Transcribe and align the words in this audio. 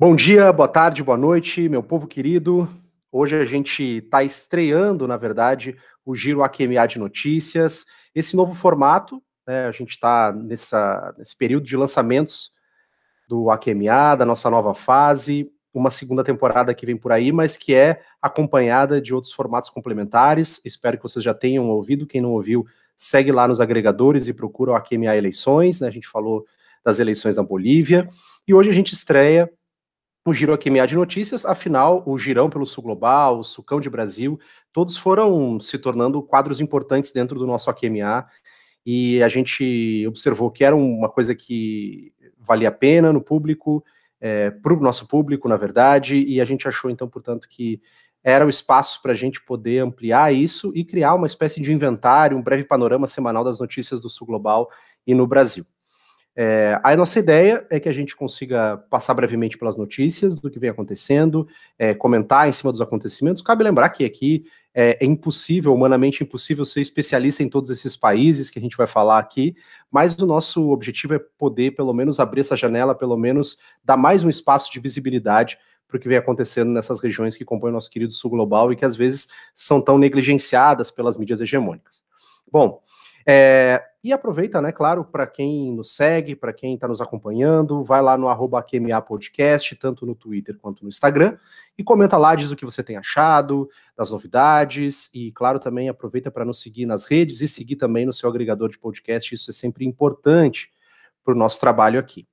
Bom 0.00 0.14
dia, 0.14 0.52
boa 0.52 0.68
tarde, 0.68 1.02
boa 1.02 1.18
noite, 1.18 1.68
meu 1.68 1.82
povo 1.82 2.06
querido. 2.06 2.68
Hoje 3.10 3.34
a 3.34 3.44
gente 3.44 3.82
está 3.82 4.22
estreando, 4.22 5.08
na 5.08 5.16
verdade, 5.16 5.76
o 6.06 6.14
Giro 6.14 6.44
AQMA 6.44 6.86
de 6.86 7.00
Notícias. 7.00 7.84
Esse 8.14 8.36
novo 8.36 8.54
formato, 8.54 9.20
né, 9.44 9.66
a 9.66 9.72
gente 9.72 9.90
está 9.90 10.32
nesse 10.32 11.36
período 11.36 11.64
de 11.64 11.76
lançamentos 11.76 12.52
do 13.28 13.50
AQMA, 13.50 14.14
da 14.16 14.24
nossa 14.24 14.48
nova 14.48 14.72
fase, 14.72 15.50
uma 15.74 15.90
segunda 15.90 16.22
temporada 16.22 16.72
que 16.72 16.86
vem 16.86 16.96
por 16.96 17.10
aí, 17.10 17.32
mas 17.32 17.56
que 17.56 17.74
é 17.74 18.00
acompanhada 18.22 19.00
de 19.00 19.12
outros 19.12 19.32
formatos 19.32 19.68
complementares. 19.68 20.60
Espero 20.64 20.96
que 20.96 21.02
vocês 21.02 21.24
já 21.24 21.34
tenham 21.34 21.68
ouvido. 21.70 22.06
Quem 22.06 22.20
não 22.20 22.30
ouviu, 22.30 22.64
segue 22.96 23.32
lá 23.32 23.48
nos 23.48 23.60
agregadores 23.60 24.28
e 24.28 24.32
procura 24.32 24.70
o 24.70 24.74
AQMA 24.76 25.16
Eleições. 25.16 25.80
Né? 25.80 25.88
A 25.88 25.90
gente 25.90 26.06
falou 26.06 26.46
das 26.84 27.00
eleições 27.00 27.34
na 27.34 27.42
Bolívia. 27.42 28.08
E 28.46 28.54
hoje 28.54 28.70
a 28.70 28.72
gente 28.72 28.92
estreia 28.92 29.50
o 30.28 30.34
Giro 30.34 30.52
AQMA 30.52 30.86
de 30.86 30.94
Notícias, 30.94 31.44
afinal, 31.44 32.02
o 32.06 32.18
Girão 32.18 32.50
pelo 32.50 32.66
Sul 32.66 32.84
Global, 32.84 33.38
o 33.38 33.42
Sucão 33.44 33.80
de 33.80 33.88
Brasil, 33.88 34.38
todos 34.72 34.96
foram 34.96 35.58
se 35.58 35.78
tornando 35.78 36.22
quadros 36.22 36.60
importantes 36.60 37.10
dentro 37.12 37.38
do 37.38 37.46
nosso 37.46 37.70
AQMA, 37.70 38.26
e 38.84 39.22
a 39.22 39.28
gente 39.28 40.06
observou 40.06 40.50
que 40.50 40.64
era 40.64 40.76
uma 40.76 41.08
coisa 41.08 41.34
que 41.34 42.12
valia 42.38 42.68
a 42.68 42.72
pena 42.72 43.12
no 43.12 43.20
público, 43.20 43.84
é, 44.20 44.50
para 44.50 44.74
o 44.74 44.80
nosso 44.80 45.06
público, 45.06 45.48
na 45.48 45.56
verdade, 45.56 46.16
e 46.16 46.40
a 46.40 46.44
gente 46.44 46.68
achou, 46.68 46.90
então, 46.90 47.08
portanto, 47.08 47.48
que 47.48 47.80
era 48.22 48.44
o 48.44 48.48
espaço 48.48 49.00
para 49.00 49.12
a 49.12 49.14
gente 49.14 49.42
poder 49.42 49.80
ampliar 49.80 50.32
isso 50.34 50.72
e 50.74 50.84
criar 50.84 51.14
uma 51.14 51.26
espécie 51.26 51.60
de 51.60 51.72
inventário, 51.72 52.36
um 52.36 52.42
breve 52.42 52.64
panorama 52.64 53.06
semanal 53.06 53.44
das 53.44 53.60
notícias 53.60 54.00
do 54.00 54.08
Sul 54.08 54.26
Global 54.26 54.68
e 55.06 55.14
no 55.14 55.26
Brasil. 55.26 55.64
É, 56.40 56.78
a 56.84 56.96
nossa 56.96 57.18
ideia 57.18 57.66
é 57.68 57.80
que 57.80 57.88
a 57.88 57.92
gente 57.92 58.14
consiga 58.14 58.76
passar 58.88 59.12
brevemente 59.12 59.58
pelas 59.58 59.76
notícias 59.76 60.36
do 60.36 60.48
que 60.48 60.60
vem 60.60 60.70
acontecendo, 60.70 61.48
é, 61.76 61.92
comentar 61.94 62.48
em 62.48 62.52
cima 62.52 62.70
dos 62.70 62.80
acontecimentos. 62.80 63.42
Cabe 63.42 63.64
lembrar 63.64 63.88
que 63.88 64.04
aqui 64.04 64.44
é, 64.72 64.96
é, 65.00 65.04
impossível, 65.04 65.74
humanamente 65.74 66.22
impossível, 66.22 66.64
ser 66.64 66.80
especialista 66.80 67.42
em 67.42 67.48
todos 67.48 67.70
esses 67.70 67.96
países 67.96 68.50
que 68.50 68.58
a 68.60 68.62
gente 68.62 68.76
vai 68.76 68.86
falar 68.86 69.18
aqui, 69.18 69.56
mas 69.90 70.16
o 70.16 70.26
nosso 70.26 70.70
objetivo 70.70 71.14
é 71.14 71.18
poder, 71.18 71.72
pelo 71.72 71.92
menos, 71.92 72.20
abrir 72.20 72.42
essa 72.42 72.54
janela, 72.54 72.94
pelo 72.94 73.16
menos, 73.16 73.58
dar 73.84 73.96
mais 73.96 74.22
um 74.22 74.28
espaço 74.28 74.72
de 74.72 74.78
visibilidade 74.78 75.58
para 75.88 75.96
o 75.96 76.00
que 76.00 76.08
vem 76.08 76.18
acontecendo 76.18 76.70
nessas 76.70 77.00
regiões 77.00 77.34
que 77.34 77.44
compõem 77.44 77.70
o 77.70 77.74
nosso 77.74 77.90
querido 77.90 78.12
sul 78.12 78.30
global 78.30 78.72
e 78.72 78.76
que 78.76 78.84
às 78.84 78.94
vezes 78.94 79.26
são 79.56 79.80
tão 79.80 79.98
negligenciadas 79.98 80.88
pelas 80.88 81.18
mídias 81.18 81.40
hegemônicas. 81.40 82.00
Bom, 82.48 82.80
é, 83.26 83.82
e 84.02 84.12
aproveita, 84.12 84.62
né, 84.62 84.70
claro, 84.70 85.04
para 85.04 85.26
quem 85.26 85.72
nos 85.72 85.94
segue, 85.94 86.36
para 86.36 86.52
quem 86.52 86.74
está 86.74 86.86
nos 86.86 87.00
acompanhando, 87.00 87.82
vai 87.82 88.00
lá 88.00 88.16
no 88.16 88.28
arroba 88.28 88.62
QMA 88.62 89.00
Podcast, 89.02 89.74
tanto 89.74 90.06
no 90.06 90.14
Twitter 90.14 90.56
quanto 90.56 90.84
no 90.84 90.88
Instagram, 90.88 91.36
e 91.76 91.82
comenta 91.82 92.16
lá, 92.16 92.34
diz 92.34 92.52
o 92.52 92.56
que 92.56 92.64
você 92.64 92.82
tem 92.82 92.96
achado, 92.96 93.68
das 93.96 94.12
novidades, 94.12 95.10
e 95.12 95.32
claro, 95.32 95.58
também 95.58 95.88
aproveita 95.88 96.30
para 96.30 96.44
nos 96.44 96.60
seguir 96.60 96.86
nas 96.86 97.06
redes 97.06 97.40
e 97.40 97.48
seguir 97.48 97.76
também 97.76 98.06
no 98.06 98.12
seu 98.12 98.28
agregador 98.28 98.68
de 98.68 98.78
podcast, 98.78 99.34
isso 99.34 99.50
é 99.50 99.54
sempre 99.54 99.84
importante 99.84 100.70
para 101.24 101.34
o 101.34 101.36
nosso 101.36 101.58
trabalho 101.60 101.98
aqui. 101.98 102.26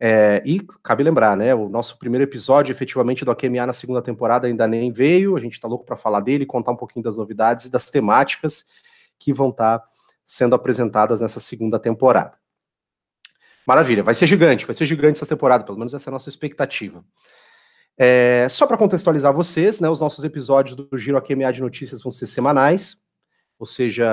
É, 0.00 0.42
e 0.44 0.60
cabe 0.82 1.04
lembrar, 1.04 1.36
né? 1.36 1.54
O 1.54 1.68
nosso 1.68 1.98
primeiro 1.98 2.24
episódio, 2.24 2.72
efetivamente, 2.72 3.24
do 3.24 3.30
AQMA 3.30 3.64
na 3.64 3.72
segunda 3.72 4.02
temporada 4.02 4.46
ainda 4.46 4.66
nem 4.66 4.92
veio. 4.92 5.36
A 5.36 5.40
gente 5.40 5.52
está 5.52 5.68
louco 5.68 5.86
para 5.86 5.96
falar 5.96 6.20
dele, 6.20 6.44
contar 6.44 6.72
um 6.72 6.76
pouquinho 6.76 7.04
das 7.04 7.16
novidades 7.16 7.66
e 7.66 7.70
das 7.70 7.88
temáticas 7.90 8.66
que 9.18 9.32
vão 9.32 9.50
estar 9.50 9.78
tá 9.78 9.88
sendo 10.24 10.54
apresentadas 10.54 11.20
nessa 11.20 11.40
segunda 11.40 11.78
temporada. 11.78 12.38
Maravilha, 13.66 14.02
vai 14.02 14.14
ser 14.14 14.26
gigante, 14.26 14.66
vai 14.66 14.74
ser 14.74 14.86
gigante 14.86 15.18
essa 15.18 15.26
temporada, 15.26 15.64
pelo 15.64 15.78
menos 15.78 15.94
essa 15.94 16.08
é 16.08 16.10
a 16.10 16.12
nossa 16.12 16.28
expectativa. 16.28 17.04
É, 17.96 18.48
só 18.48 18.66
para 18.66 18.76
contextualizar 18.76 19.32
vocês, 19.32 19.80
né, 19.80 19.88
os 19.88 20.00
nossos 20.00 20.24
episódios 20.24 20.76
do 20.76 20.98
Giro 20.98 21.16
AQMA 21.16 21.52
de 21.52 21.62
Notícias 21.62 22.02
vão 22.02 22.10
ser 22.10 22.26
semanais, 22.26 23.04
ou 23.58 23.66
seja, 23.66 24.04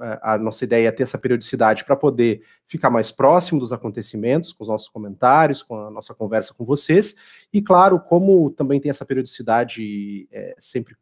é, 0.00 0.18
a 0.22 0.38
nossa 0.38 0.64
ideia 0.64 0.88
é 0.88 0.92
ter 0.92 1.02
essa 1.02 1.18
periodicidade 1.18 1.84
para 1.84 1.96
poder 1.96 2.44
ficar 2.66 2.90
mais 2.90 3.10
próximo 3.10 3.58
dos 3.58 3.72
acontecimentos, 3.72 4.52
com 4.52 4.62
os 4.62 4.68
nossos 4.68 4.88
comentários, 4.88 5.62
com 5.62 5.76
a 5.76 5.90
nossa 5.90 6.14
conversa 6.14 6.52
com 6.54 6.64
vocês, 6.64 7.16
e 7.52 7.62
claro, 7.62 7.98
como 7.98 8.50
também 8.50 8.80
tem 8.80 8.90
essa 8.90 9.04
periodicidade 9.04 10.28
é, 10.30 10.54
sempre 10.58 10.94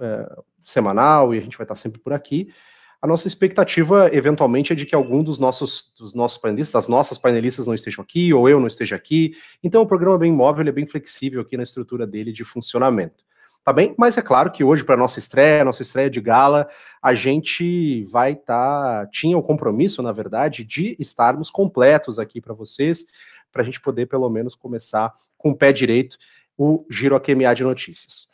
é, 0.00 0.42
semanal, 0.62 1.34
e 1.34 1.38
a 1.38 1.42
gente 1.42 1.58
vai 1.58 1.64
estar 1.64 1.74
sempre 1.74 2.00
por 2.00 2.12
aqui, 2.12 2.54
a 3.02 3.06
nossa 3.08 3.26
expectativa, 3.26 4.08
eventualmente, 4.12 4.72
é 4.72 4.76
de 4.76 4.86
que 4.86 4.94
algum 4.94 5.24
dos 5.24 5.40
nossos, 5.40 5.92
dos 5.98 6.14
nossos 6.14 6.38
painelistas, 6.38 6.84
das 6.84 6.88
nossas 6.88 7.18
painelistas 7.18 7.66
não 7.66 7.74
estejam 7.74 8.00
aqui, 8.00 8.32
ou 8.32 8.48
eu 8.48 8.60
não 8.60 8.68
esteja 8.68 8.94
aqui. 8.94 9.34
Então, 9.60 9.82
o 9.82 9.86
programa 9.86 10.14
é 10.14 10.20
bem 10.20 10.32
móvel, 10.32 10.62
ele 10.62 10.68
é 10.68 10.72
bem 10.72 10.86
flexível 10.86 11.40
aqui 11.40 11.56
na 11.56 11.64
estrutura 11.64 12.06
dele 12.06 12.32
de 12.32 12.44
funcionamento. 12.44 13.24
Tá 13.64 13.72
bem? 13.72 13.92
Mas 13.98 14.16
é 14.16 14.22
claro 14.22 14.52
que 14.52 14.62
hoje, 14.62 14.84
para 14.84 14.96
nossa 14.96 15.18
estreia, 15.18 15.64
nossa 15.64 15.82
estreia 15.82 16.08
de 16.08 16.20
gala, 16.20 16.68
a 17.02 17.12
gente 17.12 18.04
vai 18.04 18.32
estar. 18.32 19.04
Tá, 19.04 19.06
tinha 19.10 19.36
o 19.36 19.42
compromisso, 19.42 20.00
na 20.00 20.12
verdade, 20.12 20.64
de 20.64 20.96
estarmos 21.00 21.50
completos 21.50 22.20
aqui 22.20 22.40
para 22.40 22.54
vocês, 22.54 23.04
para 23.50 23.62
a 23.62 23.64
gente 23.64 23.80
poder, 23.80 24.06
pelo 24.06 24.30
menos, 24.30 24.54
começar 24.54 25.12
com 25.36 25.50
o 25.50 25.56
pé 25.56 25.72
direito 25.72 26.16
o 26.56 26.86
Giro 26.88 27.16
AQMA 27.16 27.52
de 27.52 27.64
Notícias. 27.64 28.28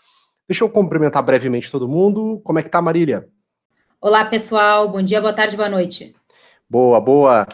Deixa 0.46 0.62
eu 0.62 0.68
cumprimentar 0.68 1.22
brevemente 1.22 1.70
todo 1.70 1.88
mundo. 1.88 2.40
Como 2.44 2.58
é 2.58 2.62
que 2.62 2.70
tá, 2.70 2.82
Marília? 2.82 3.28
Olá, 4.00 4.24
pessoal. 4.24 4.88
Bom 4.88 5.02
dia, 5.02 5.20
boa 5.20 5.32
tarde, 5.32 5.56
boa 5.56 5.68
noite. 5.68 6.14
Boa, 6.70 7.00
boa. 7.00 7.48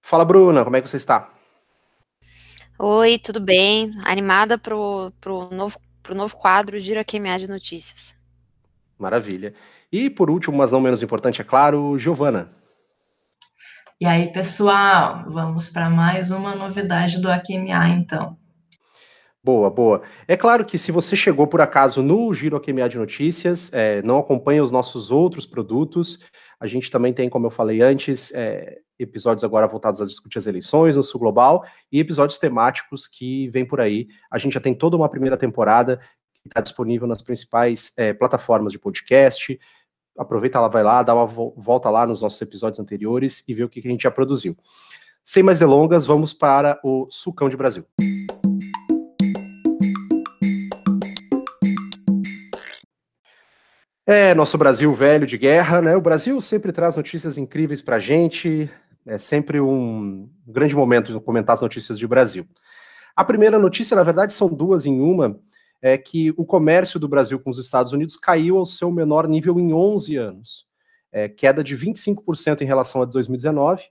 Fala, 0.00 0.24
Bruna, 0.24 0.64
como 0.64 0.76
é 0.76 0.80
que 0.80 0.88
você 0.88 0.96
está? 0.96 1.30
Oi, 2.76 3.16
tudo 3.16 3.38
bem? 3.38 3.94
Animada 4.04 4.58
para 4.58 4.74
o 4.76 5.12
novo, 5.52 5.78
pro 6.02 6.16
novo 6.16 6.36
quadro 6.36 6.80
Gira 6.80 7.04
QMA 7.04 7.38
de 7.38 7.48
Notícias. 7.48 8.16
Maravilha. 8.98 9.54
E 9.92 10.10
por 10.10 10.30
último, 10.30 10.58
mas 10.58 10.72
não 10.72 10.80
menos 10.80 11.00
importante, 11.00 11.40
é 11.40 11.44
claro, 11.44 11.96
Giovana. 11.96 12.48
E 14.00 14.04
aí, 14.04 14.32
pessoal, 14.32 15.22
vamos 15.28 15.68
para 15.68 15.88
mais 15.88 16.32
uma 16.32 16.56
novidade 16.56 17.20
do 17.20 17.30
AQMA, 17.30 17.88
então. 17.90 18.36
Boa, 19.44 19.68
boa. 19.68 20.02
É 20.28 20.36
claro 20.36 20.64
que 20.64 20.78
se 20.78 20.92
você 20.92 21.16
chegou 21.16 21.48
por 21.48 21.60
acaso 21.60 22.00
no 22.00 22.32
Giro 22.32 22.56
AQMA 22.56 22.88
de 22.88 22.96
Notícias, 22.96 23.72
é, 23.72 24.00
não 24.02 24.18
acompanha 24.18 24.62
os 24.62 24.70
nossos 24.70 25.10
outros 25.10 25.46
produtos, 25.46 26.20
a 26.60 26.68
gente 26.68 26.88
também 26.88 27.12
tem, 27.12 27.28
como 27.28 27.46
eu 27.46 27.50
falei 27.50 27.82
antes, 27.82 28.32
é, 28.34 28.78
episódios 29.00 29.42
agora 29.42 29.66
voltados 29.66 30.00
a 30.00 30.04
discutir 30.04 30.38
as 30.38 30.46
eleições 30.46 30.94
no 30.94 31.02
Sul 31.02 31.18
Global 31.18 31.64
e 31.90 31.98
episódios 31.98 32.38
temáticos 32.38 33.08
que 33.08 33.48
vem 33.48 33.66
por 33.66 33.80
aí. 33.80 34.06
A 34.30 34.38
gente 34.38 34.52
já 34.52 34.60
tem 34.60 34.72
toda 34.72 34.96
uma 34.96 35.08
primeira 35.08 35.36
temporada 35.36 35.96
que 36.40 36.46
está 36.48 36.60
disponível 36.60 37.08
nas 37.08 37.20
principais 37.20 37.92
é, 37.96 38.12
plataformas 38.12 38.72
de 38.72 38.78
podcast. 38.78 39.58
Aproveita 40.16 40.60
lá, 40.60 40.68
vai 40.68 40.84
lá, 40.84 41.02
dá 41.02 41.16
uma 41.16 41.26
volta 41.26 41.90
lá 41.90 42.06
nos 42.06 42.22
nossos 42.22 42.40
episódios 42.40 42.78
anteriores 42.78 43.42
e 43.48 43.54
vê 43.54 43.64
o 43.64 43.68
que, 43.68 43.82
que 43.82 43.88
a 43.88 43.90
gente 43.90 44.02
já 44.02 44.10
produziu. 44.12 44.56
Sem 45.24 45.42
mais 45.42 45.58
delongas, 45.58 46.06
vamos 46.06 46.32
para 46.32 46.78
o 46.84 47.08
Sucão 47.10 47.48
de 47.48 47.56
Brasil. 47.56 47.84
É, 54.04 54.34
nosso 54.34 54.58
Brasil 54.58 54.92
velho 54.92 55.24
de 55.24 55.38
guerra, 55.38 55.80
né? 55.80 55.94
O 55.94 56.00
Brasil 56.00 56.40
sempre 56.40 56.72
traz 56.72 56.96
notícias 56.96 57.38
incríveis 57.38 57.80
para 57.80 57.96
a 57.96 58.00
gente, 58.00 58.68
é 59.06 59.16
sempre 59.16 59.60
um 59.60 60.28
grande 60.44 60.74
momento 60.74 61.12
de 61.12 61.20
comentar 61.20 61.54
as 61.54 61.62
notícias 61.62 61.96
de 61.96 62.04
Brasil. 62.04 62.44
A 63.14 63.24
primeira 63.24 63.60
notícia, 63.60 63.94
na 63.94 64.02
verdade, 64.02 64.32
são 64.32 64.48
duas 64.48 64.86
em 64.86 65.00
uma, 65.00 65.38
é 65.80 65.96
que 65.96 66.34
o 66.36 66.44
comércio 66.44 66.98
do 66.98 67.06
Brasil 67.06 67.38
com 67.38 67.50
os 67.50 67.58
Estados 67.58 67.92
Unidos 67.92 68.16
caiu 68.16 68.56
ao 68.58 68.66
seu 68.66 68.90
menor 68.90 69.28
nível 69.28 69.60
em 69.60 69.72
11 69.72 70.16
anos. 70.16 70.66
É, 71.12 71.28
queda 71.28 71.62
de 71.62 71.76
25% 71.76 72.62
em 72.62 72.66
relação 72.66 73.02
a 73.02 73.04
2019, 73.04 73.84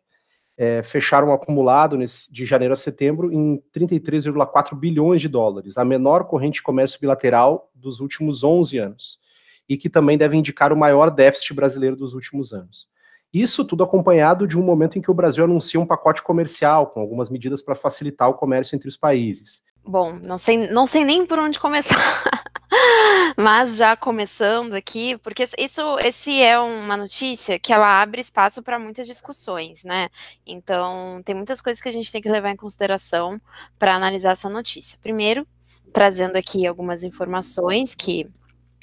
é, 0.58 0.84
fecharam 0.84 1.30
um 1.30 1.34
acumulado 1.34 1.96
nesse, 1.96 2.34
de 2.34 2.46
janeiro 2.46 2.74
a 2.74 2.78
setembro 2.78 3.32
em 3.32 3.64
33,4 3.74 4.78
bilhões 4.78 5.22
de 5.22 5.30
dólares, 5.30 5.78
a 5.78 5.86
menor 5.86 6.26
corrente 6.26 6.56
de 6.56 6.64
comércio 6.64 7.00
bilateral 7.00 7.72
dos 7.74 8.02
últimos 8.02 8.44
11 8.44 8.78
anos 8.78 9.21
e 9.68 9.78
que 9.78 9.90
também 9.90 10.18
deve 10.18 10.38
indicar 10.38 10.74
o 10.74 10.78
maior 10.78 11.10
déficit 11.10 11.54
brasileiro 11.54 11.96
dos 11.96 12.14
últimos 12.14 12.54
anos. 12.54 12.88
Isso 13.34 13.64
tudo 13.64 13.84
acompanhado 13.84 14.46
de 14.46 14.58
um 14.58 14.64
momento 14.64 14.98
em 14.98 15.02
que 15.02 15.10
o 15.10 15.14
Brasil 15.14 15.46
anuncia 15.46 15.80
um 15.80 15.86
pacote 15.86 16.22
comercial 16.22 16.88
com 16.88 17.00
algumas 17.00 17.30
medidas 17.30 17.62
para 17.62 17.76
facilitar 17.76 18.30
o 18.30 18.34
comércio 18.34 18.76
entre 18.76 18.90
os 18.90 18.98
países. 18.98 19.62
Bom, 19.84 20.14
não 20.22 20.38
sei, 20.38 20.68
não 20.70 20.86
sei 20.86 21.06
nem 21.06 21.26
por 21.26 21.40
onde 21.40 21.60
começar. 21.60 21.96
Mas 23.38 23.76
já 23.76 23.96
começando 23.96 24.74
aqui, 24.74 25.18
porque 25.18 25.46
isso 25.58 25.98
esse 26.00 26.42
é 26.42 26.60
uma 26.60 26.96
notícia 26.96 27.60
que 27.60 27.74
ela 27.74 28.02
abre 28.02 28.22
espaço 28.22 28.62
para 28.62 28.80
muitas 28.80 29.08
discussões, 29.08 29.84
né? 29.84 30.10
Então, 30.46 31.22
tem 31.26 31.36
muitas 31.36 31.62
coisas 31.62 31.82
que 31.82 31.90
a 31.90 31.92
gente 31.92 32.12
tem 32.12 32.22
que 32.22 32.30
levar 32.30 32.52
em 32.52 32.56
consideração 32.56 33.40
para 33.80 33.96
analisar 33.96 34.32
essa 34.32 34.50
notícia. 34.50 34.98
Primeiro, 35.02 35.46
trazendo 35.92 36.36
aqui 36.36 36.66
algumas 36.66 37.04
informações 37.04 37.96
que 37.96 38.30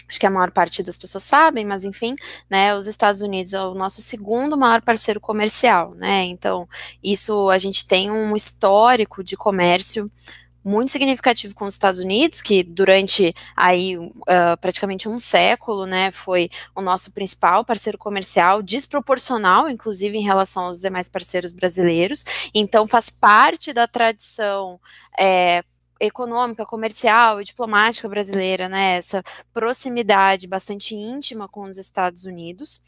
acho 0.08 0.19
que 0.19 0.26
a 0.26 0.31
maior 0.31 0.50
parte 0.50 0.82
das 0.82 0.96
pessoas 0.96 1.25
sabem, 1.25 1.64
mas 1.64 1.84
enfim, 1.84 2.16
né, 2.49 2.75
os 2.75 2.87
Estados 2.87 3.20
Unidos 3.20 3.52
é 3.52 3.62
o 3.62 3.75
nosso 3.75 4.00
segundo 4.00 4.56
maior 4.56 4.81
parceiro 4.82 5.20
comercial, 5.20 5.94
né, 5.94 6.25
então 6.25 6.69
isso 7.02 7.50
a 7.50 7.58
gente 7.58 7.87
tem 7.87 8.10
um 8.10 8.34
histórico 8.34 9.22
de 9.22 9.37
comércio 9.37 10.10
muito 10.69 10.93
significativo 10.93 11.55
com 11.55 11.64
os 11.64 11.75
Estados 11.75 11.99
Unidos, 11.99 12.43
que 12.43 12.62
durante 12.62 13.34
aí 13.56 13.96
uh, 13.96 14.12
praticamente 14.60 15.08
um 15.08 15.19
século, 15.19 15.87
né, 15.87 16.10
foi 16.10 16.50
o 16.75 16.82
nosso 16.82 17.12
principal 17.12 17.64
parceiro 17.64 17.96
comercial, 17.96 18.62
desproporcional, 18.62 19.69
inclusive 19.69 20.19
em 20.19 20.22
relação 20.22 20.64
aos 20.64 20.81
demais 20.81 21.08
parceiros 21.08 21.52
brasileiros. 21.52 22.25
Então 22.55 22.87
faz 22.87 23.08
parte 23.08 23.72
da 23.72 23.87
tradição 23.87 24.78
é, 25.19 25.64
econômica, 26.00 26.65
comercial 26.65 27.41
e 27.41 27.45
diplomática 27.45 28.09
brasileira, 28.09 28.69
né, 28.69 28.97
essa 28.97 29.23
proximidade 29.53 30.47
bastante 30.47 30.95
íntima 30.95 31.49
com 31.49 31.65
os 31.65 31.79
Estados 31.79 32.25
Unidos. 32.25 32.81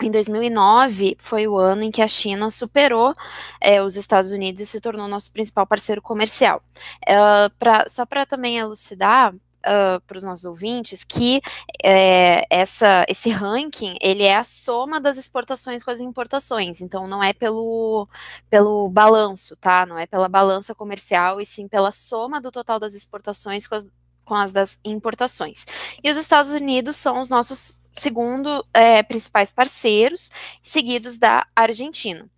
Em 0.00 0.12
2009 0.12 1.16
foi 1.18 1.48
o 1.48 1.58
ano 1.58 1.82
em 1.82 1.90
que 1.90 2.00
a 2.00 2.06
China 2.06 2.50
superou 2.50 3.16
é, 3.60 3.82
os 3.82 3.96
Estados 3.96 4.30
Unidos 4.30 4.62
e 4.62 4.66
se 4.66 4.80
tornou 4.80 5.08
nosso 5.08 5.32
principal 5.32 5.66
parceiro 5.66 6.00
comercial. 6.00 6.62
Uh, 7.02 7.52
pra, 7.58 7.88
só 7.88 8.06
para 8.06 8.24
também 8.24 8.58
elucidar, 8.58 9.34
uh, 9.66 10.00
para 10.06 10.18
os 10.18 10.24
nossos 10.24 10.44
ouvintes 10.44 11.04
que 11.04 11.40
é, 11.82 12.46
essa, 12.50 13.04
esse 13.08 13.30
ranking 13.30 13.96
ele 14.00 14.22
é 14.22 14.36
a 14.36 14.44
soma 14.44 15.00
das 15.00 15.16
exportações 15.16 15.82
com 15.82 15.90
as 15.90 16.00
importações, 16.00 16.80
então 16.80 17.06
não 17.06 17.22
é 17.22 17.32
pelo, 17.32 18.08
pelo 18.50 18.88
balanço, 18.88 19.56
tá? 19.56 19.86
Não 19.86 19.98
é 19.98 20.06
pela 20.06 20.28
balança 20.28 20.74
comercial, 20.74 21.40
e 21.40 21.46
sim 21.46 21.68
pela 21.68 21.92
soma 21.92 22.40
do 22.40 22.50
total 22.50 22.78
das 22.78 22.94
exportações 22.94 23.66
com 23.66 23.74
as, 23.74 23.86
com 24.24 24.34
as 24.34 24.52
das 24.52 24.78
importações. 24.84 25.66
E 26.02 26.10
os 26.10 26.16
Estados 26.16 26.50
Unidos 26.50 26.96
são 26.96 27.20
os 27.20 27.28
nossos 27.28 27.76
segundo 27.92 28.64
é, 28.72 29.02
principais 29.02 29.50
parceiros, 29.50 30.30
seguidos 30.62 31.18
da 31.18 31.46
Argentina. 31.54 32.28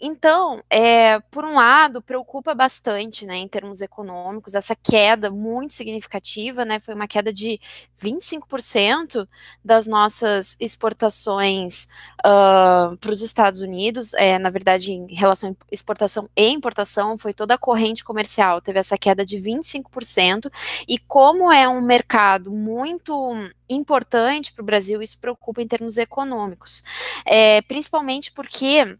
Então, 0.00 0.62
é, 0.68 1.20
por 1.30 1.44
um 1.44 1.54
lado, 1.54 2.02
preocupa 2.02 2.54
bastante, 2.54 3.24
né, 3.24 3.36
em 3.36 3.46
termos 3.46 3.80
econômicos, 3.80 4.54
essa 4.54 4.74
queda 4.74 5.30
muito 5.30 5.72
significativa, 5.72 6.64
né, 6.64 6.80
foi 6.80 6.94
uma 6.94 7.06
queda 7.06 7.32
de 7.32 7.60
25% 7.96 9.26
das 9.64 9.86
nossas 9.86 10.56
exportações 10.60 11.88
uh, 12.26 12.96
para 12.96 13.10
os 13.10 13.22
Estados 13.22 13.62
Unidos, 13.62 14.14
é, 14.14 14.36
na 14.36 14.50
verdade, 14.50 14.92
em 14.92 15.14
relação 15.14 15.50
a 15.50 15.54
exportação 15.70 16.28
e 16.36 16.50
importação, 16.50 17.16
foi 17.16 17.32
toda 17.32 17.54
a 17.54 17.58
corrente 17.58 18.02
comercial, 18.02 18.60
teve 18.60 18.80
essa 18.80 18.98
queda 18.98 19.24
de 19.24 19.36
25%, 19.38 20.50
e 20.88 20.98
como 20.98 21.52
é 21.52 21.68
um 21.68 21.80
mercado 21.80 22.50
muito 22.50 23.32
importante 23.68 24.52
para 24.52 24.62
o 24.62 24.66
Brasil, 24.66 25.00
isso 25.00 25.20
preocupa 25.20 25.62
em 25.62 25.68
termos 25.68 25.96
econômicos, 25.96 26.82
é, 27.24 27.62
principalmente 27.62 28.32
porque 28.32 28.98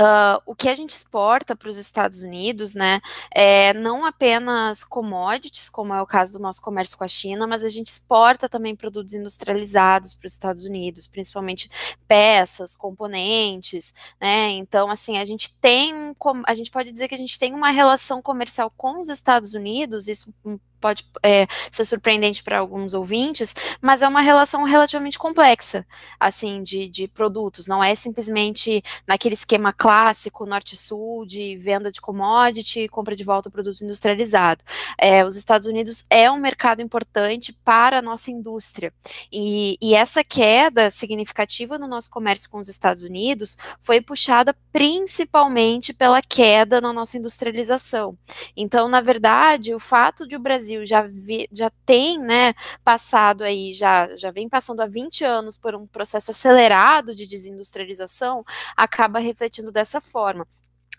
Uh, 0.00 0.40
o 0.46 0.54
que 0.54 0.68
a 0.68 0.76
gente 0.76 0.90
exporta 0.90 1.56
para 1.56 1.68
os 1.68 1.76
Estados 1.76 2.22
Unidos, 2.22 2.76
né, 2.76 3.00
é 3.34 3.74
não 3.74 4.04
apenas 4.06 4.84
commodities, 4.84 5.68
como 5.68 5.92
é 5.92 6.00
o 6.00 6.06
caso 6.06 6.34
do 6.34 6.38
nosso 6.38 6.62
comércio 6.62 6.96
com 6.96 7.02
a 7.02 7.08
China, 7.08 7.48
mas 7.48 7.64
a 7.64 7.68
gente 7.68 7.88
exporta 7.88 8.48
também 8.48 8.76
produtos 8.76 9.14
industrializados 9.14 10.14
para 10.14 10.26
os 10.26 10.32
Estados 10.32 10.64
Unidos, 10.64 11.08
principalmente 11.08 11.68
peças, 12.06 12.76
componentes, 12.76 13.92
né, 14.20 14.50
então, 14.50 14.88
assim, 14.88 15.18
a 15.18 15.24
gente 15.24 15.52
tem, 15.56 16.14
a 16.46 16.54
gente 16.54 16.70
pode 16.70 16.92
dizer 16.92 17.08
que 17.08 17.14
a 17.16 17.18
gente 17.18 17.36
tem 17.36 17.52
uma 17.52 17.72
relação 17.72 18.22
comercial 18.22 18.72
com 18.76 19.00
os 19.00 19.08
Estados 19.08 19.52
Unidos, 19.52 20.06
isso 20.06 20.32
pode 20.80 21.04
é, 21.22 21.46
ser 21.70 21.84
surpreendente 21.84 22.42
para 22.42 22.58
alguns 22.58 22.94
ouvintes, 22.94 23.54
mas 23.80 24.02
é 24.02 24.08
uma 24.08 24.20
relação 24.20 24.64
relativamente 24.64 25.18
complexa, 25.18 25.86
assim, 26.18 26.62
de, 26.62 26.88
de 26.88 27.08
produtos, 27.08 27.66
não 27.66 27.82
é 27.82 27.94
simplesmente 27.94 28.82
naquele 29.06 29.34
esquema 29.34 29.72
clássico, 29.72 30.46
norte-sul, 30.46 31.26
de 31.26 31.56
venda 31.56 31.90
de 31.90 32.00
commodity 32.00 32.80
e 32.80 32.88
compra 32.88 33.14
de 33.14 33.24
volta 33.24 33.48
o 33.48 33.52
produto 33.52 33.82
industrializado. 33.82 34.64
É, 34.96 35.24
os 35.24 35.36
Estados 35.36 35.66
Unidos 35.66 36.04
é 36.10 36.30
um 36.30 36.38
mercado 36.38 36.82
importante 36.82 37.52
para 37.52 37.98
a 37.98 38.02
nossa 38.02 38.30
indústria, 38.30 38.92
e, 39.32 39.76
e 39.80 39.94
essa 39.94 40.24
queda 40.24 40.90
significativa 40.90 41.78
no 41.78 41.86
nosso 41.86 42.10
comércio 42.10 42.50
com 42.50 42.58
os 42.58 42.68
Estados 42.68 43.02
Unidos 43.02 43.56
foi 43.80 44.00
puxada 44.00 44.56
principalmente 44.72 45.92
pela 45.92 46.22
queda 46.22 46.80
na 46.80 46.92
nossa 46.92 47.16
industrialização. 47.16 48.16
Então, 48.56 48.88
na 48.88 49.00
verdade, 49.00 49.74
o 49.74 49.80
fato 49.80 50.26
de 50.26 50.36
o 50.36 50.40
Brasil 50.40 50.67
Brasil 50.68 50.84
já, 50.84 51.02
vi, 51.02 51.48
já 51.50 51.70
tem, 51.86 52.18
né, 52.18 52.54
passado 52.84 53.42
aí, 53.42 53.72
já, 53.72 54.14
já 54.16 54.30
vem 54.30 54.48
passando 54.48 54.80
há 54.80 54.86
20 54.86 55.24
anos 55.24 55.56
por 55.56 55.74
um 55.74 55.86
processo 55.86 56.30
acelerado 56.30 57.14
de 57.14 57.26
desindustrialização, 57.26 58.44
acaba 58.76 59.18
refletindo 59.18 59.72
dessa 59.72 60.00
forma. 60.00 60.46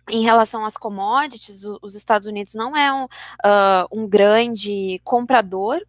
Em 0.10 0.24
relação 0.24 0.66
às 0.66 0.76
commodities, 0.76 1.64
os 1.84 1.94
Estados 1.94 2.28
Unidos 2.28 2.56
não 2.56 2.76
é 2.76 2.92
um, 2.92 3.04
uh, 3.04 3.88
um 3.92 4.08
grande 4.08 5.00
comprador, 5.04 5.80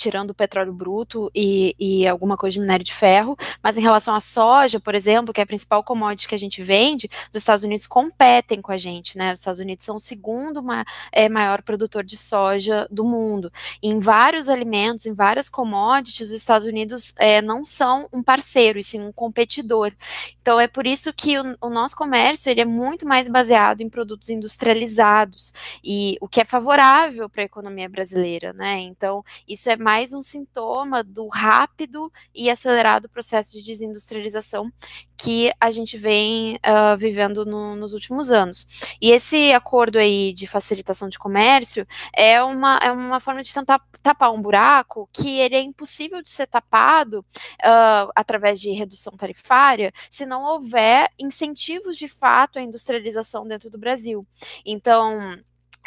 tirando 0.00 0.30
o 0.30 0.34
petróleo 0.34 0.72
bruto 0.72 1.30
e, 1.34 1.76
e, 1.78 2.08
alguma 2.08 2.34
coisa 2.34 2.54
de 2.54 2.60
minério 2.60 2.82
de 2.82 2.94
ferro, 2.94 3.36
mas 3.62 3.76
em 3.76 3.82
relação 3.82 4.14
à 4.14 4.20
soja, 4.20 4.80
por 4.80 4.94
exemplo, 4.94 5.32
que 5.32 5.40
é 5.40 5.44
a 5.44 5.46
principal 5.46 5.84
commodity 5.84 6.26
que 6.26 6.34
a 6.34 6.38
gente 6.38 6.62
vende, 6.62 7.10
os 7.28 7.36
Estados 7.36 7.62
Unidos 7.62 7.86
competem 7.86 8.62
com 8.62 8.72
a 8.72 8.78
gente, 8.78 9.18
né? 9.18 9.30
Os 9.34 9.40
Estados 9.40 9.60
Unidos 9.60 9.84
são 9.84 9.96
o 9.96 10.00
segundo 10.00 10.62
ma 10.62 10.86
é, 11.12 11.28
maior 11.28 11.60
produtor 11.60 12.02
de 12.02 12.16
soja 12.16 12.88
do 12.90 13.04
mundo. 13.04 13.52
E 13.82 13.90
em 13.90 13.98
vários 13.98 14.48
alimentos, 14.48 15.04
em 15.04 15.12
várias 15.12 15.50
commodities, 15.50 16.28
os 16.28 16.34
Estados 16.34 16.66
Unidos 16.66 17.12
é, 17.18 17.42
não 17.42 17.62
são 17.62 18.08
um 18.10 18.22
parceiro, 18.22 18.78
e 18.78 18.82
sim 18.82 19.02
um 19.02 19.12
competidor. 19.12 19.92
Então 20.40 20.58
é 20.58 20.66
por 20.66 20.86
isso 20.86 21.12
que 21.12 21.38
o, 21.38 21.56
o 21.60 21.68
nosso 21.68 21.94
comércio 21.94 22.50
ele 22.50 22.62
é 22.62 22.64
muito 22.64 23.06
mais 23.06 23.28
baseado 23.28 23.82
em 23.82 23.88
produtos 23.90 24.30
industrializados 24.30 25.52
e 25.84 26.16
o 26.22 26.28
que 26.28 26.40
é 26.40 26.44
favorável 26.44 27.28
para 27.28 27.42
a 27.42 27.44
economia 27.44 27.88
brasileira, 27.88 28.54
né? 28.54 28.78
Então 28.78 29.22
isso 29.46 29.68
é 29.68 29.76
mais 29.76 29.89
mais 29.90 30.12
um 30.12 30.22
sintoma 30.22 31.02
do 31.02 31.26
rápido 31.26 32.12
e 32.32 32.48
acelerado 32.48 33.08
processo 33.08 33.54
de 33.54 33.60
desindustrialização 33.60 34.72
que 35.16 35.52
a 35.60 35.72
gente 35.72 35.98
vem 35.98 36.54
uh, 36.58 36.96
vivendo 36.96 37.44
no, 37.44 37.74
nos 37.74 37.92
últimos 37.92 38.30
anos. 38.30 38.64
E 39.02 39.10
esse 39.10 39.52
acordo 39.52 39.98
aí 39.98 40.32
de 40.32 40.46
facilitação 40.46 41.08
de 41.08 41.18
comércio 41.18 41.84
é 42.14 42.40
uma, 42.40 42.76
é 42.76 42.92
uma 42.92 43.18
forma 43.18 43.42
de 43.42 43.52
tentar 43.52 43.82
tapar 44.00 44.32
um 44.32 44.40
buraco 44.40 45.10
que 45.12 45.40
ele 45.40 45.56
é 45.56 45.60
impossível 45.60 46.22
de 46.22 46.28
ser 46.28 46.46
tapado 46.46 47.18
uh, 47.18 48.12
através 48.14 48.60
de 48.60 48.70
redução 48.70 49.14
tarifária 49.16 49.92
se 50.08 50.24
não 50.24 50.44
houver 50.44 51.10
incentivos 51.18 51.98
de 51.98 52.06
fato 52.06 52.60
à 52.60 52.62
industrialização 52.62 53.44
dentro 53.44 53.68
do 53.68 53.76
Brasil. 53.76 54.24
Então, 54.64 55.36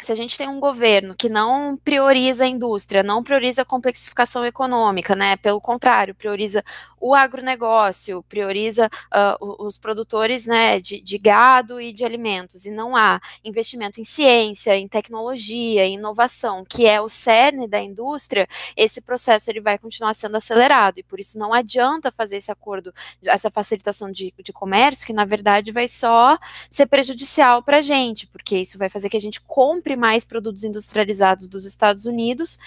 se 0.00 0.10
a 0.10 0.14
gente 0.14 0.36
tem 0.36 0.48
um 0.48 0.58
governo 0.58 1.14
que 1.14 1.28
não 1.28 1.76
prioriza 1.76 2.44
a 2.44 2.48
indústria, 2.48 3.02
não 3.02 3.22
prioriza 3.22 3.62
a 3.62 3.64
complexificação 3.64 4.44
econômica, 4.44 5.14
né? 5.14 5.36
Pelo 5.36 5.60
contrário, 5.60 6.14
prioriza 6.14 6.64
o 7.00 7.14
agronegócio, 7.14 8.22
prioriza 8.22 8.86
uh, 8.86 9.66
os 9.66 9.76
produtores 9.76 10.46
né, 10.46 10.80
de, 10.80 11.02
de, 11.02 11.18
gado 11.18 11.78
e 11.78 11.92
de 11.92 12.02
alimentos, 12.02 12.64
e 12.64 12.70
não 12.70 12.96
há 12.96 13.20
investimento 13.44 14.00
em 14.00 14.04
ciência, 14.04 14.74
em 14.74 14.88
tecnologia, 14.88 15.84
em 15.84 15.96
inovação, 15.96 16.64
que 16.66 16.86
é 16.86 17.02
o 17.02 17.08
cerne 17.08 17.68
da 17.68 17.78
indústria, 17.78 18.48
esse 18.74 19.02
processo 19.02 19.50
ele 19.50 19.60
vai 19.60 19.76
continuar 19.76 20.14
sendo 20.14 20.38
acelerado, 20.38 20.98
e 20.98 21.02
por 21.02 21.20
isso 21.20 21.38
não 21.38 21.52
adianta 21.52 22.10
fazer 22.10 22.38
esse 22.38 22.50
acordo, 22.50 22.90
essa 23.22 23.50
facilitação 23.50 24.10
de, 24.10 24.32
de 24.42 24.52
comércio, 24.52 25.06
que 25.06 25.12
na 25.12 25.26
verdade 25.26 25.72
vai 25.72 25.86
só 25.86 26.38
ser 26.70 26.86
prejudicial 26.86 27.62
para 27.62 27.78
a 27.78 27.82
gente, 27.82 28.26
porque 28.26 28.56
isso 28.56 28.78
vai 28.78 28.88
fazer 28.88 29.10
que 29.10 29.16
a 29.18 29.20
gente 29.20 29.42
compre 29.42 29.83
compre 29.84 29.96
mais 29.96 30.24
produtos 30.24 30.64
industrializados 30.64 31.46
dos 31.46 31.66
Estados 31.66 32.06
Unidos, 32.06 32.58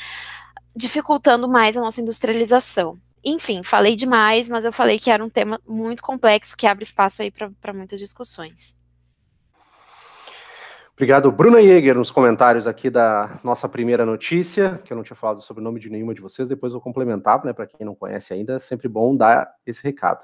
dificultando 0.76 1.50
mais 1.50 1.76
a 1.76 1.82
nossa 1.82 2.00
industrialização. 2.00 3.00
Enfim, 3.26 3.64
falei 3.64 3.96
demais, 3.96 4.48
mas 4.48 4.64
eu 4.64 4.72
falei 4.72 5.00
que 5.00 5.10
era 5.10 5.26
um 5.26 5.30
tema 5.30 5.60
muito 5.68 6.04
complexo 6.04 6.56
que 6.56 6.68
abre 6.68 6.84
espaço 6.84 7.24
aí 7.24 7.32
para 7.32 7.74
muitas 7.74 8.00
discussões. 8.00 8.78
Obrigado, 10.94 11.32
Bruna 11.32 11.62
Jäger, 11.62 11.96
nos 11.96 12.12
comentários 12.12 12.66
aqui 12.68 12.90
da 12.90 13.40
nossa 13.44 13.68
primeira 13.68 14.06
notícia, 14.06 14.80
que 14.84 14.94
eu 14.94 14.98
não 14.98 15.04
tinha 15.04 15.16
falado 15.16 15.42
sobre 15.42 15.62
o 15.62 15.64
nome 15.64 15.80
de 15.80 15.90
nenhuma 15.90 16.14
de 16.14 16.22
vocês, 16.22 16.48
depois 16.48 16.72
vou 16.72 16.82
complementar, 16.82 17.44
né, 17.44 17.54
para 17.54 17.68
quem 17.68 17.86
não 17.86 17.94
conhece 17.94 18.34
ainda, 18.34 18.56
é 18.56 18.60
sempre 18.60 18.88
bom 18.88 19.16
dar 19.16 19.52
esse 19.66 19.84
recado. 19.84 20.24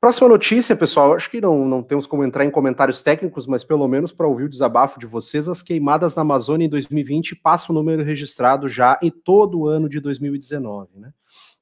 Próxima 0.00 0.30
notícia, 0.30 0.74
pessoal. 0.74 1.12
Acho 1.12 1.30
que 1.30 1.42
não, 1.42 1.66
não 1.66 1.82
temos 1.82 2.06
como 2.06 2.24
entrar 2.24 2.42
em 2.46 2.50
comentários 2.50 3.02
técnicos, 3.02 3.46
mas 3.46 3.62
pelo 3.62 3.86
menos 3.86 4.12
para 4.12 4.26
ouvir 4.26 4.44
o 4.44 4.48
desabafo 4.48 4.98
de 4.98 5.04
vocês, 5.04 5.46
as 5.46 5.60
queimadas 5.60 6.14
na 6.14 6.22
Amazônia 6.22 6.64
em 6.64 6.70
2020 6.70 7.36
passam 7.36 7.74
o 7.74 7.78
número 7.78 8.02
registrado 8.02 8.66
já 8.66 8.98
em 9.02 9.10
todo 9.10 9.60
o 9.60 9.68
ano 9.68 9.90
de 9.90 10.00
2019. 10.00 10.98
Né? 10.98 11.12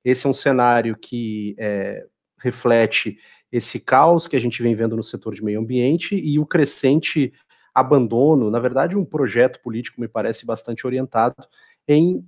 Esse 0.04 0.25
é 0.25 0.30
um 0.30 0.33
cenário 0.35 0.97
que 0.97 1.57
é, 1.59 2.07
reflete 2.38 3.18
esse 3.50 3.80
caos 3.80 4.28
que 4.28 4.37
a 4.37 4.40
gente 4.40 4.62
vem 4.62 4.73
vendo 4.73 4.97
no 4.97 5.02
setor 5.02 5.35
de 5.35 5.42
meio 5.42 5.59
ambiente 5.59 6.14
e 6.14 6.38
o 6.38 6.47
crescente 6.47 7.33
abandono, 7.75 8.50
na 8.50 8.61
verdade, 8.61 8.97
um 8.97 9.04
projeto 9.04 9.61
político 9.61 10.00
me 10.00 10.07
parece 10.07 10.47
bastante 10.47 10.87
orientado 10.87 11.35
em 11.88 12.25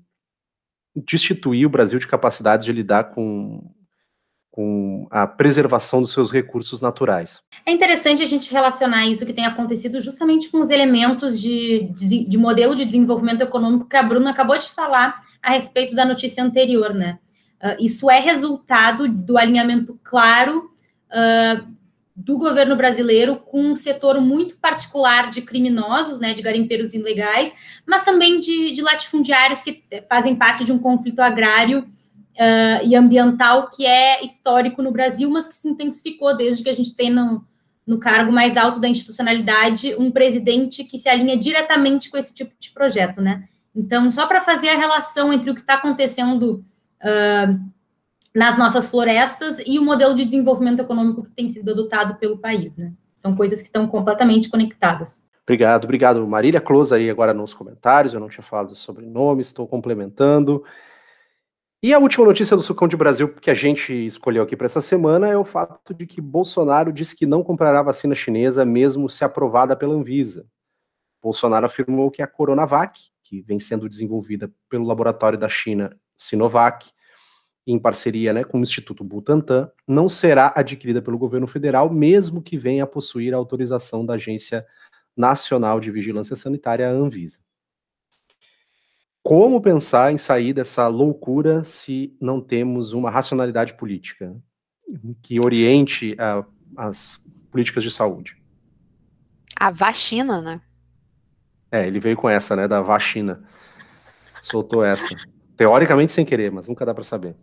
destituir 0.96 1.66
o 1.66 1.70
Brasil 1.70 2.00
de 2.00 2.08
capacidade 2.08 2.64
de 2.64 2.72
lidar 2.72 3.14
com 3.14 3.72
com 4.50 5.06
a 5.10 5.26
preservação 5.26 6.02
dos 6.02 6.12
seus 6.12 6.32
recursos 6.32 6.80
naturais. 6.80 7.42
É 7.64 7.72
interessante 7.72 8.22
a 8.22 8.26
gente 8.26 8.52
relacionar 8.52 9.06
isso 9.06 9.24
que 9.24 9.32
tem 9.32 9.46
acontecido 9.46 10.00
justamente 10.00 10.50
com 10.50 10.60
os 10.60 10.70
elementos 10.70 11.40
de, 11.40 11.88
de, 11.94 12.24
de 12.24 12.38
modelo 12.38 12.74
de 12.74 12.84
desenvolvimento 12.84 13.42
econômico 13.42 13.88
que 13.88 13.96
a 13.96 14.02
Bruna 14.02 14.30
acabou 14.30 14.58
de 14.58 14.68
falar 14.68 15.22
a 15.42 15.52
respeito 15.52 15.94
da 15.94 16.04
notícia 16.04 16.42
anterior, 16.42 16.92
né? 16.92 17.18
Uh, 17.62 17.76
isso 17.78 18.10
é 18.10 18.18
resultado 18.18 19.06
do 19.06 19.38
alinhamento 19.38 19.98
claro 20.02 20.70
uh, 21.10 21.70
do 22.16 22.36
governo 22.36 22.74
brasileiro 22.74 23.36
com 23.36 23.62
um 23.62 23.76
setor 23.76 24.20
muito 24.20 24.56
particular 24.56 25.30
de 25.30 25.42
criminosos, 25.42 26.20
né, 26.20 26.34
de 26.34 26.42
garimpeiros 26.42 26.92
ilegais, 26.92 27.54
mas 27.86 28.02
também 28.02 28.38
de, 28.38 28.72
de 28.72 28.82
latifundiários 28.82 29.62
que 29.62 29.82
fazem 30.08 30.34
parte 30.34 30.64
de 30.64 30.72
um 30.72 30.78
conflito 30.78 31.20
agrário 31.20 31.86
uh, 32.36 32.86
e 32.86 32.94
ambiental 32.94 33.68
que 33.70 33.86
é 33.86 34.24
histórico 34.24 34.82
no 34.82 34.92
Brasil, 34.92 35.30
mas 35.30 35.48
que 35.48 35.54
se 35.54 35.68
intensificou 35.68 36.36
desde 36.36 36.62
que 36.62 36.70
a 36.70 36.74
gente 36.74 36.94
tem 36.94 37.10
no, 37.10 37.44
no 37.86 37.98
cargo 37.98 38.30
mais 38.30 38.56
alto 38.56 38.78
da 38.78 38.88
institucionalidade 38.88 39.94
um 39.98 40.10
presidente 40.10 40.84
que 40.84 40.98
se 40.98 41.08
alinha 41.08 41.36
diretamente 41.36 42.10
com 42.10 42.16
esse 42.16 42.34
tipo 42.34 42.52
de 42.58 42.70
projeto, 42.70 43.20
né? 43.20 43.44
Então, 43.74 44.10
só 44.10 44.26
para 44.26 44.40
fazer 44.40 44.68
a 44.68 44.76
relação 44.76 45.32
entre 45.32 45.50
o 45.50 45.54
que 45.54 45.60
está 45.60 45.74
acontecendo 45.74 46.64
uh, 47.02 47.70
nas 48.34 48.56
nossas 48.58 48.88
florestas 48.90 49.60
e 49.66 49.78
o 49.78 49.84
modelo 49.84 50.14
de 50.14 50.24
desenvolvimento 50.24 50.80
econômico 50.80 51.24
que 51.24 51.30
tem 51.30 51.48
sido 51.48 51.70
adotado 51.70 52.16
pelo 52.16 52.38
país, 52.38 52.76
né? 52.76 52.92
São 53.16 53.36
coisas 53.36 53.60
que 53.60 53.66
estão 53.66 53.86
completamente 53.86 54.48
conectadas. 54.48 55.24
Obrigado, 55.42 55.84
obrigado. 55.84 56.26
Marília 56.26 56.60
Close 56.60 56.94
aí 56.94 57.10
agora 57.10 57.34
nos 57.34 57.52
comentários, 57.52 58.14
eu 58.14 58.20
não 58.20 58.28
tinha 58.28 58.42
falado 58.42 58.74
sobre 58.74 59.04
nomes, 59.04 59.48
estou 59.48 59.66
complementando. 59.66 60.64
E 61.82 61.94
a 61.94 61.98
última 61.98 62.26
notícia 62.26 62.54
do 62.54 62.62
Sucão 62.62 62.86
de 62.86 62.94
Brasil 62.94 63.32
que 63.32 63.50
a 63.50 63.54
gente 63.54 63.94
escolheu 63.94 64.42
aqui 64.42 64.54
para 64.54 64.66
essa 64.66 64.82
semana 64.82 65.28
é 65.28 65.36
o 65.38 65.44
fato 65.44 65.94
de 65.94 66.06
que 66.06 66.20
Bolsonaro 66.20 66.92
disse 66.92 67.16
que 67.16 67.24
não 67.24 67.42
comprará 67.42 67.80
vacina 67.80 68.14
chinesa 68.14 68.66
mesmo 68.66 69.08
se 69.08 69.24
aprovada 69.24 69.74
pela 69.74 69.94
Anvisa. 69.94 70.46
Bolsonaro 71.22 71.64
afirmou 71.64 72.10
que 72.10 72.20
a 72.20 72.26
Coronavac, 72.26 73.00
que 73.22 73.40
vem 73.40 73.58
sendo 73.58 73.88
desenvolvida 73.88 74.52
pelo 74.68 74.84
laboratório 74.84 75.38
da 75.38 75.48
China 75.48 75.98
Sinovac, 76.18 76.90
em 77.66 77.78
parceria 77.78 78.34
né, 78.34 78.44
com 78.44 78.58
o 78.58 78.62
Instituto 78.62 79.02
Butantan, 79.02 79.70
não 79.88 80.06
será 80.06 80.52
adquirida 80.54 81.00
pelo 81.00 81.16
governo 81.16 81.46
federal, 81.46 81.90
mesmo 81.90 82.42
que 82.42 82.58
venha 82.58 82.84
a 82.84 82.86
possuir 82.86 83.32
a 83.32 83.38
autorização 83.38 84.04
da 84.04 84.14
Agência 84.14 84.66
Nacional 85.16 85.80
de 85.80 85.90
Vigilância 85.90 86.36
Sanitária, 86.36 86.86
a 86.86 86.92
Anvisa. 86.92 87.38
Como 89.22 89.60
pensar 89.60 90.12
em 90.12 90.16
sair 90.16 90.52
dessa 90.52 90.88
loucura 90.88 91.62
se 91.62 92.16
não 92.20 92.40
temos 92.40 92.92
uma 92.92 93.10
racionalidade 93.10 93.74
política 93.74 94.34
que 95.22 95.38
oriente 95.38 96.16
a, 96.18 96.44
as 96.76 97.22
políticas 97.50 97.84
de 97.84 97.90
saúde? 97.90 98.36
A 99.56 99.70
vacina, 99.70 100.40
né? 100.40 100.60
É, 101.70 101.86
ele 101.86 102.00
veio 102.00 102.16
com 102.16 102.28
essa, 102.28 102.56
né, 102.56 102.66
da 102.66 102.80
vacina. 102.80 103.42
Soltou 104.40 104.82
essa. 104.82 105.08
Teoricamente 105.54 106.12
sem 106.12 106.24
querer, 106.24 106.50
mas 106.50 106.66
nunca 106.66 106.86
dá 106.86 106.94
para 106.94 107.04
saber. 107.04 107.36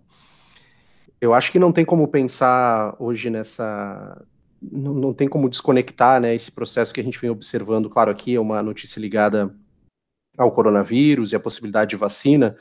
Eu 1.22 1.34
acho 1.34 1.52
que 1.52 1.60
não 1.60 1.72
tem 1.72 1.86
como 1.86 2.08
pensar 2.08 2.96
hoje 3.00 3.30
nessa. 3.30 4.26
Não, 4.60 4.94
não 4.94 5.14
tem 5.14 5.28
como 5.28 5.48
desconectar 5.48 6.20
né, 6.20 6.34
esse 6.34 6.52
processo 6.52 6.94
que 6.94 7.00
a 7.00 7.04
gente 7.04 7.20
vem 7.20 7.30
observando. 7.30 7.90
Claro, 7.90 8.12
aqui 8.12 8.36
é 8.36 8.40
uma 8.40 8.62
notícia 8.64 9.00
ligada 9.00 9.56
ao 10.38 10.52
coronavírus 10.52 11.32
e 11.32 11.36
a 11.36 11.40
possibilidade 11.40 11.92
de 11.92 11.96
vacina, 11.96 12.56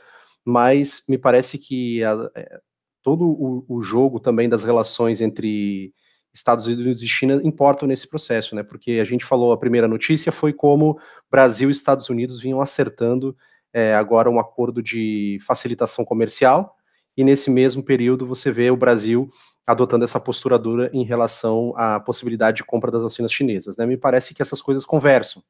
mas 0.45 1.03
me 1.07 1.17
parece 1.17 1.57
que 1.57 2.03
a, 2.03 2.29
é, 2.35 2.59
todo 3.03 3.25
o, 3.25 3.65
o, 3.67 3.81
jogo 3.81 4.19
também 4.19 4.49
das 4.49 4.63
relações 4.63 5.21
entre 5.21 5.93
Estados 6.33 6.67
Unidos 6.67 7.01
e 7.01 7.07
China 7.07 7.39
importam 7.43 7.87
nesse 7.87 8.09
processo, 8.09 8.55
né? 8.55 8.63
Porque 8.63 8.99
a 9.01 9.05
gente 9.05 9.25
falou, 9.25 9.51
a 9.51 9.57
primeira 9.57 9.87
notícia 9.87 10.31
foi 10.31 10.53
como 10.53 10.99
Brasil 11.29 11.69
e 11.69 11.71
Estados 11.71 12.09
Unidos 12.09 12.41
vinham 12.41 12.61
acertando 12.61 13.35
é, 13.73 13.93
agora 13.95 14.29
um 14.29 14.39
acordo 14.39 14.81
de 14.81 15.37
facilitação 15.45 16.03
comercial, 16.03 16.75
e 17.15 17.23
nesse 17.23 17.49
mesmo 17.49 17.83
período 17.83 18.27
você 18.27 18.51
vê 18.51 18.69
o 18.69 18.77
Brasil 18.77 19.29
adotando 19.67 20.05
essa 20.05 20.19
postura 20.19 20.57
dura 20.57 20.89
em 20.93 21.03
relação 21.03 21.73
à 21.75 21.99
possibilidade 21.99 22.57
de 22.57 22.63
compra 22.63 22.91
das 22.91 23.01
vacinas 23.01 23.33
chinesas. 23.33 23.75
Né? 23.75 23.85
Me 23.85 23.97
parece 23.97 24.33
que 24.33 24.41
essas 24.41 24.61
coisas 24.61 24.85
conversam, 24.85 25.43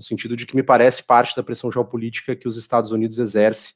no 0.00 0.04
sentido 0.04 0.34
de 0.34 0.46
que 0.46 0.56
me 0.56 0.62
parece 0.62 1.04
parte 1.04 1.36
da 1.36 1.42
pressão 1.42 1.70
geopolítica 1.70 2.34
que 2.34 2.48
os 2.48 2.56
Estados 2.56 2.90
Unidos 2.90 3.18
exerce 3.18 3.74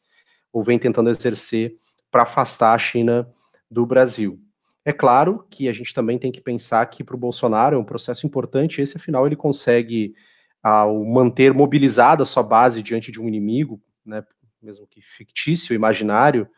ou 0.50 0.64
vem 0.64 0.78
tentando 0.78 1.10
exercer 1.10 1.76
para 2.10 2.22
afastar 2.22 2.72
a 2.72 2.78
China 2.78 3.30
do 3.70 3.84
Brasil. 3.84 4.40
É 4.86 4.92
claro 4.92 5.46
que 5.50 5.68
a 5.68 5.72
gente 5.72 5.92
também 5.92 6.18
tem 6.18 6.32
que 6.32 6.40
pensar 6.40 6.86
que 6.86 7.04
para 7.04 7.14
o 7.14 7.18
Bolsonaro 7.18 7.76
é 7.76 7.78
um 7.78 7.84
processo 7.84 8.26
importante, 8.26 8.80
esse 8.80 8.96
afinal 8.96 9.26
ele 9.26 9.36
consegue, 9.36 10.14
ao 10.62 11.04
manter 11.04 11.52
mobilizada 11.52 12.22
a 12.22 12.26
sua 12.26 12.42
base 12.42 12.82
diante 12.82 13.12
de 13.12 13.20
um 13.20 13.28
inimigo, 13.28 13.78
né, 14.02 14.24
mesmo 14.62 14.86
que 14.86 15.02
fictício, 15.02 15.74
imaginário, 15.74 16.48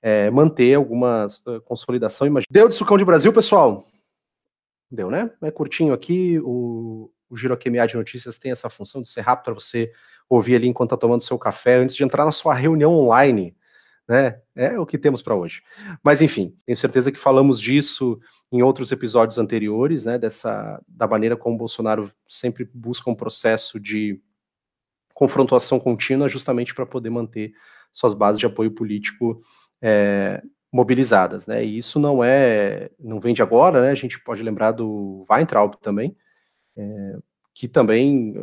é, 0.00 0.30
manter 0.30 0.74
alguma 0.76 1.26
uh, 1.26 1.60
consolidação. 1.60 2.26
Deu 2.50 2.68
de 2.68 2.74
sucão 2.74 2.96
de 2.96 3.04
Brasil, 3.04 3.34
pessoal? 3.34 3.84
Deu, 4.90 5.10
né? 5.10 5.30
É 5.42 5.50
curtinho 5.50 5.92
aqui. 5.92 6.40
O, 6.42 7.10
o 7.30 7.36
Giro 7.36 7.56
QMA 7.56 7.86
de 7.86 7.96
Notícias 7.96 8.38
tem 8.38 8.50
essa 8.50 8.68
função 8.68 9.00
de 9.00 9.08
ser 9.08 9.20
rápido 9.20 9.44
para 9.44 9.54
você 9.54 9.92
ouvir 10.28 10.56
ali 10.56 10.66
enquanto 10.66 10.88
está 10.88 10.96
tomando 10.96 11.22
seu 11.22 11.38
café, 11.38 11.76
antes 11.76 11.96
de 11.96 12.04
entrar 12.04 12.24
na 12.24 12.32
sua 12.32 12.52
reunião 12.54 12.92
online. 12.92 13.56
Né? 14.08 14.40
É 14.56 14.78
o 14.78 14.84
que 14.84 14.98
temos 14.98 15.22
para 15.22 15.36
hoje. 15.36 15.62
Mas 16.02 16.20
enfim, 16.20 16.56
tenho 16.66 16.76
certeza 16.76 17.12
que 17.12 17.18
falamos 17.18 17.60
disso 17.60 18.18
em 18.50 18.60
outros 18.60 18.90
episódios 18.90 19.38
anteriores, 19.38 20.04
né? 20.04 20.18
Dessa 20.18 20.82
da 20.88 21.06
maneira 21.06 21.36
como 21.36 21.54
o 21.54 21.58
Bolsonaro 21.58 22.10
sempre 22.26 22.68
busca 22.74 23.08
um 23.08 23.14
processo 23.14 23.78
de 23.78 24.20
confrontação 25.14 25.78
contínua, 25.78 26.28
justamente 26.28 26.74
para 26.74 26.84
poder 26.84 27.10
manter 27.10 27.52
suas 27.92 28.12
bases 28.12 28.40
de 28.40 28.46
apoio 28.46 28.72
político 28.72 29.40
é, 29.80 30.42
mobilizadas, 30.72 31.46
né? 31.46 31.64
E 31.64 31.78
isso 31.78 32.00
não 32.00 32.22
é, 32.22 32.90
não 32.98 33.20
vem 33.20 33.34
de 33.34 33.42
agora, 33.42 33.80
né? 33.80 33.90
A 33.90 33.94
gente 33.94 34.18
pode 34.22 34.42
lembrar 34.42 34.72
do 34.72 35.24
Weintraub 35.30 35.74
também, 35.80 36.16
é, 36.76 37.18
que 37.54 37.68
também 37.68 38.34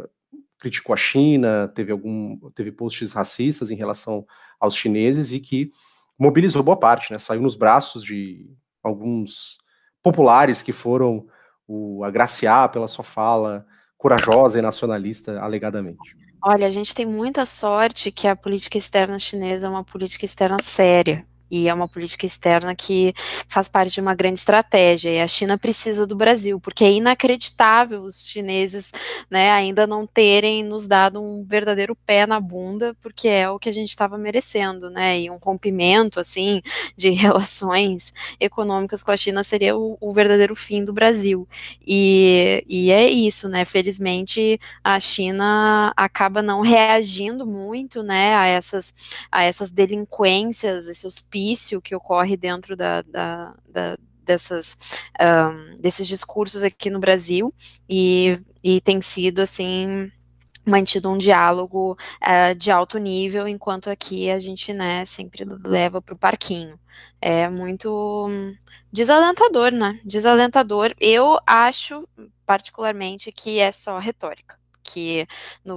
criticou 0.60 0.94
a 0.94 0.98
China, 0.98 1.68
teve 1.68 1.92
algum, 1.92 2.38
teve 2.52 2.72
posts 2.72 3.14
racistas 3.14 3.70
em 3.70 3.76
relação 3.76 4.26
aos 4.60 4.76
chineses 4.76 5.32
e 5.32 5.40
que 5.40 5.72
mobilizou 6.18 6.64
boa 6.64 6.78
parte, 6.78 7.12
né? 7.12 7.20
Saiu 7.20 7.42
nos 7.42 7.56
braços 7.56 8.04
de 8.04 8.50
alguns 8.84 9.58
populares 10.02 10.64
que 10.64 10.72
foram 10.72 11.28
o 11.68 12.04
agraciar 12.04 12.72
pela 12.72 12.88
sua 12.88 13.04
fala 13.04 13.66
corajosa 13.98 14.58
e 14.58 14.62
nacionalista, 14.62 15.40
alegadamente. 15.40 16.16
Olha, 16.44 16.68
a 16.68 16.72
gente 16.72 16.94
tem 16.94 17.06
muita 17.06 17.46
sorte 17.46 18.12
que 18.12 18.28
a 18.28 18.36
política 18.36 18.78
externa 18.78 19.20
chinesa 19.20 19.68
é 19.68 19.70
uma 19.70 19.84
política 19.84 20.24
externa 20.24 20.58
séria 20.62 21.26
e 21.50 21.68
é 21.68 21.74
uma 21.74 21.88
política 21.88 22.25
externa 22.25 22.75
que 22.75 23.13
faz 23.48 23.68
parte 23.68 23.94
de 23.94 24.01
uma 24.01 24.16
grande 24.16 24.39
estratégia, 24.39 25.10
e 25.10 25.22
a 25.22 25.27
China 25.27 25.58
precisa 25.58 26.06
do 26.06 26.16
Brasil, 26.16 26.60
porque 26.60 26.84
é 26.84 26.92
inacreditável 26.92 28.01
os 28.01 28.27
chineses 28.27 28.92
né, 29.30 29.51
ainda 29.51 29.88
não 29.88 30.06
terem 30.06 30.63
nos 30.63 30.88
dado 30.88 31.22
um 31.22 31.44
verdadeiro 31.44 31.96
pé 31.96 32.25
na 32.25 32.39
bunda, 32.39 32.96
porque 33.01 33.27
é 33.27 33.50
o 33.50 33.60
que 33.60 33.70
a 33.70 33.74
gente 33.74 33.89
estava 33.89 34.18
merecendo, 34.18 34.89
né, 34.89 35.20
e 35.20 35.30
um 35.30 35.38
rompimento, 35.38 36.20
assim, 36.20 36.62
de 36.96 37.10
relações 37.12 38.13
econômicas 38.39 39.04
com 39.04 39.12
a 39.12 39.18
China 39.18 39.44
seria 39.44 39.75
o, 39.77 39.98
o 40.00 40.13
verdadeiro 40.13 40.56
fim 40.56 40.84
do 40.84 40.94
Brasil, 40.94 41.48
e, 41.86 42.63
e 42.68 42.92
é 42.92 43.08
isso, 43.10 43.48
né, 43.50 43.66
felizmente 43.66 44.60
a 44.84 45.00
China 45.00 45.94
acaba 45.96 46.42
não 46.42 46.62
reagindo 46.62 47.46
muito, 47.46 48.04
né, 48.04 48.36
a 48.36 48.46
essas, 48.46 48.94
a 49.32 49.44
essas 49.44 49.70
delinquências, 49.70 50.88
esses 50.88 51.20
hospício 51.38 51.82
que 51.82 51.96
ocorre 51.96 52.36
dentro 52.36 52.75
da, 52.75 53.01
da, 53.03 53.53
da 53.70 53.98
dessas, 54.24 54.77
um, 55.22 55.77
desses 55.77 56.06
discursos 56.06 56.63
aqui 56.63 56.89
no 56.89 57.00
Brasil 57.00 57.53
e, 57.88 58.38
e 58.62 58.82
tem 58.82 59.00
sido 59.00 59.41
assim 59.41 60.12
mantido 60.65 61.10
um 61.10 61.17
diálogo 61.17 61.98
uh, 62.22 62.53
de 62.56 62.70
alto 62.70 62.98
nível, 62.98 63.48
enquanto 63.48 63.89
aqui 63.89 64.29
a 64.29 64.38
gente, 64.38 64.74
né, 64.74 65.06
sempre 65.06 65.46
leva 65.63 66.01
para 66.01 66.13
o 66.13 66.17
parquinho. 66.17 66.77
É 67.22 67.48
muito 67.48 68.27
desalentador, 68.91 69.72
né? 69.72 69.98
Desalentador. 70.03 70.94
Eu 71.00 71.39
acho, 71.48 72.06
particularmente, 72.46 73.32
que 73.32 73.60
é 73.60 73.72
só 73.72 73.98
retórica 73.98 74.58
que 74.88 75.27
no, 75.65 75.75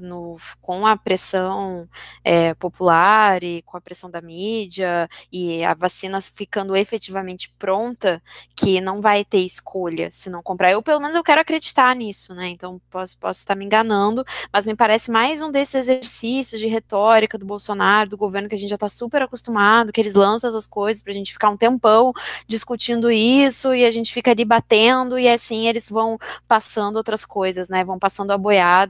no, 0.00 0.36
com 0.60 0.86
a 0.86 0.96
pressão 0.96 1.88
é, 2.22 2.54
popular 2.54 3.42
e 3.42 3.60
com 3.62 3.76
a 3.76 3.80
pressão 3.80 4.08
da 4.08 4.20
mídia 4.20 5.08
e 5.32 5.64
a 5.64 5.74
vacina 5.74 6.20
ficando 6.20 6.76
efetivamente 6.76 7.50
pronta, 7.58 8.22
que 8.56 8.80
não 8.80 9.00
vai 9.00 9.24
ter 9.24 9.40
escolha 9.40 10.10
se 10.12 10.30
não 10.30 10.42
comprar. 10.42 10.70
Eu, 10.70 10.80
pelo 10.80 11.00
menos, 11.00 11.16
eu 11.16 11.24
quero 11.24 11.40
acreditar 11.40 11.94
nisso, 11.96 12.34
né? 12.34 12.48
Então, 12.48 12.80
posso, 12.88 13.18
posso 13.18 13.40
estar 13.40 13.56
me 13.56 13.64
enganando, 13.64 14.24
mas 14.52 14.66
me 14.66 14.76
parece 14.76 15.10
mais 15.10 15.42
um 15.42 15.50
desses 15.50 15.74
exercícios 15.74 16.60
de 16.60 16.68
retórica 16.68 17.36
do 17.36 17.44
Bolsonaro, 17.44 18.10
do 18.10 18.16
governo, 18.16 18.48
que 18.48 18.54
a 18.54 18.58
gente 18.58 18.70
já 18.70 18.76
está 18.76 18.88
super 18.88 19.22
acostumado, 19.22 19.92
que 19.92 20.00
eles 20.00 20.14
lançam 20.14 20.48
essas 20.48 20.66
coisas 20.66 21.02
para 21.02 21.10
a 21.10 21.14
gente 21.14 21.32
ficar 21.32 21.50
um 21.50 21.56
tempão 21.56 22.12
discutindo 22.46 23.10
isso 23.10 23.74
e 23.74 23.84
a 23.84 23.90
gente 23.90 24.12
fica 24.12 24.30
ali 24.30 24.44
batendo 24.44 25.18
e 25.18 25.28
assim 25.28 25.66
eles 25.66 25.88
vão 25.88 26.16
passando 26.46 26.96
outras 26.96 27.24
coisas, 27.24 27.68
né? 27.68 27.84
Vão 27.84 27.98
passando 27.98 28.30
a 28.30 28.38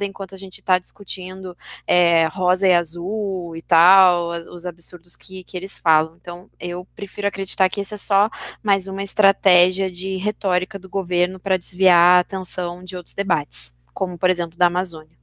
enquanto 0.04 0.34
a 0.34 0.38
gente 0.38 0.58
está 0.58 0.78
discutindo 0.78 1.56
é, 1.86 2.26
rosa 2.26 2.66
e 2.66 2.74
azul 2.74 3.56
e 3.56 3.62
tal, 3.62 4.30
os 4.52 4.66
absurdos 4.66 5.16
que, 5.16 5.44
que 5.44 5.56
eles 5.56 5.78
falam. 5.78 6.16
Então, 6.20 6.50
eu 6.60 6.86
prefiro 6.94 7.26
acreditar 7.26 7.68
que 7.68 7.80
esse 7.80 7.94
é 7.94 7.96
só 7.96 8.28
mais 8.62 8.86
uma 8.86 9.02
estratégia 9.02 9.90
de 9.90 10.16
retórica 10.16 10.78
do 10.78 10.88
governo 10.88 11.38
para 11.38 11.56
desviar 11.56 12.18
a 12.18 12.20
atenção 12.20 12.82
de 12.82 12.96
outros 12.96 13.14
debates, 13.14 13.76
como, 13.92 14.18
por 14.18 14.30
exemplo, 14.30 14.56
da 14.56 14.66
Amazônia 14.66 15.16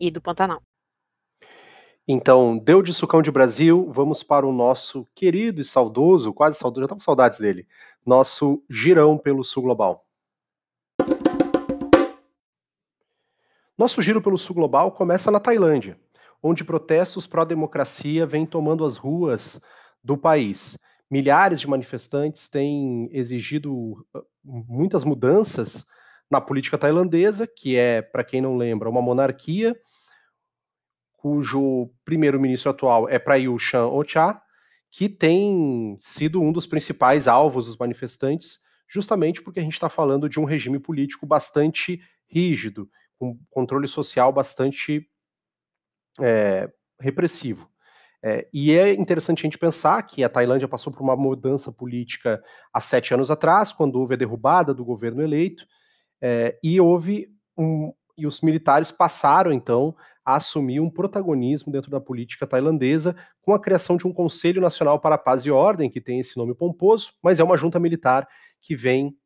e 0.00 0.10
do 0.10 0.20
Pantanal. 0.20 0.62
Então, 2.06 2.58
deu 2.58 2.82
de 2.82 2.92
sucão 2.92 3.22
de 3.22 3.30
Brasil, 3.30 3.88
vamos 3.92 4.24
para 4.24 4.44
o 4.44 4.52
nosso 4.52 5.06
querido 5.14 5.60
e 5.60 5.64
saudoso, 5.64 6.32
quase 6.32 6.58
saudoso, 6.58 6.80
já 6.80 6.86
estava 6.86 6.98
com 6.98 7.04
saudades 7.04 7.38
dele, 7.38 7.66
nosso 8.04 8.62
girão 8.68 9.16
pelo 9.16 9.44
Sul 9.44 9.62
Global. 9.62 10.04
Nosso 13.82 14.00
giro 14.00 14.22
pelo 14.22 14.38
Sul 14.38 14.54
Global 14.54 14.92
começa 14.92 15.28
na 15.28 15.40
Tailândia, 15.40 15.98
onde 16.40 16.62
protestos 16.62 17.26
pró-democracia 17.26 18.24
vêm 18.24 18.46
tomando 18.46 18.84
as 18.84 18.96
ruas 18.96 19.60
do 20.04 20.16
país. 20.16 20.78
Milhares 21.10 21.58
de 21.58 21.68
manifestantes 21.68 22.48
têm 22.48 23.08
exigido 23.10 23.74
uh, 23.74 24.24
muitas 24.44 25.02
mudanças 25.02 25.84
na 26.30 26.40
política 26.40 26.78
tailandesa, 26.78 27.44
que 27.44 27.74
é, 27.74 28.00
para 28.00 28.22
quem 28.22 28.40
não 28.40 28.56
lembra, 28.56 28.88
uma 28.88 29.02
monarquia 29.02 29.76
cujo 31.16 31.90
primeiro-ministro 32.04 32.70
atual 32.70 33.08
é 33.08 33.18
Prayut 33.18 33.60
Chan-o-cha, 33.60 34.40
que 34.92 35.08
tem 35.08 35.96
sido 35.98 36.40
um 36.40 36.52
dos 36.52 36.68
principais 36.68 37.26
alvos 37.26 37.66
dos 37.66 37.76
manifestantes, 37.76 38.60
justamente 38.86 39.42
porque 39.42 39.58
a 39.58 39.62
gente 39.64 39.74
está 39.74 39.88
falando 39.88 40.28
de 40.28 40.38
um 40.38 40.44
regime 40.44 40.78
político 40.78 41.26
bastante 41.26 42.00
rígido, 42.30 42.88
com 43.22 43.38
controle 43.48 43.86
social 43.86 44.32
bastante 44.32 45.08
é, 46.20 46.68
repressivo. 46.98 47.70
É, 48.20 48.48
e 48.52 48.72
é 48.72 48.92
interessante 48.92 49.40
a 49.40 49.42
gente 49.42 49.58
pensar 49.58 50.02
que 50.02 50.24
a 50.24 50.28
Tailândia 50.28 50.66
passou 50.66 50.92
por 50.92 51.00
uma 51.02 51.14
mudança 51.14 51.70
política 51.70 52.42
há 52.72 52.80
sete 52.80 53.14
anos 53.14 53.30
atrás, 53.30 53.72
quando 53.72 53.94
houve 53.94 54.14
a 54.14 54.16
derrubada 54.16 54.74
do 54.74 54.84
governo 54.84 55.22
eleito, 55.22 55.64
é, 56.20 56.58
e 56.64 56.80
houve 56.80 57.28
um, 57.56 57.92
e 58.18 58.26
os 58.26 58.40
militares 58.40 58.90
passaram 58.90 59.52
então 59.52 59.94
a 60.24 60.34
assumir 60.36 60.80
um 60.80 60.90
protagonismo 60.90 61.72
dentro 61.72 61.90
da 61.90 62.00
política 62.00 62.44
tailandesa 62.44 63.14
com 63.40 63.54
a 63.54 63.60
criação 63.60 63.96
de 63.96 64.06
um 64.06 64.12
Conselho 64.12 64.60
Nacional 64.60 64.98
para 64.98 65.14
a 65.14 65.18
Paz 65.18 65.46
e 65.46 65.50
Ordem, 65.50 65.88
que 65.88 66.00
tem 66.00 66.18
esse 66.18 66.36
nome 66.36 66.56
pomposo, 66.56 67.12
mas 67.22 67.38
é 67.38 67.44
uma 67.44 67.56
junta 67.56 67.78
militar 67.78 68.28
que 68.60 68.74
vem 68.74 69.16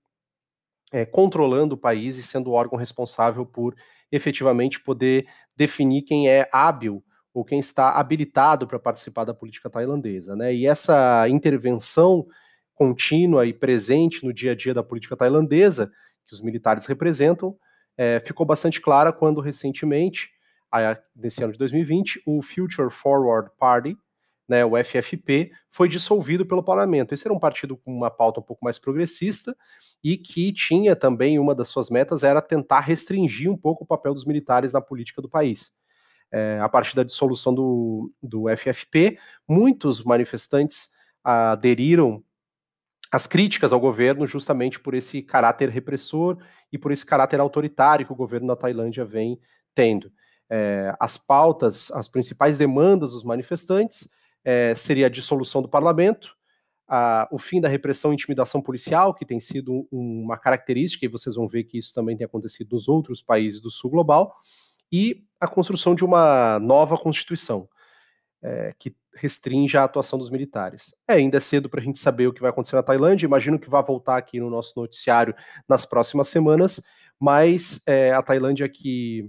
é, 0.93 1.05
controlando 1.05 1.75
o 1.75 1.79
país 1.79 2.17
e 2.17 2.23
sendo 2.23 2.51
o 2.51 2.53
órgão 2.53 2.79
responsável 2.79 3.45
por 3.45 3.75
efetivamente 4.11 4.81
poder 4.81 5.27
definir 5.57 6.03
quem 6.03 6.29
é 6.29 6.49
hábil 6.53 7.03
ou 7.35 7.45
quem 7.45 7.59
está 7.59 7.91
habilitado 7.91 8.67
para 8.67 8.79
participar 8.79 9.25
da 9.25 9.35
política 9.35 9.69
tailandesa. 9.69 10.35
Né? 10.35 10.55
E 10.55 10.67
essa 10.67 11.29
intervenção 11.29 12.27
contínua 12.75 13.47
e 13.47 13.53
presente 13.53 14.25
no 14.25 14.33
dia 14.33 14.53
a 14.53 14.55
dia 14.55 14.73
da 14.73 14.83
política 14.83 15.17
tailandesa, 15.17 15.91
que 16.27 16.35
os 16.35 16.41
militares 16.41 16.87
representam, 16.87 17.57
é, 17.97 18.21
ficou 18.21 18.47
bastante 18.47 18.81
clara 18.81 19.13
quando 19.13 19.41
recentemente 19.41 20.31
nesse 21.15 21.43
ano 21.43 21.53
de 21.53 21.59
2020, 21.59 22.23
o 22.27 22.43
Future 22.43 22.91
Forward 22.91 23.51
Party, 23.59 23.97
né, 24.49 24.65
o 24.65 24.73
FFP, 24.77 25.51
foi 25.69 25.89
dissolvido 25.89 26.47
pelo 26.47 26.63
parlamento. 26.63 27.13
Esse 27.13 27.27
era 27.27 27.35
um 27.35 27.39
partido 27.39 27.77
com 27.77 27.93
uma 27.93 28.11
pauta 28.11 28.41
um 28.41 28.43
pouco 28.43 28.65
mais 28.65 28.79
progressista 28.79 29.57
e 30.03 30.17
que 30.17 30.53
tinha 30.53 30.95
também 30.95 31.39
uma 31.39 31.55
das 31.55 31.69
suas 31.69 31.91
metas 31.91 32.23
era 32.23 32.41
tentar 32.41 32.81
restringir 32.81 33.51
um 33.51 33.57
pouco 33.57 33.85
o 33.85 33.87
papel 33.87 34.15
dos 34.15 34.25
militares 34.25 34.73
na 34.73 34.81
política 34.81 35.21
do 35.21 35.29
país. 35.29 35.73
É, 36.31 36.59
a 36.61 36.69
partir 36.69 36.95
da 36.95 37.03
dissolução 37.03 37.55
do, 37.55 38.13
do 38.23 38.45
FFP, 38.57 39.19
muitos 39.49 40.03
manifestantes 40.03 40.91
aderiram 41.23 42.23
às 43.11 43.27
críticas 43.27 43.73
ao 43.73 43.81
governo 43.81 44.27
justamente 44.27 44.79
por 44.79 44.95
esse 44.95 45.23
caráter 45.23 45.69
repressor 45.69 46.39
e 46.73 46.79
por 46.79 46.93
esse 46.93 47.07
caráter 47.07 47.41
autoritário 47.41 48.07
que 48.07 48.13
o 48.13 48.17
governo 48.17 48.49
da 48.49 48.57
Tailândia 48.57 49.05
vem 49.05 49.41
tendo 49.75 50.11
é, 50.51 50.95
as 50.99 51.17
pautas, 51.17 51.91
as 51.93 52.09
principais 52.09 52.57
demandas 52.57 53.13
dos 53.13 53.25
manifestantes 53.25 54.09
é, 54.47 54.77
seria 54.77 55.07
a 55.07 55.11
dissolução 55.11 55.61
do 55.61 55.69
parlamento, 55.69 56.37
a, 56.89 57.29
o 57.33 57.39
fim 57.39 57.61
da 57.61 57.69
repressão 57.69 58.13
e 58.13 58.15
intimidação 58.15 58.63
policial, 58.63 59.13
que 59.13 59.27
tem 59.27 59.41
sido 59.41 59.89
um, 59.91 60.23
uma 60.23 60.39
característica, 60.39 61.05
e 61.05 61.09
vocês 61.09 61.35
vão 61.35 61.49
ver 61.49 61.65
que 61.65 61.77
isso 61.77 61.93
também 61.93 62.17
tem 62.17 62.25
acontecido 62.25 62.69
nos 62.71 62.87
outros 62.87 63.21
países 63.21 63.61
do 63.61 63.73
sul 63.73 63.91
global, 63.91 64.37
e 64.93 65.25
a 65.41 65.49
construção 65.49 65.97
de 65.97 66.05
uma 66.05 66.61
nova 66.61 66.97
constituição, 66.97 67.69
é, 68.41 68.73
que 68.79 68.95
restringe 69.17 69.77
a 69.77 69.83
atuação 69.83 70.17
dos 70.17 70.31
militares. 70.31 70.95
É, 71.09 71.15
ainda 71.15 71.39
é 71.39 71.41
cedo 71.41 71.69
para 71.69 71.81
a 71.81 71.83
gente 71.83 71.99
saber 71.99 72.29
o 72.29 72.33
que 72.33 72.41
vai 72.41 72.51
acontecer 72.51 72.77
na 72.77 72.85
Tailândia, 72.85 73.27
imagino 73.27 73.59
que 73.59 73.69
vai 73.69 73.83
voltar 73.83 74.17
aqui 74.17 74.39
no 74.39 74.49
nosso 74.49 74.75
noticiário 74.77 75.35
nas 75.69 75.85
próximas 75.85 76.29
semanas, 76.29 76.81
mas 77.19 77.81
é, 77.85 78.13
a 78.13 78.23
Tailândia 78.23 78.69
que 78.69 79.29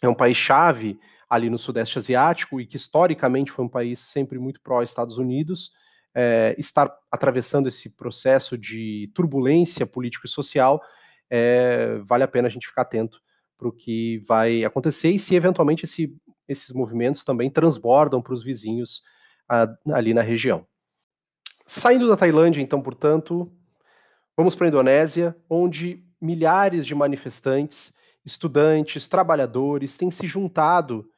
é 0.00 0.08
um 0.08 0.14
país 0.14 0.38
chave 0.38 0.98
ali 1.28 1.50
no 1.50 1.58
Sudeste 1.58 1.98
Asiático 1.98 2.60
e 2.60 2.66
que 2.66 2.76
historicamente 2.76 3.50
foi 3.50 3.64
um 3.64 3.68
país 3.68 4.00
sempre 4.00 4.38
muito 4.38 4.60
pró-Estados 4.60 5.18
Unidos, 5.18 5.72
é, 6.14 6.54
estar 6.58 6.92
atravessando 7.10 7.68
esse 7.68 7.90
processo 7.90 8.56
de 8.56 9.10
turbulência 9.14 9.86
político 9.86 10.26
e 10.26 10.30
social, 10.30 10.80
é, 11.28 11.98
vale 12.04 12.22
a 12.22 12.28
pena 12.28 12.48
a 12.48 12.50
gente 12.50 12.66
ficar 12.66 12.82
atento 12.82 13.20
para 13.58 13.68
o 13.68 13.72
que 13.72 14.18
vai 14.26 14.64
acontecer 14.64 15.10
e 15.10 15.18
se 15.18 15.34
eventualmente 15.34 15.84
esse, 15.84 16.14
esses 16.48 16.70
movimentos 16.72 17.24
também 17.24 17.50
transbordam 17.50 18.22
para 18.22 18.34
os 18.34 18.44
vizinhos 18.44 19.02
a, 19.48 19.66
ali 19.92 20.14
na 20.14 20.22
região. 20.22 20.66
Saindo 21.66 22.06
da 22.06 22.16
Tailândia, 22.16 22.60
então, 22.60 22.82
portanto, 22.82 23.50
vamos 24.36 24.54
para 24.54 24.66
a 24.66 24.68
Indonésia, 24.68 25.34
onde 25.48 26.04
milhares 26.20 26.86
de 26.86 26.94
manifestantes 26.94 27.94
estudantes, 28.24 29.06
trabalhadores 29.06 29.96
têm 29.96 30.10
se 30.10 30.26
juntado 30.26 31.08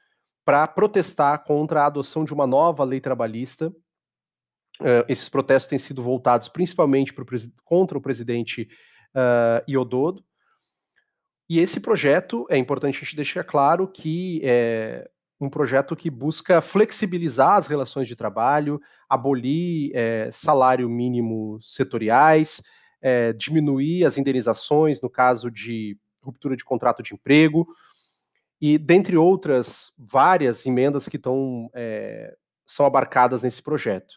para 0.47 0.65
protestar 0.69 1.43
contra 1.43 1.83
a 1.83 1.87
adoção 1.87 2.25
de 2.25 2.33
uma 2.33 2.47
nova 2.47 2.85
lei 2.85 3.01
trabalhista. 3.01 3.67
Uh, 4.81 5.03
esses 5.09 5.29
protestos 5.29 5.69
têm 5.69 5.79
sido 5.79 6.01
voltados 6.01 6.49
principalmente 6.49 7.13
pro, 7.13 7.27
contra 7.65 7.99
o 7.99 8.01
presidente 8.01 8.69
uh, 9.13 9.69
Iododo. 9.69 10.25
E 11.51 11.59
esse 11.59 11.81
projeto, 11.81 12.47
é 12.49 12.57
importante 12.57 12.99
a 12.99 13.01
gente 13.01 13.17
deixar 13.17 13.43
claro 13.43 13.89
que 13.89 14.41
é 14.45 15.11
um 15.41 15.51
projeto 15.51 15.97
que 15.97 16.09
busca 16.09 16.61
flexibilizar 16.61 17.57
as 17.57 17.67
relações 17.67 18.07
de 18.07 18.17
trabalho, 18.17 18.81
abolir 19.09 19.91
é, 19.95 20.31
salário 20.33 20.89
mínimo 20.89 21.59
setoriais, 21.61 22.63
é, 23.03 23.33
diminuir 23.35 24.05
as 24.05 24.17
indenizações 24.17 25.01
no 25.01 25.11
caso 25.11 25.51
de 25.51 25.99
ruptura 26.23 26.57
de 26.57 26.65
contrato 26.65 27.03
de 27.03 27.15
emprego, 27.15 27.67
e 28.61 28.79
dentre 28.79 29.16
outras 29.16 29.92
várias 29.99 30.64
emendas 30.64 31.09
que 31.09 31.16
estão 31.16 31.71
é, 31.75 32.35
são 32.66 32.87
abarcadas 32.87 33.42
nesse 33.42 33.62
projeto. 33.62 34.14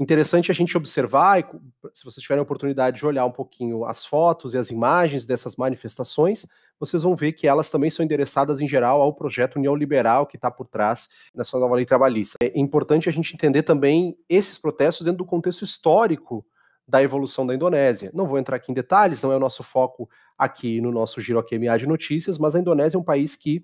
Interessante 0.00 0.50
a 0.50 0.54
gente 0.54 0.78
observar, 0.78 1.46
se 1.92 2.04
vocês 2.06 2.22
tiverem 2.22 2.40
a 2.40 2.42
oportunidade 2.42 2.96
de 2.96 3.04
olhar 3.04 3.26
um 3.26 3.30
pouquinho 3.30 3.84
as 3.84 4.06
fotos 4.06 4.54
e 4.54 4.58
as 4.58 4.70
imagens 4.70 5.26
dessas 5.26 5.56
manifestações, 5.56 6.46
vocês 6.78 7.02
vão 7.02 7.14
ver 7.14 7.32
que 7.32 7.46
elas 7.46 7.68
também 7.68 7.90
são 7.90 8.02
endereçadas 8.02 8.60
em 8.60 8.66
geral 8.66 9.02
ao 9.02 9.12
projeto 9.12 9.58
neoliberal 9.58 10.26
que 10.26 10.36
está 10.36 10.50
por 10.50 10.66
trás 10.66 11.06
dessa 11.34 11.58
nova 11.58 11.74
lei 11.74 11.84
trabalhista. 11.84 12.38
É 12.42 12.58
importante 12.58 13.10
a 13.10 13.12
gente 13.12 13.34
entender 13.34 13.62
também 13.62 14.16
esses 14.26 14.56
protestos 14.56 15.04
dentro 15.04 15.18
do 15.18 15.26
contexto 15.26 15.64
histórico 15.64 16.46
da 16.90 17.02
evolução 17.02 17.46
da 17.46 17.54
Indonésia. 17.54 18.10
Não 18.12 18.26
vou 18.26 18.38
entrar 18.38 18.56
aqui 18.56 18.72
em 18.72 18.74
detalhes, 18.74 19.22
não 19.22 19.32
é 19.32 19.36
o 19.36 19.40
nosso 19.40 19.62
foco 19.62 20.10
aqui 20.36 20.80
no 20.80 20.90
nosso 20.90 21.20
Giro 21.20 21.38
AQMA 21.38 21.78
de 21.78 21.86
notícias, 21.86 22.36
mas 22.36 22.56
a 22.56 22.58
Indonésia 22.58 22.96
é 22.96 23.00
um 23.00 23.04
país 23.04 23.36
que 23.36 23.62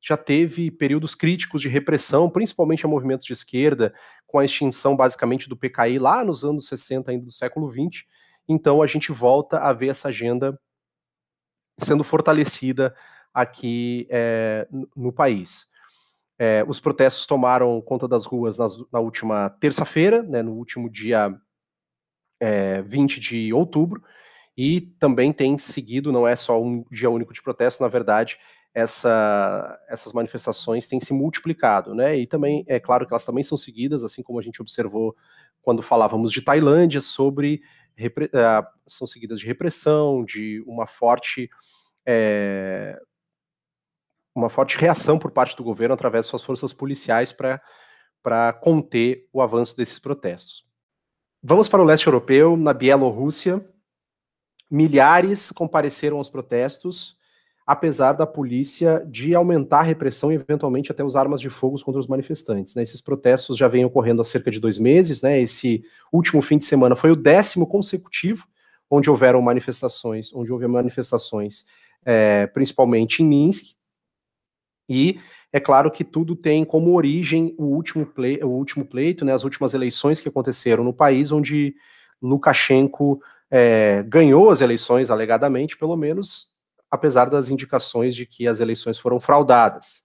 já 0.00 0.16
teve 0.16 0.70
períodos 0.70 1.16
críticos 1.16 1.60
de 1.60 1.68
repressão, 1.68 2.30
principalmente 2.30 2.86
a 2.86 2.88
movimentos 2.88 3.26
de 3.26 3.32
esquerda, 3.32 3.92
com 4.26 4.38
a 4.38 4.44
extinção 4.44 4.96
basicamente 4.96 5.48
do 5.48 5.56
PKI 5.56 5.98
lá 5.98 6.24
nos 6.24 6.44
anos 6.44 6.68
60 6.68 7.10
ainda 7.10 7.24
do 7.24 7.32
século 7.32 7.68
20. 7.68 8.06
Então 8.48 8.80
a 8.80 8.86
gente 8.86 9.10
volta 9.10 9.58
a 9.58 9.72
ver 9.72 9.88
essa 9.88 10.08
agenda 10.08 10.58
sendo 11.78 12.04
fortalecida 12.04 12.94
aqui 13.34 14.06
é, 14.08 14.68
no 14.96 15.12
país. 15.12 15.66
É, 16.38 16.64
os 16.68 16.78
protestos 16.78 17.26
tomaram 17.26 17.80
conta 17.80 18.06
das 18.06 18.24
ruas 18.24 18.56
nas, 18.56 18.78
na 18.92 19.00
última 19.00 19.50
terça-feira, 19.50 20.22
né, 20.22 20.42
no 20.42 20.52
último 20.52 20.88
dia 20.88 21.36
é, 22.40 22.82
20 22.82 23.20
de 23.20 23.52
outubro, 23.52 24.02
e 24.56 24.80
também 24.98 25.32
tem 25.32 25.56
seguido, 25.56 26.10
não 26.10 26.26
é 26.26 26.34
só 26.34 26.60
um 26.60 26.84
dia 26.90 27.08
único 27.08 27.32
de 27.32 27.42
protesto, 27.42 27.82
na 27.82 27.88
verdade, 27.88 28.38
essa, 28.74 29.78
essas 29.88 30.12
manifestações 30.12 30.86
têm 30.86 31.00
se 31.00 31.12
multiplicado, 31.12 31.94
né? 31.94 32.16
E 32.16 32.26
também 32.26 32.64
é 32.66 32.78
claro 32.78 33.06
que 33.06 33.12
elas 33.12 33.24
também 33.24 33.42
são 33.42 33.56
seguidas, 33.56 34.04
assim 34.04 34.22
como 34.22 34.38
a 34.38 34.42
gente 34.42 34.60
observou 34.60 35.16
quando 35.62 35.82
falávamos 35.82 36.32
de 36.32 36.42
Tailândia, 36.42 37.00
sobre 37.00 37.62
uh, 37.98 38.66
são 38.86 39.06
seguidas 39.06 39.38
de 39.38 39.46
repressão, 39.46 40.24
de 40.24 40.62
uma 40.66 40.86
forte 40.86 41.48
é, 42.06 42.98
uma 44.34 44.48
forte 44.48 44.76
reação 44.78 45.18
por 45.18 45.30
parte 45.30 45.56
do 45.56 45.64
governo 45.64 45.94
através 45.94 46.24
de 46.24 46.30
suas 46.30 46.44
forças 46.44 46.72
policiais 46.72 47.32
para 47.32 48.52
conter 48.52 49.28
o 49.32 49.42
avanço 49.42 49.76
desses 49.76 49.98
protestos. 49.98 50.67
Vamos 51.42 51.68
para 51.68 51.80
o 51.80 51.84
leste 51.84 52.08
europeu, 52.08 52.56
na 52.56 52.72
Bielorrússia. 52.72 53.64
Milhares 54.68 55.52
compareceram 55.52 56.16
aos 56.16 56.28
protestos, 56.28 57.16
apesar 57.64 58.12
da 58.12 58.26
polícia 58.26 59.06
de 59.08 59.36
aumentar 59.36 59.78
a 59.78 59.84
repressão 59.84 60.32
e 60.32 60.34
eventualmente 60.34 60.90
até 60.90 61.04
usar 61.04 61.20
armas 61.20 61.40
de 61.40 61.48
fogo 61.48 61.80
contra 61.84 62.00
os 62.00 62.08
manifestantes. 62.08 62.74
Né? 62.74 62.82
Esses 62.82 63.00
protestos 63.00 63.56
já 63.56 63.68
vêm 63.68 63.84
ocorrendo 63.84 64.20
há 64.20 64.24
cerca 64.24 64.50
de 64.50 64.58
dois 64.58 64.80
meses. 64.80 65.22
Né? 65.22 65.40
Esse 65.40 65.84
último 66.12 66.42
fim 66.42 66.58
de 66.58 66.64
semana 66.64 66.96
foi 66.96 67.12
o 67.12 67.16
décimo 67.16 67.68
consecutivo 67.68 68.44
onde 68.90 69.08
houveram 69.08 69.40
manifestações, 69.40 70.34
onde 70.34 70.52
houve 70.52 70.66
manifestações, 70.66 71.66
é, 72.04 72.48
principalmente 72.48 73.22
em 73.22 73.26
Minsk, 73.26 73.76
e 74.88 75.20
é 75.52 75.60
claro 75.60 75.90
que 75.90 76.04
tudo 76.04 76.34
tem 76.34 76.64
como 76.64 76.94
origem 76.94 77.54
o 77.58 77.64
último, 77.64 78.06
play, 78.06 78.38
o 78.42 78.48
último 78.48 78.84
pleito, 78.84 79.24
né, 79.24 79.32
as 79.32 79.44
últimas 79.44 79.74
eleições 79.74 80.20
que 80.20 80.28
aconteceram 80.28 80.84
no 80.84 80.92
país, 80.92 81.32
onde 81.32 81.74
Lukashenko 82.22 83.20
é, 83.50 84.02
ganhou 84.06 84.50
as 84.50 84.60
eleições, 84.60 85.10
alegadamente, 85.10 85.76
pelo 85.76 85.96
menos, 85.96 86.52
apesar 86.90 87.30
das 87.30 87.48
indicações 87.48 88.14
de 88.14 88.26
que 88.26 88.46
as 88.46 88.60
eleições 88.60 88.98
foram 88.98 89.20
fraudadas. 89.20 90.02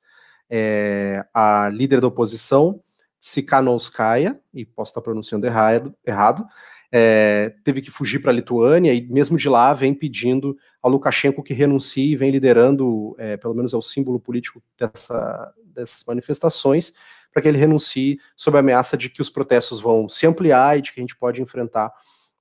É, 0.50 1.26
a 1.34 1.70
líder 1.70 2.00
da 2.00 2.08
oposição, 2.08 2.82
Tsikhanouskaya, 3.20 4.40
e 4.54 4.66
posso 4.66 4.92
estar 4.92 5.02
pronunciando 5.02 5.46
errado, 5.46 5.96
errado 6.06 6.46
é, 6.96 7.52
teve 7.64 7.82
que 7.82 7.90
fugir 7.90 8.20
para 8.20 8.30
a 8.30 8.36
Lituânia 8.36 8.94
e 8.94 9.02
mesmo 9.08 9.36
de 9.36 9.50
lá 9.50 9.74
vem 9.74 9.96
pedindo 9.96 10.56
ao 10.80 10.92
Lukashenko 10.92 11.42
que 11.42 11.52
renuncie 11.52 12.12
e 12.12 12.16
vem 12.16 12.30
liderando, 12.30 13.16
é, 13.18 13.36
pelo 13.36 13.56
menos 13.56 13.74
é 13.74 13.78
o 13.78 13.82
símbolo 13.82 14.20
político 14.20 14.62
dessa, 14.78 15.52
dessas 15.74 16.04
manifestações, 16.06 16.94
para 17.34 17.42
que 17.42 17.48
ele 17.48 17.58
renuncie 17.58 18.20
sob 18.38 18.58
a 18.58 18.60
ameaça 18.60 18.96
de 18.96 19.10
que 19.10 19.24
os 19.24 19.30
protestos 19.32 19.80
vão 19.82 20.08
se 20.08 20.28
ampliar 20.28 20.78
e 20.78 20.84
de 20.84 20.94
que 20.94 21.00
a 21.00 21.04
gente 21.04 21.16
pode 21.18 21.42
enfrentar 21.42 21.92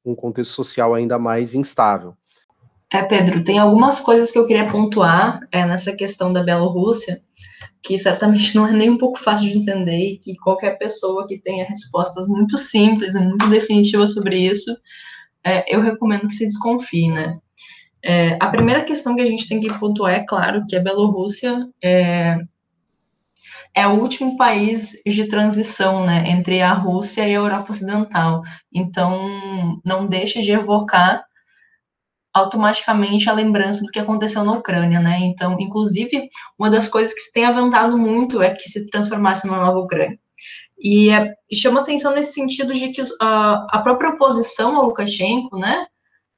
um 0.04 0.14
contexto 0.14 0.52
social 0.52 0.92
ainda 0.92 1.18
mais 1.18 1.54
instável. 1.54 2.14
É, 2.92 3.02
Pedro, 3.02 3.42
tem 3.42 3.58
algumas 3.58 4.00
coisas 4.00 4.30
que 4.30 4.38
eu 4.38 4.46
queria 4.46 4.70
pontuar 4.70 5.40
é, 5.50 5.64
nessa 5.64 5.92
questão 5.92 6.30
da 6.30 6.42
Bielorrússia, 6.42 7.22
que 7.82 7.98
certamente 7.98 8.54
não 8.54 8.66
é 8.66 8.72
nem 8.72 8.90
um 8.90 8.98
pouco 8.98 9.18
fácil 9.18 9.48
de 9.48 9.58
entender 9.58 9.98
e 9.98 10.18
que 10.18 10.36
qualquer 10.36 10.78
pessoa 10.78 11.26
que 11.26 11.38
tenha 11.38 11.66
respostas 11.66 12.28
muito 12.28 12.56
simples 12.58 13.14
e 13.14 13.20
muito 13.20 13.48
definitivas 13.48 14.14
sobre 14.14 14.38
isso, 14.38 14.76
é, 15.44 15.64
eu 15.74 15.80
recomendo 15.80 16.28
que 16.28 16.34
se 16.34 16.46
desconfie, 16.46 17.08
né? 17.08 17.36
É, 18.04 18.36
a 18.40 18.48
primeira 18.48 18.84
questão 18.84 19.14
que 19.14 19.22
a 19.22 19.26
gente 19.26 19.48
tem 19.48 19.60
que 19.60 19.72
pontuar 19.78 20.12
é, 20.12 20.24
claro, 20.26 20.64
que 20.68 20.74
a 20.74 20.80
Bielorrússia 20.80 21.68
é, 21.82 22.36
é 23.74 23.86
o 23.86 24.00
último 24.00 24.36
país 24.36 25.00
de 25.06 25.26
transição, 25.26 26.04
né, 26.04 26.24
entre 26.28 26.60
a 26.60 26.72
Rússia 26.72 27.22
e 27.22 27.30
a 27.30 27.38
Europa 27.38 27.72
Ocidental. 27.72 28.42
Então, 28.72 29.80
não 29.84 30.06
deixe 30.06 30.42
de 30.42 30.52
evocar 30.52 31.24
automaticamente 32.32 33.28
a 33.28 33.32
lembrança 33.32 33.84
do 33.84 33.90
que 33.90 33.98
aconteceu 33.98 34.44
na 34.44 34.52
Ucrânia, 34.52 35.00
né? 35.00 35.18
Então, 35.20 35.56
inclusive, 35.60 36.28
uma 36.58 36.70
das 36.70 36.88
coisas 36.88 37.14
que 37.14 37.20
se 37.20 37.32
tem 37.32 37.44
aventado 37.44 37.98
muito 37.98 38.40
é 38.42 38.54
que 38.54 38.68
se 38.68 38.86
transformasse 38.88 39.46
numa 39.46 39.60
nova 39.60 39.78
Ucrânia. 39.78 40.18
E, 40.78 41.10
é, 41.10 41.32
chama 41.52 41.80
atenção 41.80 42.14
nesse 42.14 42.32
sentido 42.32 42.72
de 42.74 42.90
que 42.90 43.00
os, 43.00 43.14
a, 43.20 43.66
a, 43.70 43.78
própria 43.80 44.10
oposição 44.10 44.76
ao 44.76 44.86
Lukashenko, 44.86 45.56
né, 45.56 45.86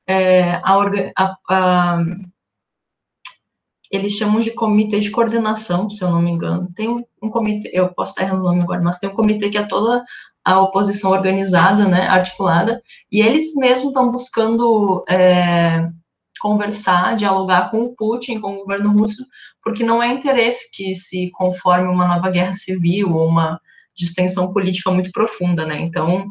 é, 0.06 0.54
a, 0.56 0.76
a, 1.16 1.36
a, 1.48 2.04
eles 3.90 4.12
chamam 4.14 4.40
de 4.40 4.50
comitê 4.50 4.98
de 4.98 5.10
coordenação, 5.10 5.88
se 5.88 6.02
eu 6.02 6.10
não 6.10 6.20
me 6.20 6.30
engano. 6.30 6.68
Tem 6.74 6.88
um, 6.88 7.02
um 7.22 7.30
comitê, 7.30 7.70
eu 7.72 7.88
posso 7.94 8.10
estar 8.10 8.22
errando 8.24 8.42
o 8.42 8.44
nome 8.44 8.62
agora, 8.62 8.82
mas 8.82 8.98
tem 8.98 9.08
um 9.08 9.14
comitê 9.14 9.48
que 9.48 9.56
é 9.56 9.62
toda 9.66 10.04
a 10.44 10.60
oposição 10.60 11.10
organizada, 11.10 11.88
né, 11.88 12.06
articulada, 12.06 12.82
e 13.10 13.20
eles 13.20 13.54
mesmos 13.56 13.88
estão 13.88 14.10
buscando 14.10 15.02
é, 15.08 15.88
conversar, 16.40 17.16
dialogar 17.16 17.70
com 17.70 17.82
o 17.82 17.94
Putin, 17.96 18.40
com 18.40 18.54
o 18.54 18.58
governo 18.58 18.92
russo, 18.92 19.24
porque 19.62 19.82
não 19.82 20.02
é 20.02 20.08
interesse 20.08 20.70
que 20.70 20.94
se 20.94 21.30
conforme 21.32 21.88
uma 21.88 22.06
nova 22.06 22.30
guerra 22.30 22.52
civil 22.52 23.14
ou 23.14 23.26
uma 23.26 23.58
distensão 23.96 24.50
política 24.50 24.90
muito 24.90 25.10
profunda, 25.10 25.64
né? 25.64 25.80
Então, 25.80 26.30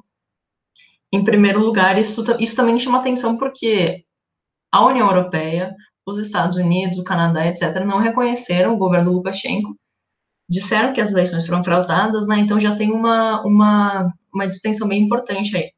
em 1.12 1.23
primeiro 1.23 1.60
lugar, 1.60 1.97
isso, 1.97 2.23
isso 2.39 2.56
também 2.56 2.78
chama 2.78 2.99
atenção 2.99 3.38
porque 3.38 4.04
a 4.71 4.86
União 4.86 5.08
Europeia, 5.08 5.76
os 6.06 6.19
Estados 6.19 6.58
Unidos, 6.58 6.97
o 6.97 7.04
Canadá, 7.04 7.47
etc., 7.47 7.84
não 7.86 7.99
reconheceram 7.99 8.73
o 8.73 8.78
governo 8.78 9.12
Lukashenko 9.12 9.76
disseram 10.54 10.94
que 10.94 11.02
as 11.02 11.12
eleições 11.12 11.46
foram 11.48 11.63
fraudadas, 11.63 12.28
né? 12.28 12.38
Então 12.39 12.60
já 12.60 12.76
tem 12.76 12.92
uma, 12.92 13.42
uma, 13.44 14.13
uma 14.34 14.48
distensão 14.48 14.88
bem 14.88 15.02
importante 15.02 15.58
aí. 15.58 15.72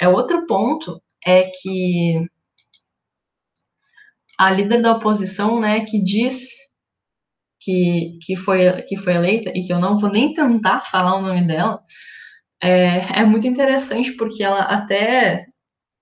É 0.00 0.08
outro 0.08 0.46
ponto 0.46 1.00
é 1.24 1.44
que 1.44 2.26
a 4.38 4.50
líder 4.50 4.82
da 4.82 4.92
oposição, 4.92 5.60
né, 5.60 5.84
que 5.84 6.02
diz 6.02 6.48
que, 7.60 8.18
que, 8.22 8.36
foi, 8.36 8.82
que 8.82 8.96
foi 8.96 9.14
eleita, 9.14 9.50
e 9.54 9.64
que 9.66 9.72
eu 9.72 9.78
não 9.78 9.98
vou 9.98 10.10
nem 10.10 10.32
tentar 10.34 10.84
falar 10.84 11.16
o 11.16 11.22
nome 11.22 11.46
dela, 11.46 11.80
é, 12.62 13.20
é 13.20 13.24
muito 13.24 13.46
interessante, 13.46 14.12
porque 14.12 14.42
ela 14.42 14.60
até 14.60 15.46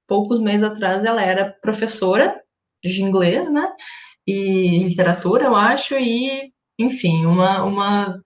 poucos 0.07 0.41
meses 0.41 0.65
atrás 0.65 1.05
ela 1.05 1.23
era 1.23 1.53
professora 1.63 2.41
de 2.85 3.03
inglês, 3.03 3.51
né, 3.53 3.73
e 4.27 4.85
literatura, 4.85 5.45
eu 5.45 5.57
acho, 5.57 5.95
e 5.97 6.54
enfim, 6.79 7.27
uma, 7.27 7.63
uma, 7.63 8.21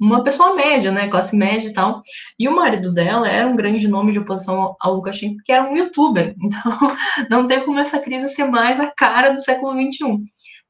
uma 0.00 0.24
pessoa 0.24 0.54
média, 0.54 0.90
né, 0.90 1.08
classe 1.08 1.36
média 1.36 1.68
e 1.68 1.72
tal. 1.72 2.02
E 2.38 2.48
o 2.48 2.54
marido 2.54 2.92
dela 2.92 3.28
era 3.28 3.48
um 3.48 3.56
grande 3.56 3.88
nome 3.88 4.12
de 4.12 4.18
oposição 4.18 4.76
ao 4.80 4.94
Lukashenko, 4.94 5.42
que 5.44 5.52
era 5.52 5.68
um 5.68 5.76
youtuber. 5.76 6.34
Então, 6.42 6.78
não 7.30 7.46
tem 7.46 7.64
como 7.64 7.78
essa 7.78 8.00
crise 8.00 8.28
ser 8.28 8.44
mais 8.44 8.80
a 8.80 8.90
cara 8.90 9.30
do 9.30 9.40
século 9.40 9.72
XXI. 9.72 10.18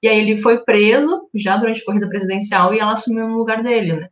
E 0.02 0.08
aí 0.08 0.18
ele 0.18 0.36
foi 0.36 0.62
preso, 0.64 1.28
já 1.34 1.56
durante 1.56 1.80
a 1.80 1.84
corrida 1.84 2.08
presidencial, 2.08 2.74
e 2.74 2.78
ela 2.78 2.92
assumiu 2.92 3.28
no 3.28 3.38
lugar 3.38 3.62
dele, 3.62 3.96
né. 3.96 4.08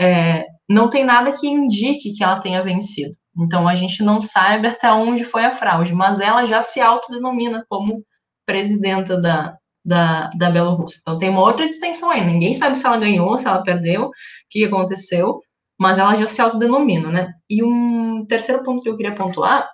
É, 0.00 0.46
não 0.68 0.88
tem 0.88 1.04
nada 1.04 1.32
que 1.32 1.46
indique 1.46 2.12
que 2.12 2.22
ela 2.22 2.40
tenha 2.40 2.62
vencido. 2.62 3.16
Então, 3.36 3.68
a 3.68 3.74
gente 3.74 4.02
não 4.02 4.20
sabe 4.20 4.68
até 4.68 4.90
onde 4.92 5.24
foi 5.24 5.44
a 5.44 5.54
fraude, 5.54 5.94
mas 5.94 6.20
ela 6.20 6.44
já 6.44 6.62
se 6.62 6.80
autodenomina 6.80 7.64
como 7.68 8.04
presidenta 8.44 9.20
da, 9.20 9.56
da, 9.88 10.28
da 10.36 10.50
Bielorrússia. 10.50 10.98
Então 11.00 11.16
tem 11.16 11.30
uma 11.30 11.40
outra 11.40 11.66
distinção 11.66 12.10
aí. 12.10 12.24
Ninguém 12.24 12.54
sabe 12.54 12.78
se 12.78 12.86
ela 12.86 12.98
ganhou, 12.98 13.38
se 13.38 13.48
ela 13.48 13.62
perdeu, 13.62 14.04
o 14.04 14.10
que 14.50 14.64
aconteceu, 14.64 15.40
mas 15.80 15.96
ela 15.96 16.14
já 16.14 16.26
se 16.26 16.42
autodenomina, 16.42 17.10
né? 17.10 17.32
E 17.48 17.62
um 17.64 18.26
terceiro 18.26 18.62
ponto 18.62 18.82
que 18.82 18.88
eu 18.90 18.96
queria 18.96 19.14
pontuar, 19.14 19.66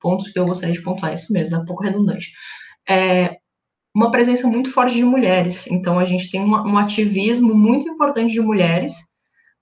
ponto 0.00 0.32
que 0.32 0.38
eu 0.38 0.46
gostaria 0.46 0.74
de 0.74 0.82
pontuar, 0.82 1.12
isso 1.12 1.32
mesmo, 1.32 1.56
é 1.56 1.58
um 1.58 1.66
pouco 1.66 1.82
redundante, 1.82 2.32
é 2.88 3.36
uma 3.94 4.10
presença 4.10 4.46
muito 4.46 4.70
forte 4.72 4.94
de 4.94 5.04
mulheres. 5.04 5.66
Então 5.66 5.98
a 5.98 6.04
gente 6.04 6.30
tem 6.30 6.42
uma, 6.42 6.66
um 6.66 6.78
ativismo 6.78 7.54
muito 7.54 7.88
importante 7.88 8.32
de 8.32 8.40
mulheres. 8.40 8.94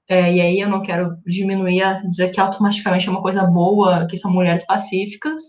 É, 0.08 0.32
e 0.32 0.40
aí 0.40 0.60
eu 0.60 0.68
não 0.68 0.82
quero 0.82 1.16
diminuir 1.26 1.82
a 1.82 1.94
dizer 1.94 2.30
que 2.30 2.40
automaticamente 2.40 3.08
é 3.08 3.10
uma 3.10 3.22
coisa 3.22 3.42
boa, 3.44 4.06
que 4.06 4.16
são 4.16 4.32
mulheres 4.32 4.64
pacíficas 4.64 5.42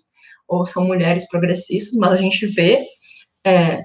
ou 0.47 0.65
são 0.65 0.85
mulheres 0.85 1.27
progressistas, 1.29 1.95
mas 1.99 2.13
a 2.13 2.15
gente 2.15 2.47
vê 2.47 2.83
é, 3.45 3.83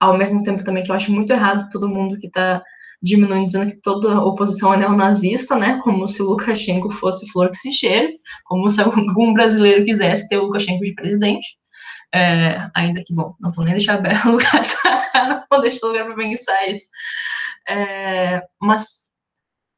ao 0.00 0.16
mesmo 0.16 0.42
tempo 0.42 0.64
também 0.64 0.82
que 0.84 0.90
eu 0.90 0.94
acho 0.94 1.12
muito 1.12 1.32
errado 1.32 1.68
todo 1.70 1.88
mundo 1.88 2.18
que 2.18 2.26
está 2.26 2.62
diminuindo, 3.02 3.46
dizendo 3.46 3.70
que 3.70 3.80
toda 3.80 4.20
oposição 4.20 4.74
é 4.74 4.76
neonazista, 4.76 5.56
né, 5.56 5.78
como 5.82 6.06
se 6.08 6.20
o 6.22 6.30
Lukashenko 6.30 6.90
fosse 6.90 7.30
flor 7.30 7.50
que 7.50 7.56
se 7.56 7.72
cheire, 7.72 8.18
como 8.44 8.70
se 8.70 8.80
algum 8.80 9.32
brasileiro 9.32 9.84
quisesse 9.84 10.28
ter 10.28 10.38
o 10.38 10.44
Lukashenko 10.44 10.82
de 10.82 10.94
presidente, 10.94 11.46
é, 12.14 12.68
ainda 12.74 13.02
que, 13.04 13.14
bom, 13.14 13.34
não 13.40 13.52
vou 13.52 13.64
nem 13.64 13.74
deixar 13.74 13.96
lugar, 14.26 14.66
não 15.28 15.44
vou 15.50 15.60
deixar 15.60 15.86
lugar 15.86 16.06
para 16.06 16.14
pensar 16.16 16.66
isso, 16.68 16.88
é, 17.68 18.42
mas 18.60 19.07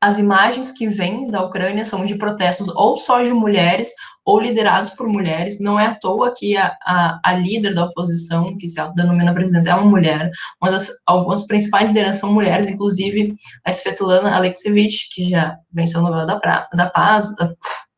as 0.00 0.18
imagens 0.18 0.72
que 0.72 0.88
vêm 0.88 1.26
da 1.26 1.44
Ucrânia 1.44 1.84
são 1.84 2.06
de 2.06 2.14
protestos 2.14 2.68
ou 2.68 2.96
só 2.96 3.22
de 3.22 3.32
mulheres 3.32 3.92
ou 4.24 4.40
liderados 4.40 4.90
por 4.90 5.06
mulheres. 5.06 5.60
Não 5.60 5.78
é 5.78 5.86
à 5.86 5.94
toa 5.94 6.32
que 6.34 6.56
a, 6.56 6.74
a, 6.82 7.20
a 7.22 7.32
líder 7.34 7.74
da 7.74 7.84
oposição, 7.84 8.56
que 8.56 8.66
se 8.66 8.80
denomina 8.94 9.34
presidente, 9.34 9.68
é 9.68 9.74
uma 9.74 9.84
mulher. 9.84 10.30
Uma 10.60 10.70
das 10.70 10.90
algumas 11.04 11.46
principais 11.46 11.88
lideranças 11.88 12.20
são 12.20 12.32
mulheres, 12.32 12.66
inclusive 12.66 13.34
a 13.64 13.70
Svetlana 13.70 14.34
Alexievich, 14.34 15.10
que 15.14 15.28
já 15.28 15.58
venceu 15.70 16.00
o 16.00 16.04
Nobel 16.04 16.26
da, 16.26 16.38
pra, 16.40 16.68
da 16.72 16.88
Paz, 16.88 17.34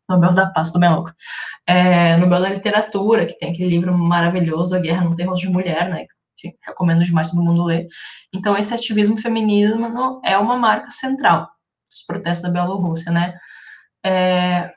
Nobel 0.09 0.33
da 0.35 0.47
Paz, 0.47 0.73
tô 0.73 0.81
bem 0.81 0.91
louca. 0.91 1.15
É, 1.67 2.17
Nobel 2.17 2.41
da 2.41 2.49
Literatura, 2.49 3.27
que 3.27 3.38
tem 3.38 3.53
aquele 3.53 3.69
livro 3.69 3.97
maravilhoso, 3.97 4.75
A 4.75 4.81
Guerra 4.81 5.05
Não 5.05 5.15
Tem 5.15 5.27
Rosto 5.27 5.47
de 5.47 5.53
Mulher, 5.53 5.88
né? 5.88 6.07
Que 6.37 6.53
recomendo 6.67 7.05
demais 7.05 7.31
todo 7.31 7.45
mundo 7.45 7.62
ler. 7.62 7.87
Então, 8.35 8.57
esse 8.57 8.75
ativismo 8.75 9.17
feminino 9.17 10.21
é 10.25 10.37
uma 10.37 10.57
marca 10.57 10.91
central 10.91 11.49
dos 11.92 12.07
protestos 12.07 12.42
da 12.42 12.50
Bielorrússia, 12.50 13.12
né? 13.12 13.38
É, 14.05 14.72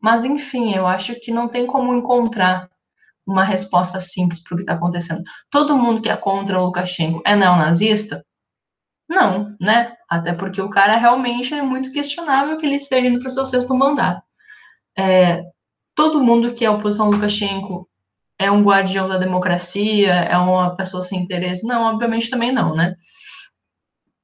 mas, 0.00 0.24
enfim, 0.24 0.74
eu 0.74 0.86
acho 0.86 1.18
que 1.20 1.32
não 1.32 1.48
tem 1.48 1.66
como 1.66 1.94
encontrar 1.94 2.68
uma 3.26 3.42
resposta 3.42 3.98
simples 4.00 4.42
para 4.42 4.54
o 4.54 4.56
que 4.56 4.62
está 4.62 4.74
acontecendo. 4.74 5.22
Todo 5.50 5.78
mundo 5.78 6.02
que 6.02 6.10
é 6.10 6.16
contra 6.16 6.60
o 6.60 6.66
Lukashenko 6.66 7.22
é 7.24 7.34
neonazista? 7.34 8.24
Não, 9.08 9.56
né? 9.60 9.96
Até 10.08 10.32
porque 10.34 10.60
o 10.60 10.68
cara 10.68 10.96
realmente 10.96 11.54
é 11.54 11.62
muito 11.62 11.90
questionável 11.90 12.58
que 12.58 12.66
ele 12.66 12.76
esteja 12.76 13.06
indo 13.06 13.18
para 13.18 13.28
o 13.28 13.30
seu 13.30 13.46
sexto 13.46 13.74
mandato. 13.74 14.22
É, 14.96 15.42
todo 15.94 16.22
mundo 16.22 16.52
que 16.54 16.64
é 16.64 16.70
oposição 16.70 17.06
ao 17.06 17.12
Lukashenko 17.12 17.88
é 18.38 18.50
um 18.50 18.62
guardião 18.62 19.08
da 19.08 19.16
democracia, 19.16 20.12
é 20.12 20.36
uma 20.36 20.76
pessoa 20.76 21.02
sem 21.02 21.20
interesse? 21.20 21.66
Não, 21.66 21.82
obviamente 21.82 22.30
também 22.30 22.52
não, 22.52 22.74
né? 22.74 22.94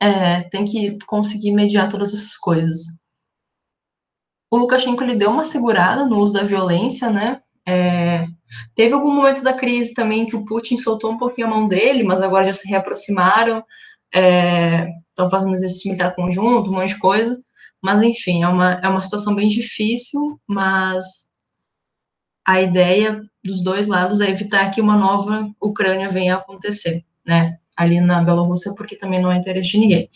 É, 0.02 0.42
tem 0.44 0.64
que 0.64 0.98
conseguir 1.06 1.52
mediar 1.52 1.90
todas 1.90 2.14
essas 2.14 2.36
coisas. 2.36 3.00
O 4.50 4.56
Lukashenko 4.56 5.04
ele 5.04 5.14
deu 5.14 5.30
uma 5.30 5.44
segurada 5.44 6.04
no 6.06 6.18
uso 6.18 6.32
da 6.32 6.42
violência, 6.42 7.10
né? 7.10 7.40
É, 7.66 8.26
teve 8.74 8.94
algum 8.94 9.14
momento 9.14 9.42
da 9.42 9.52
crise 9.52 9.94
também 9.94 10.26
que 10.26 10.34
o 10.34 10.44
Putin 10.44 10.76
soltou 10.76 11.12
um 11.12 11.18
pouquinho 11.18 11.46
a 11.46 11.50
mão 11.50 11.68
dele, 11.68 12.02
mas 12.02 12.20
agora 12.20 12.44
já 12.44 12.52
se 12.54 12.68
reaproximaram, 12.68 13.62
estão 14.12 15.26
é, 15.26 15.30
fazendo 15.30 15.54
exercício 15.54 15.88
militar 15.88 16.14
conjunto, 16.14 16.68
um 16.70 16.74
monte 16.74 16.94
de 16.94 16.98
coisa. 16.98 17.40
Mas, 17.80 18.02
enfim, 18.02 18.42
é 18.42 18.48
uma, 18.48 18.72
é 18.82 18.88
uma 18.88 19.02
situação 19.02 19.34
bem 19.34 19.48
difícil, 19.48 20.40
mas 20.46 21.30
a 22.44 22.60
ideia 22.60 23.22
dos 23.44 23.62
dois 23.62 23.86
lados 23.86 24.20
é 24.20 24.28
evitar 24.28 24.70
que 24.70 24.80
uma 24.80 24.96
nova 24.96 25.48
Ucrânia 25.60 26.08
venha 26.10 26.34
a 26.34 26.38
acontecer, 26.38 27.04
né? 27.24 27.60
Ali 27.81 27.99
na 27.99 28.23
Bielorrússia, 28.23 28.75
porque 28.77 28.95
também 28.95 29.23
não 29.23 29.33
é 29.33 29.37
interesse 29.37 29.71
de 29.71 29.79
ninguém. 29.79 30.11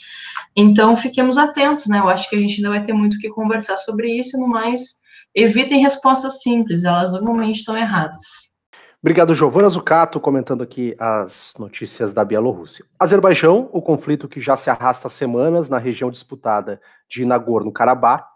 Então, 0.55 0.95
fiquemos 0.95 1.39
atentos, 1.39 1.87
né? 1.87 1.99
Eu 1.99 2.09
acho 2.09 2.29
que 2.29 2.37
a 2.37 2.39
gente 2.39 2.57
ainda 2.57 2.69
vai 2.69 2.85
ter 2.85 2.93
muito 2.93 3.19
que 3.19 3.29
conversar 3.31 3.79
sobre 3.79 4.09
isso, 4.09 4.39
no 4.39 4.47
mais, 4.47 5.01
evitem 5.35 5.81
respostas 5.81 6.43
simples, 6.43 6.85
elas 6.85 7.13
normalmente 7.13 7.57
estão 7.57 7.77
erradas. 7.77 8.53
Obrigado, 9.01 9.35
Giovana 9.35 9.69
Zucato, 9.69 10.21
comentando 10.21 10.63
aqui 10.63 10.95
as 10.99 11.55
notícias 11.59 12.13
da 12.13 12.25
Bielorrússia. 12.25 12.85
Azerbaijão, 12.99 13.69
o 13.73 13.81
conflito 13.81 14.29
que 14.29 14.41
já 14.41 14.57
se 14.57 14.69
arrasta 14.69 15.09
há 15.09 15.11
semanas 15.11 15.69
na 15.69 15.79
região 15.79 16.11
disputada 16.11 16.81
de 17.09 17.25
Nagorno-Karabakh, 17.25 18.27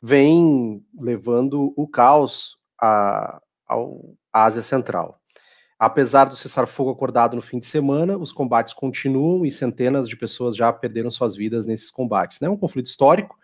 vem 0.00 0.82
levando 0.98 1.72
o 1.76 1.86
caos 1.88 2.56
à, 2.80 3.40
à 3.68 4.44
Ásia 4.44 4.62
Central. 4.62 5.18
Apesar 5.78 6.24
do 6.24 6.34
cessar-fogo 6.34 6.90
acordado 6.90 7.36
no 7.36 7.42
fim 7.42 7.60
de 7.60 7.66
semana, 7.66 8.18
os 8.18 8.32
combates 8.32 8.72
continuam 8.72 9.46
e 9.46 9.50
centenas 9.50 10.08
de 10.08 10.16
pessoas 10.16 10.56
já 10.56 10.72
perderam 10.72 11.10
suas 11.10 11.36
vidas 11.36 11.66
nesses 11.66 11.90
combates. 11.90 12.42
É 12.42 12.46
né? 12.46 12.50
um 12.50 12.56
conflito 12.56 12.86
histórico 12.86 13.38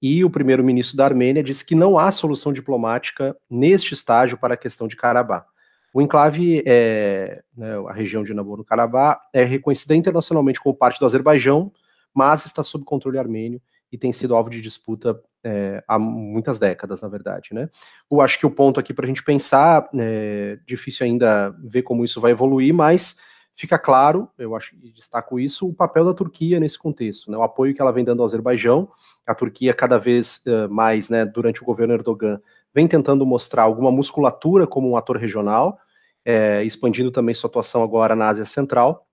e 0.00 0.24
o 0.24 0.30
primeiro-ministro 0.30 0.96
da 0.96 1.04
Armênia 1.04 1.42
disse 1.42 1.64
que 1.64 1.74
não 1.74 1.98
há 1.98 2.12
solução 2.12 2.52
diplomática 2.52 3.36
neste 3.50 3.92
estágio 3.92 4.38
para 4.38 4.54
a 4.54 4.56
questão 4.56 4.86
de 4.86 4.94
Karabakh. 4.94 5.46
O 5.92 6.00
enclave, 6.00 6.62
é, 6.66 7.42
né, 7.56 7.74
a 7.88 7.92
região 7.92 8.22
de 8.22 8.34
Nagorno-Karabakh, 8.34 9.20
é 9.32 9.42
reconhecida 9.44 9.96
internacionalmente 9.96 10.60
como 10.60 10.76
parte 10.76 11.00
do 11.00 11.06
Azerbaijão, 11.06 11.72
mas 12.12 12.44
está 12.44 12.62
sob 12.62 12.84
controle 12.84 13.18
armênio 13.18 13.60
e 13.90 13.98
tem 13.98 14.12
sido 14.12 14.34
alvo 14.34 14.50
de 14.50 14.60
disputa 14.60 15.20
é, 15.44 15.84
há 15.86 15.98
muitas 15.98 16.58
décadas, 16.58 17.02
na 17.02 17.08
verdade, 17.08 17.50
né? 17.52 17.68
Eu 18.10 18.20
acho 18.20 18.38
que 18.38 18.46
o 18.46 18.50
ponto 18.50 18.80
aqui 18.80 18.94
para 18.94 19.04
a 19.04 19.08
gente 19.08 19.22
pensar, 19.22 19.88
é 19.94 20.58
difícil 20.66 21.04
ainda 21.04 21.50
ver 21.62 21.82
como 21.82 22.04
isso 22.04 22.20
vai 22.20 22.32
evoluir, 22.32 22.72
mas 22.72 23.18
fica 23.54 23.78
claro, 23.78 24.28
eu 24.38 24.56
acho 24.56 24.74
e 24.82 24.90
destaco 24.90 25.38
isso, 25.38 25.68
o 25.68 25.74
papel 25.74 26.04
da 26.04 26.14
Turquia 26.14 26.58
nesse 26.58 26.78
contexto, 26.78 27.30
né? 27.30 27.36
O 27.36 27.42
apoio 27.42 27.74
que 27.74 27.80
ela 27.80 27.92
vem 27.92 28.04
dando 28.04 28.20
ao 28.20 28.26
Azerbaijão, 28.26 28.88
a 29.26 29.34
Turquia 29.34 29.72
cada 29.72 29.98
vez 29.98 30.42
uh, 30.46 30.68
mais, 30.68 31.08
né, 31.08 31.24
durante 31.24 31.62
o 31.62 31.64
governo 31.64 31.94
Erdogan, 31.94 32.40
vem 32.74 32.88
tentando 32.88 33.24
mostrar 33.24 33.62
alguma 33.62 33.92
musculatura 33.92 34.66
como 34.66 34.90
um 34.90 34.96
ator 34.96 35.16
regional, 35.16 35.78
é, 36.24 36.64
expandindo 36.64 37.10
também 37.10 37.34
sua 37.34 37.48
atuação 37.48 37.82
agora 37.82 38.16
na 38.16 38.28
Ásia 38.28 38.44
Central, 38.44 39.06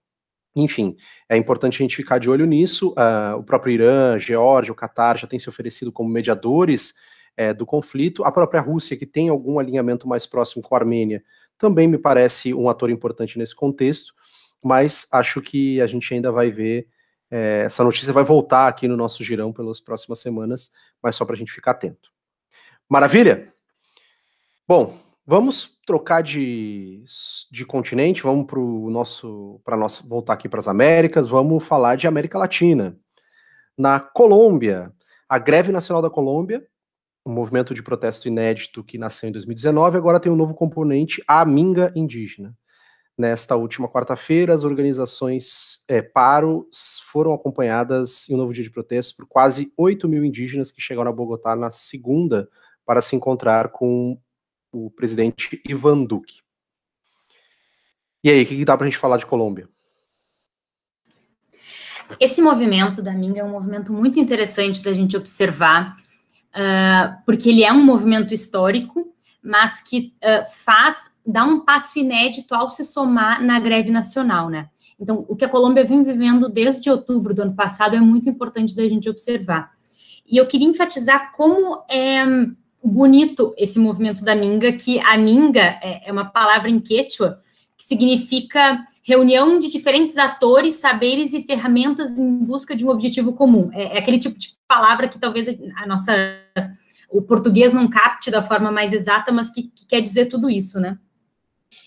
enfim, 0.56 0.96
é 1.30 1.38
importante 1.38 1.76
a 1.76 1.84
gente 1.84 1.96
ficar 1.96 2.18
de 2.18 2.30
olho 2.30 2.46
nisso. 2.46 2.92
Uh, 2.92 3.38
o 3.38 3.44
próprio 3.44 3.74
Irã, 3.74 4.20
Geórgia, 4.20 4.72
o 4.72 4.76
Catar 4.76 5.18
já 5.18 5.28
têm 5.28 5.40
se 5.40 5.48
oferecido 5.48 5.92
como 5.92 6.10
mediadores 6.10 6.94
é, 7.38 7.54
do 7.54 7.66
conflito. 7.66 8.24
A 8.24 8.32
própria 8.32 8.60
Rússia, 8.60 8.98
que 8.98 9.06
tem 9.06 9.30
algum 9.30 9.60
alinhamento 9.60 10.08
mais 10.08 10.26
próximo 10.26 10.62
com 10.62 10.76
a 10.76 10.80
Armênia, 10.80 11.24
também 11.58 11.88
me 11.88 11.98
parece 11.98 12.54
um 12.54 12.70
ator 12.70 12.90
importante 12.90 13.38
nesse 13.38 13.56
contexto. 13.56 14.14
Mas 14.64 15.08
acho 15.12 15.42
que 15.42 15.82
a 15.82 15.88
gente 15.88 16.14
ainda 16.14 16.32
vai 16.32 16.52
ver. 16.52 16.88
É, 17.30 17.64
essa 17.66 17.84
notícia 17.84 18.12
vai 18.12 18.26
voltar 18.26 18.68
aqui 18.68 18.88
no 18.90 18.98
nosso 18.98 19.24
girão 19.24 19.54
pelas 19.54 19.80
próximas 19.80 20.20
semanas, 20.20 20.72
mas 21.02 21.16
só 21.16 21.24
para 21.24 21.36
a 21.36 21.38
gente 21.38 21.52
ficar 21.52 21.72
atento. 21.72 22.12
Maravilha? 22.90 23.54
Bom, 24.68 25.00
Vamos 25.26 25.80
trocar 25.86 26.24
de, 26.24 27.04
de 27.52 27.64
continente, 27.64 28.24
vamos 28.24 28.48
para 28.48 28.60
o 28.60 28.90
nosso, 28.90 29.62
para 29.64 29.78
nós 29.78 30.02
voltar 30.02 30.34
aqui 30.34 30.50
para 30.50 30.60
as 30.60 30.68
Américas, 30.68 31.28
vamos 31.28 31.64
falar 31.64 31.96
de 31.96 32.08
América 32.08 32.40
Latina. 32.40 32.98
Na 33.78 34.00
Colômbia, 34.00 34.92
a 35.30 35.38
greve 35.38 35.72
nacional 35.72 36.02
da 36.02 36.10
Colômbia, 36.10 36.66
um 37.24 37.32
movimento 37.32 37.72
de 37.74 37.84
protesto 37.84 38.28
inédito 38.28 38.84
que 38.84 38.98
nasceu 38.98 39.30
em 39.30 39.32
2019, 39.32 39.96
agora 39.96 40.20
tem 40.20 40.32
um 40.32 40.36
novo 40.36 40.56
componente, 40.56 41.24
a 41.28 41.46
Minga 41.46 41.94
Indígena. 41.96 42.58
Nesta 43.16 43.56
última 43.56 43.88
quarta-feira, 43.88 44.56
as 44.56 44.64
organizações 44.64 45.84
é, 45.88 46.02
Paro 46.02 46.68
foram 47.04 47.32
acompanhadas 47.32 48.28
em 48.28 48.34
um 48.34 48.38
novo 48.38 48.54
dia 48.54 48.64
de 48.64 48.72
protesto 48.72 49.16
por 49.18 49.28
quase 49.28 49.72
8 49.78 50.10
mil 50.10 50.26
indígenas 50.26 50.72
que 50.72 50.82
chegaram 50.82 51.12
a 51.12 51.14
Bogotá 51.14 51.56
na 51.56 51.70
segunda 51.70 52.50
para 52.84 53.04
se 53.04 53.16
encontrar 53.16 53.70
com 53.70 54.18
o 54.72 54.90
presidente 54.90 55.62
Ivan 55.68 56.04
Duque. 56.04 56.42
E 58.24 58.30
aí, 58.30 58.44
o 58.44 58.46
que, 58.46 58.66
dá 58.66 58.78
para 58.78 58.86
a 58.86 58.90
gente 58.90 59.00
falar 59.00 59.18
de 59.18 59.26
Colômbia? 59.26 59.68
Esse 62.20 62.42
movimento 62.42 63.02
da 63.02 63.14
Minga 63.14 63.42
é 63.42 63.44
um 63.44 63.52
movimento 63.52 63.92
muito 63.92 64.20
interessante 64.20 64.84
da 64.84 64.94
gente 64.94 65.18
observar, 65.18 65.98
uh, 66.50 67.24
porque 67.26 67.50
ele 67.50 67.64
é 67.64 67.72
um 67.72 67.84
movimento 67.84 68.34
histórico, 68.34 69.14
mas 69.42 69.82
que 69.82 70.14
uh, 70.18 70.46
faz, 70.52 71.12
dá 71.26 71.44
um 71.44 71.62
passo 71.62 71.98
inédito 71.98 72.54
ao 72.54 72.70
se 72.70 72.84
somar 72.84 73.44
na 73.44 73.60
greve 73.60 73.90
nacional, 73.90 74.50
né? 74.50 74.70
Então, 75.00 75.26
o 75.28 75.36
que 75.36 75.44
a 75.44 75.50
Colômbia 75.50 75.84
vem 75.84 76.04
vivendo 76.04 76.48
desde 76.48 76.92
outubro 76.92 77.34
do 77.34 77.42
ano 77.42 77.56
passado 77.56 77.96
é 77.96 78.00
muito 78.00 78.30
importante 78.30 78.76
da 78.76 78.88
gente 78.88 79.10
observar. 79.10 79.72
E 80.30 80.38
eu 80.38 80.48
queria 80.48 80.68
enfatizar 80.68 81.32
como 81.32 81.84
é 81.90 82.24
bonito 82.84 83.54
esse 83.58 83.80
movimento 83.80 84.24
da 84.24 84.36
Minga, 84.36 84.72
que 84.74 85.00
a 85.00 85.18
Minga 85.18 85.80
é, 85.82 86.08
é 86.08 86.12
uma 86.12 86.26
palavra 86.26 86.70
em 86.70 86.80
quechua 86.80 87.40
que 87.82 87.86
significa 87.86 88.86
reunião 89.02 89.58
de 89.58 89.68
diferentes 89.68 90.16
atores, 90.16 90.76
saberes 90.76 91.34
e 91.34 91.42
ferramentas 91.42 92.20
em 92.20 92.38
busca 92.38 92.76
de 92.76 92.86
um 92.86 92.90
objetivo 92.90 93.34
comum. 93.34 93.72
É, 93.74 93.96
é, 93.96 93.98
aquele 93.98 94.20
tipo 94.20 94.38
de 94.38 94.56
palavra 94.68 95.08
que 95.08 95.18
talvez 95.18 95.48
a 95.76 95.88
nossa 95.88 96.14
o 97.10 97.22
português 97.22 97.74
não 97.74 97.90
capte 97.90 98.30
da 98.30 98.42
forma 98.42 98.72
mais 98.72 98.94
exata, 98.94 99.32
mas 99.32 99.52
que, 99.52 99.64
que 99.64 99.86
quer 99.88 100.00
dizer 100.00 100.28
tudo 100.28 100.50
isso, 100.50 100.80
né? 100.80 100.98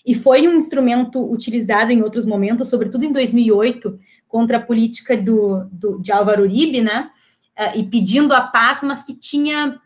E 0.05 0.13
foi 0.13 0.47
um 0.47 0.55
instrumento 0.55 1.31
utilizado 1.31 1.91
em 1.91 2.01
outros 2.01 2.25
momentos, 2.25 2.69
sobretudo 2.69 3.05
em 3.05 3.11
2008, 3.11 3.97
contra 4.27 4.57
a 4.57 4.61
política 4.61 5.15
do, 5.15 5.63
do 5.71 5.99
de 5.99 6.11
Álvaro 6.11 6.43
Uribe, 6.43 6.81
né? 6.81 7.09
Uh, 7.57 7.79
e 7.79 7.83
pedindo 7.83 8.33
a 8.33 8.41
paz, 8.41 8.83
mas 8.83 9.01
que 9.01 9.13
tinha 9.13 9.79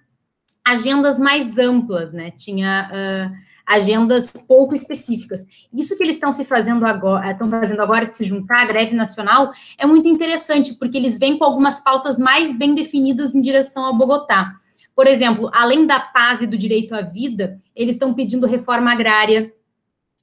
agendas 0.65 1.19
mais 1.19 1.57
amplas, 1.57 2.13
né? 2.13 2.31
Tinha 2.31 2.89
uh, 2.91 3.49
agendas 3.69 4.31
pouco 4.31 4.75
específicas. 4.75 5.45
Isso 5.71 5.95
que 5.95 6.03
eles 6.03 6.15
estão 6.15 6.33
se 6.33 6.43
fazendo 6.43 6.87
agora, 6.87 7.31
estão 7.31 7.49
fazendo 7.49 7.81
agora 7.81 8.07
de 8.07 8.17
se 8.17 8.25
juntar 8.25 8.63
à 8.63 8.65
greve 8.65 8.95
nacional 8.95 9.51
é 9.77 9.85
muito 9.85 10.07
interessante, 10.07 10.73
porque 10.73 10.97
eles 10.97 11.19
vêm 11.19 11.37
com 11.37 11.45
algumas 11.45 11.79
pautas 11.79 12.17
mais 12.17 12.51
bem 12.51 12.73
definidas 12.73 13.35
em 13.35 13.41
direção 13.41 13.85
a 13.85 13.93
Bogotá. 13.93 14.55
Por 14.95 15.05
exemplo, 15.05 15.51
além 15.53 15.85
da 15.85 15.99
paz 15.99 16.41
e 16.41 16.47
do 16.47 16.57
direito 16.57 16.95
à 16.95 17.01
vida, 17.01 17.61
eles 17.75 17.95
estão 17.95 18.13
pedindo 18.13 18.47
reforma 18.47 18.91
agrária, 18.91 19.53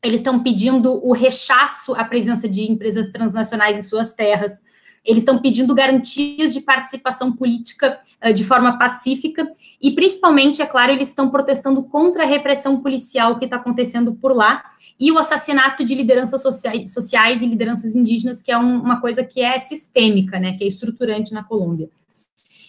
eles 0.03 0.20
estão 0.20 0.42
pedindo 0.42 1.01
o 1.07 1.12
rechaço 1.12 1.94
à 1.94 2.05
presença 2.05 2.49
de 2.49 2.70
empresas 2.70 3.11
transnacionais 3.11 3.79
em 3.79 3.83
suas 3.83 4.12
terras, 4.12 4.61
eles 5.07 5.23
estão 5.23 5.38
pedindo 5.38 5.75
garantias 5.75 6.53
de 6.53 6.61
participação 6.61 7.33
política 7.33 8.01
uh, 8.25 8.33
de 8.33 8.45
forma 8.45 8.79
pacífica 8.79 9.49
e, 9.81 9.92
principalmente, 9.92 10.61
é 10.61 10.66
claro, 10.66 10.92
eles 10.92 11.09
estão 11.09 11.31
protestando 11.31 11.83
contra 11.85 12.25
a 12.25 12.27
repressão 12.27 12.81
policial 12.81 13.38
que 13.38 13.45
está 13.45 13.57
acontecendo 13.57 14.14
por 14.14 14.35
lá 14.35 14.64
e 14.99 15.12
o 15.12 15.19
assassinato 15.19 15.85
de 15.85 15.95
lideranças 15.95 16.42
sociais, 16.42 16.92
sociais 16.92 17.42
e 17.42 17.47
lideranças 17.47 17.95
indígenas, 17.95 18.42
que 18.42 18.51
é 18.51 18.59
um, 18.59 18.81
uma 18.81 19.01
coisa 19.01 19.23
que 19.23 19.40
é 19.40 19.59
sistêmica, 19.59 20.38
né, 20.38 20.57
que 20.57 20.64
é 20.64 20.66
estruturante 20.66 21.33
na 21.33 21.45
Colômbia. 21.45 21.88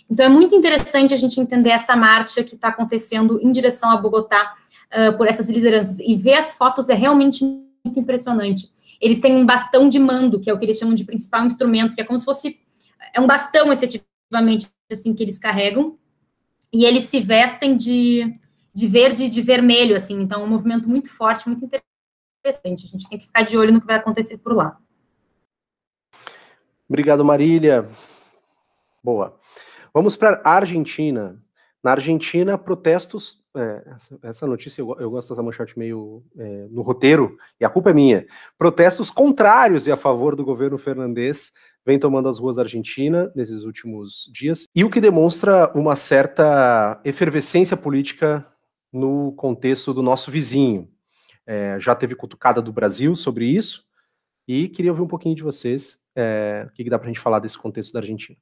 Então, 0.09 0.25
é 0.25 0.29
muito 0.29 0.55
interessante 0.55 1.13
a 1.13 1.17
gente 1.17 1.39
entender 1.39 1.69
essa 1.69 1.95
marcha 1.95 2.43
que 2.43 2.55
está 2.55 2.69
acontecendo 2.69 3.39
em 3.41 3.51
direção 3.51 3.89
a 3.89 3.97
Bogotá 3.97 4.55
uh, 4.93 5.17
por 5.17 5.27
essas 5.27 5.49
lideranças. 5.49 5.99
E 5.99 6.15
ver 6.15 6.35
as 6.35 6.53
fotos 6.53 6.89
é 6.89 6.93
realmente 6.93 7.43
muito 7.43 7.99
impressionante. 7.99 8.69
Eles 8.99 9.19
têm 9.19 9.35
um 9.35 9.45
bastão 9.45 9.87
de 9.87 9.99
mando, 9.99 10.39
que 10.39 10.49
é 10.49 10.53
o 10.53 10.57
que 10.57 10.65
eles 10.65 10.77
chamam 10.77 10.95
de 10.95 11.03
principal 11.03 11.45
instrumento, 11.45 11.95
que 11.95 12.01
é 12.01 12.03
como 12.03 12.17
se 12.17 12.25
fosse 12.25 12.59
é 13.13 13.21
um 13.21 13.27
bastão, 13.27 13.71
efetivamente, 13.71 14.69
assim, 14.91 15.13
que 15.13 15.23
eles 15.23 15.39
carregam. 15.39 15.97
E 16.71 16.85
eles 16.85 17.05
se 17.05 17.19
vestem 17.19 17.75
de, 17.75 18.39
de 18.73 18.87
verde 18.87 19.23
e 19.23 19.29
de 19.29 19.41
vermelho, 19.41 19.95
assim. 19.95 20.21
Então, 20.21 20.41
é 20.41 20.43
um 20.43 20.49
movimento 20.49 20.87
muito 20.87 21.09
forte, 21.09 21.47
muito 21.47 21.65
interessante. 21.65 22.85
A 22.85 22.89
gente 22.89 23.09
tem 23.09 23.17
que 23.17 23.25
ficar 23.25 23.43
de 23.43 23.57
olho 23.57 23.73
no 23.73 23.81
que 23.81 23.87
vai 23.87 23.95
acontecer 23.95 24.37
por 24.37 24.53
lá. 24.53 24.77
Obrigado, 26.87 27.23
Marília. 27.23 27.87
Boa. 29.03 29.39
Vamos 29.93 30.15
para 30.15 30.41
a 30.43 30.51
Argentina. 30.51 31.41
Na 31.87 31.93
Argentina, 31.93 32.57
protestos. 32.57 33.45
É, 33.55 33.83
essa, 33.95 34.19
essa, 34.21 34.45
notícia 34.45 34.81
eu, 34.81 34.93
eu, 34.99 35.09
gosto 35.09 35.29
dessa 35.29 35.41
manchete 35.41 35.79
meio 35.79 36.21
é, 36.37 36.67
no 36.69 36.81
roteiro, 36.81 37.37
e 37.61 37.63
a 37.63 37.69
culpa 37.69 37.91
é 37.91 37.93
minha. 37.93 38.27
Protestos 38.57 39.09
contrários 39.09 39.87
e 39.87 39.91
a 39.93 39.95
favor 39.95 40.35
do 40.35 40.43
governo 40.43 40.77
Fernandes 40.77 41.53
vem 41.85 41.97
tomando 41.97 42.27
as 42.27 42.39
ruas 42.39 42.57
da 42.57 42.63
Argentina 42.63 43.31
nesses 43.33 43.63
últimos 43.63 44.29
dias, 44.33 44.67
e 44.75 44.83
o 44.83 44.89
que 44.89 44.99
demonstra 44.99 45.71
uma 45.73 45.95
certa 45.95 46.99
efervescência 47.05 47.77
política 47.77 48.45
no 48.91 49.31
contexto 49.37 49.93
do 49.93 50.01
nosso 50.01 50.29
vizinho. 50.29 50.89
É, 51.45 51.79
já 51.79 51.95
teve 51.95 52.15
cutucada 52.15 52.61
do 52.61 52.73
Brasil 52.73 53.15
sobre 53.15 53.45
isso, 53.45 53.85
e 54.45 54.67
queria 54.67 54.91
ouvir 54.91 55.03
um 55.03 55.07
pouquinho 55.07 55.37
de 55.37 55.41
vocês 55.41 55.99
é, 56.17 56.65
o 56.67 56.73
que, 56.73 56.83
que 56.83 56.89
dá 56.89 56.99
para 56.99 57.07
a 57.07 57.13
gente 57.13 57.21
falar 57.21 57.39
desse 57.39 57.57
contexto 57.57 57.93
da 57.93 57.99
Argentina 57.99 58.37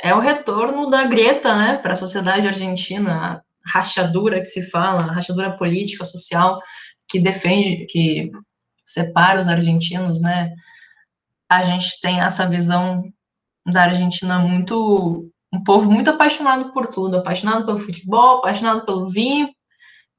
é 0.00 0.14
o 0.14 0.20
retorno 0.20 0.88
da 0.88 1.04
Greta, 1.04 1.56
né, 1.56 1.78
para 1.78 1.92
a 1.92 1.96
sociedade 1.96 2.46
argentina, 2.46 3.42
a 3.64 3.78
rachadura 3.78 4.38
que 4.38 4.46
se 4.46 4.68
fala, 4.70 5.02
a 5.02 5.12
rachadura 5.12 5.56
política, 5.56 6.04
social, 6.04 6.60
que 7.08 7.18
defende, 7.18 7.86
que 7.86 8.30
separa 8.84 9.40
os 9.40 9.48
argentinos, 9.48 10.20
né, 10.20 10.52
a 11.48 11.62
gente 11.62 12.00
tem 12.00 12.20
essa 12.20 12.48
visão 12.48 13.02
da 13.66 13.84
Argentina 13.84 14.38
muito, 14.38 15.30
um 15.52 15.62
povo 15.64 15.90
muito 15.90 16.10
apaixonado 16.10 16.72
por 16.72 16.86
tudo, 16.88 17.16
apaixonado 17.16 17.64
pelo 17.64 17.78
futebol, 17.78 18.38
apaixonado 18.38 18.84
pelo 18.84 19.08
vinho, 19.08 19.48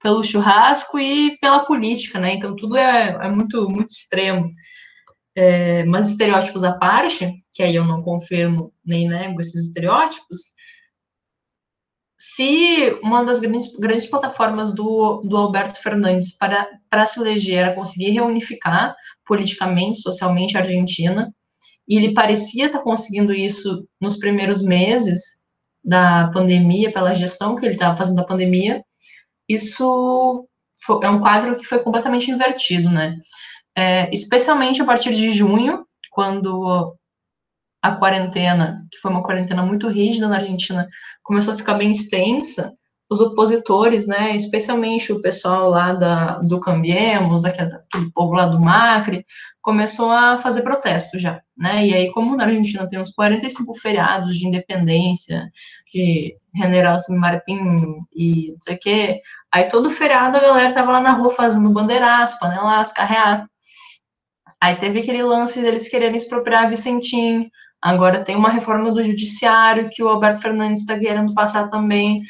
pelo 0.01 0.23
churrasco 0.23 0.99
e 0.99 1.37
pela 1.39 1.65
política, 1.65 2.19
né, 2.19 2.33
então 2.33 2.55
tudo 2.55 2.77
é, 2.77 3.09
é 3.09 3.29
muito, 3.29 3.69
muito 3.69 3.89
extremo. 3.89 4.51
É, 5.39 5.83
mas 5.85 6.09
estereótipos 6.09 6.63
à 6.63 6.73
parte, 6.73 7.31
que 7.53 7.61
aí 7.61 7.75
eu 7.75 7.85
não 7.85 8.01
confirmo 8.01 8.73
nem 8.83 9.07
nego 9.07 9.39
esses 9.39 9.67
estereótipos, 9.67 10.55
se 12.19 12.99
uma 13.03 13.23
das 13.23 13.39
grandes, 13.39 13.71
grandes 13.77 14.07
plataformas 14.07 14.73
do, 14.73 15.21
do 15.21 15.37
Alberto 15.37 15.79
Fernandes 15.79 16.35
para, 16.35 16.67
para 16.89 17.05
se 17.05 17.19
eleger 17.19 17.59
era 17.59 17.75
conseguir 17.75 18.09
reunificar 18.09 18.95
politicamente, 19.27 20.01
socialmente 20.01 20.57
a 20.57 20.61
Argentina, 20.61 21.31
e 21.87 21.97
ele 21.97 22.15
parecia 22.15 22.65
estar 22.65 22.79
conseguindo 22.79 23.31
isso 23.31 23.87
nos 24.01 24.17
primeiros 24.17 24.63
meses 24.63 25.43
da 25.83 26.31
pandemia, 26.33 26.91
pela 26.91 27.13
gestão 27.13 27.55
que 27.55 27.63
ele 27.63 27.75
estava 27.75 27.95
fazendo 27.95 28.17
da 28.17 28.25
pandemia, 28.25 28.83
isso 29.47 30.47
foi, 30.83 31.05
é 31.05 31.09
um 31.09 31.19
quadro 31.19 31.55
que 31.55 31.63
foi 31.63 31.79
completamente 31.79 32.31
invertido, 32.31 32.89
né? 32.89 33.15
É, 33.77 34.09
especialmente 34.11 34.81
a 34.81 34.85
partir 34.85 35.11
de 35.11 35.29
junho, 35.29 35.85
quando 36.09 36.95
a 37.79 37.91
quarentena, 37.91 38.83
que 38.91 38.97
foi 38.97 39.11
uma 39.11 39.21
quarentena 39.21 39.63
muito 39.63 39.87
rígida 39.87 40.27
na 40.27 40.37
Argentina, 40.37 40.87
começou 41.21 41.53
a 41.53 41.57
ficar 41.57 41.75
bem 41.75 41.91
extensa, 41.91 42.73
os 43.07 43.21
opositores, 43.21 44.07
né, 44.07 44.35
especialmente 44.35 45.13
o 45.13 45.21
pessoal 45.21 45.69
lá 45.69 45.93
da, 45.93 46.39
do 46.39 46.59
Cambiemos, 46.59 47.45
aquele, 47.45 47.71
aquele 47.73 48.11
povo 48.11 48.33
lá 48.33 48.47
do 48.47 48.59
Macri, 48.59 49.23
começou 49.61 50.11
a 50.11 50.39
fazer 50.39 50.63
protesto 50.63 51.19
já, 51.19 51.39
né, 51.55 51.85
e 51.85 51.93
aí 51.93 52.11
como 52.11 52.35
na 52.35 52.45
Argentina 52.45 52.87
tem 52.89 52.99
uns 52.99 53.11
45 53.11 53.75
feriados 53.75 54.37
de 54.37 54.47
independência, 54.47 55.49
de 55.93 56.35
General 56.55 56.99
San 56.99 57.15
Martín 57.15 57.59
e 58.13 58.51
não 58.51 58.57
sei 58.59 58.75
o 58.75 58.79
quê, 58.79 59.21
aí 59.53 59.65
todo 59.65 59.91
feriado 59.91 60.35
a 60.35 60.41
galera 60.41 60.73
tava 60.73 60.91
lá 60.91 60.99
na 60.99 61.11
rua 61.11 61.29
fazendo 61.29 61.69
bandeiraço, 61.69 62.39
panelaço, 62.39 62.93
carreata, 62.93 63.47
Aí 64.61 64.75
teve 64.75 64.99
aquele 64.99 65.23
lance 65.23 65.61
deles 65.61 65.87
quererem 65.87 66.17
expropriar 66.17 66.69
Vicentim. 66.69 67.49
Agora 67.81 68.23
tem 68.23 68.35
uma 68.35 68.49
reforma 68.49 68.91
do 68.91 69.03
judiciário 69.03 69.89
que 69.91 70.01
o 70.01 70.09
Alberto 70.09 70.41
Fernandes 70.41 70.81
está 70.81 70.97
querendo 70.97 71.33
passar 71.33 71.69
também. 71.69 72.21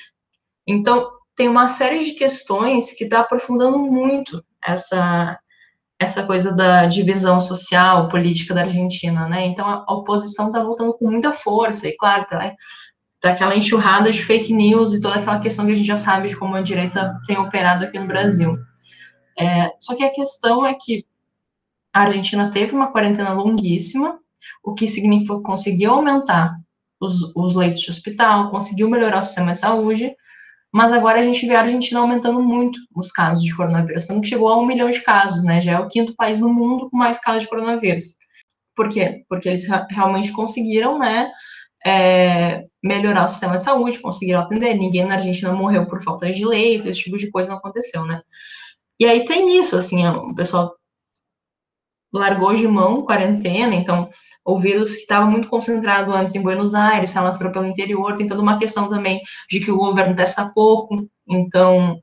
Então, 0.68 1.10
tem 1.36 1.48
uma 1.48 1.70
série 1.70 2.00
de 2.00 2.12
questões 2.14 2.92
que 2.94 3.06
está 3.06 3.22
aprofundando 3.22 3.78
muito 3.80 4.44
essa 4.64 5.40
essa 6.00 6.24
coisa 6.24 6.54
da 6.56 6.86
divisão 6.86 7.40
social, 7.42 8.08
política 8.08 8.54
da 8.54 8.62
Argentina, 8.62 9.28
né? 9.28 9.46
Então, 9.48 9.68
a 9.68 9.94
oposição 9.94 10.48
está 10.48 10.62
voltando 10.62 10.94
com 10.94 11.10
muita 11.10 11.34
força. 11.34 11.88
E, 11.88 11.98
claro, 11.98 12.24
tá, 12.26 12.54
tá 13.20 13.32
aquela 13.32 13.56
enxurrada 13.56 14.12
de 14.12 14.24
fake 14.24 14.54
news 14.54 14.94
e 14.94 15.02
toda 15.02 15.16
aquela 15.16 15.40
questão 15.40 15.66
que 15.66 15.72
a 15.72 15.76
gente 15.76 15.88
já 15.88 15.98
sabe 15.98 16.28
de 16.28 16.38
como 16.38 16.56
a 16.56 16.62
direita 16.62 17.12
tem 17.26 17.38
operado 17.40 17.86
aqui 17.86 17.98
no 17.98 18.06
Brasil. 18.06 18.56
É, 19.40 19.72
só 19.80 19.96
que 19.96 20.04
a 20.04 20.12
questão 20.12 20.66
é 20.66 20.76
que 20.80 21.04
a 21.98 22.02
Argentina 22.02 22.52
teve 22.52 22.76
uma 22.76 22.92
quarentena 22.92 23.34
longuíssima, 23.34 24.20
o 24.64 24.76
que 24.76 24.88
significa 24.88 25.36
que 25.36 25.42
conseguiu 25.42 25.94
aumentar 25.94 26.56
os, 27.02 27.36
os 27.36 27.56
leitos 27.56 27.82
de 27.82 27.90
hospital, 27.90 28.52
conseguiu 28.52 28.88
melhorar 28.88 29.18
o 29.18 29.24
sistema 29.24 29.54
de 29.54 29.58
saúde, 29.58 30.16
mas 30.72 30.92
agora 30.92 31.20
a 31.20 31.24
gente 31.24 31.48
vê 31.48 31.56
a 31.56 31.62
Argentina 31.62 32.00
aumentando 32.00 32.40
muito 32.40 32.78
os 32.96 33.12
casos 33.12 33.44
de 33.44 33.56
coronavírus, 33.56 34.06
tanto 34.06 34.22
que 34.22 34.28
chegou 34.28 34.48
a 34.50 34.60
um 34.60 34.66
milhão 34.66 34.92
de 34.92 35.02
casos, 35.02 35.44
né? 35.44 35.60
Já 35.60 35.72
é 35.72 35.80
o 35.80 35.88
quinto 35.88 36.16
país 36.16 36.40
no 36.40 36.54
mundo 36.54 36.88
com 36.88 36.98
mais 36.98 37.20
casos 37.20 37.42
de 37.44 37.50
coronavírus. 37.50 38.16
Por 38.76 38.90
quê? 38.90 39.24
Porque 39.28 39.50
eles 39.50 39.66
realmente 39.90 40.32
conseguiram, 40.32 41.00
né, 41.00 41.32
é, 41.84 42.66
melhorar 42.84 43.26
o 43.26 43.28
sistema 43.28 43.58
de 43.58 43.64
saúde, 43.64 44.00
conseguiram 44.00 44.42
atender. 44.42 44.76
Ninguém 44.76 45.08
na 45.08 45.16
Argentina 45.16 45.52
morreu 45.52 45.88
por 45.88 46.04
falta 46.04 46.30
de 46.30 46.46
leito, 46.46 46.88
esse 46.88 47.02
tipo 47.02 47.18
de 47.18 47.32
coisa 47.32 47.50
não 47.50 47.58
aconteceu, 47.58 48.06
né? 48.06 48.22
E 49.00 49.06
aí 49.08 49.26
tem 49.26 49.60
isso, 49.60 49.76
assim, 49.76 50.06
o 50.08 50.36
pessoal 50.36 50.77
largou 52.14 52.54
de 52.54 52.68
mão 52.68 53.04
quarentena, 53.04 53.76
então 53.76 54.10
o 54.46 54.58
vírus 54.58 54.96
que 54.96 55.02
estava 55.02 55.26
muito 55.26 55.50
concentrado 55.50 56.14
antes 56.14 56.34
em 56.34 56.42
Buenos 56.42 56.74
Aires, 56.74 57.10
se 57.10 57.18
alastrou 57.18 57.52
pelo 57.52 57.66
interior, 57.66 58.14
tem 58.14 58.28
toda 58.28 58.42
uma 58.42 58.58
questão 58.58 58.90
também 58.90 59.22
de 59.50 59.60
que 59.60 59.70
o 59.70 59.78
governo 59.78 60.16
testa 60.16 60.50
pouco, 60.54 61.06
então 61.28 62.02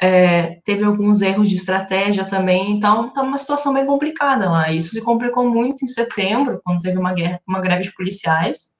é, 0.00 0.60
teve 0.64 0.82
alguns 0.82 1.22
erros 1.22 1.48
de 1.48 1.54
estratégia 1.54 2.24
também, 2.24 2.72
então 2.72 3.06
está 3.06 3.22
uma 3.22 3.38
situação 3.38 3.72
bem 3.72 3.86
complicada 3.86 4.50
lá. 4.50 4.72
Isso 4.72 4.90
se 4.90 5.00
complicou 5.00 5.48
muito 5.48 5.84
em 5.84 5.86
setembro, 5.86 6.60
quando 6.64 6.80
teve 6.80 6.98
uma 6.98 7.12
guerra, 7.12 7.40
uma 7.46 7.60
greve 7.60 7.84
de 7.84 7.94
policiais 7.94 8.74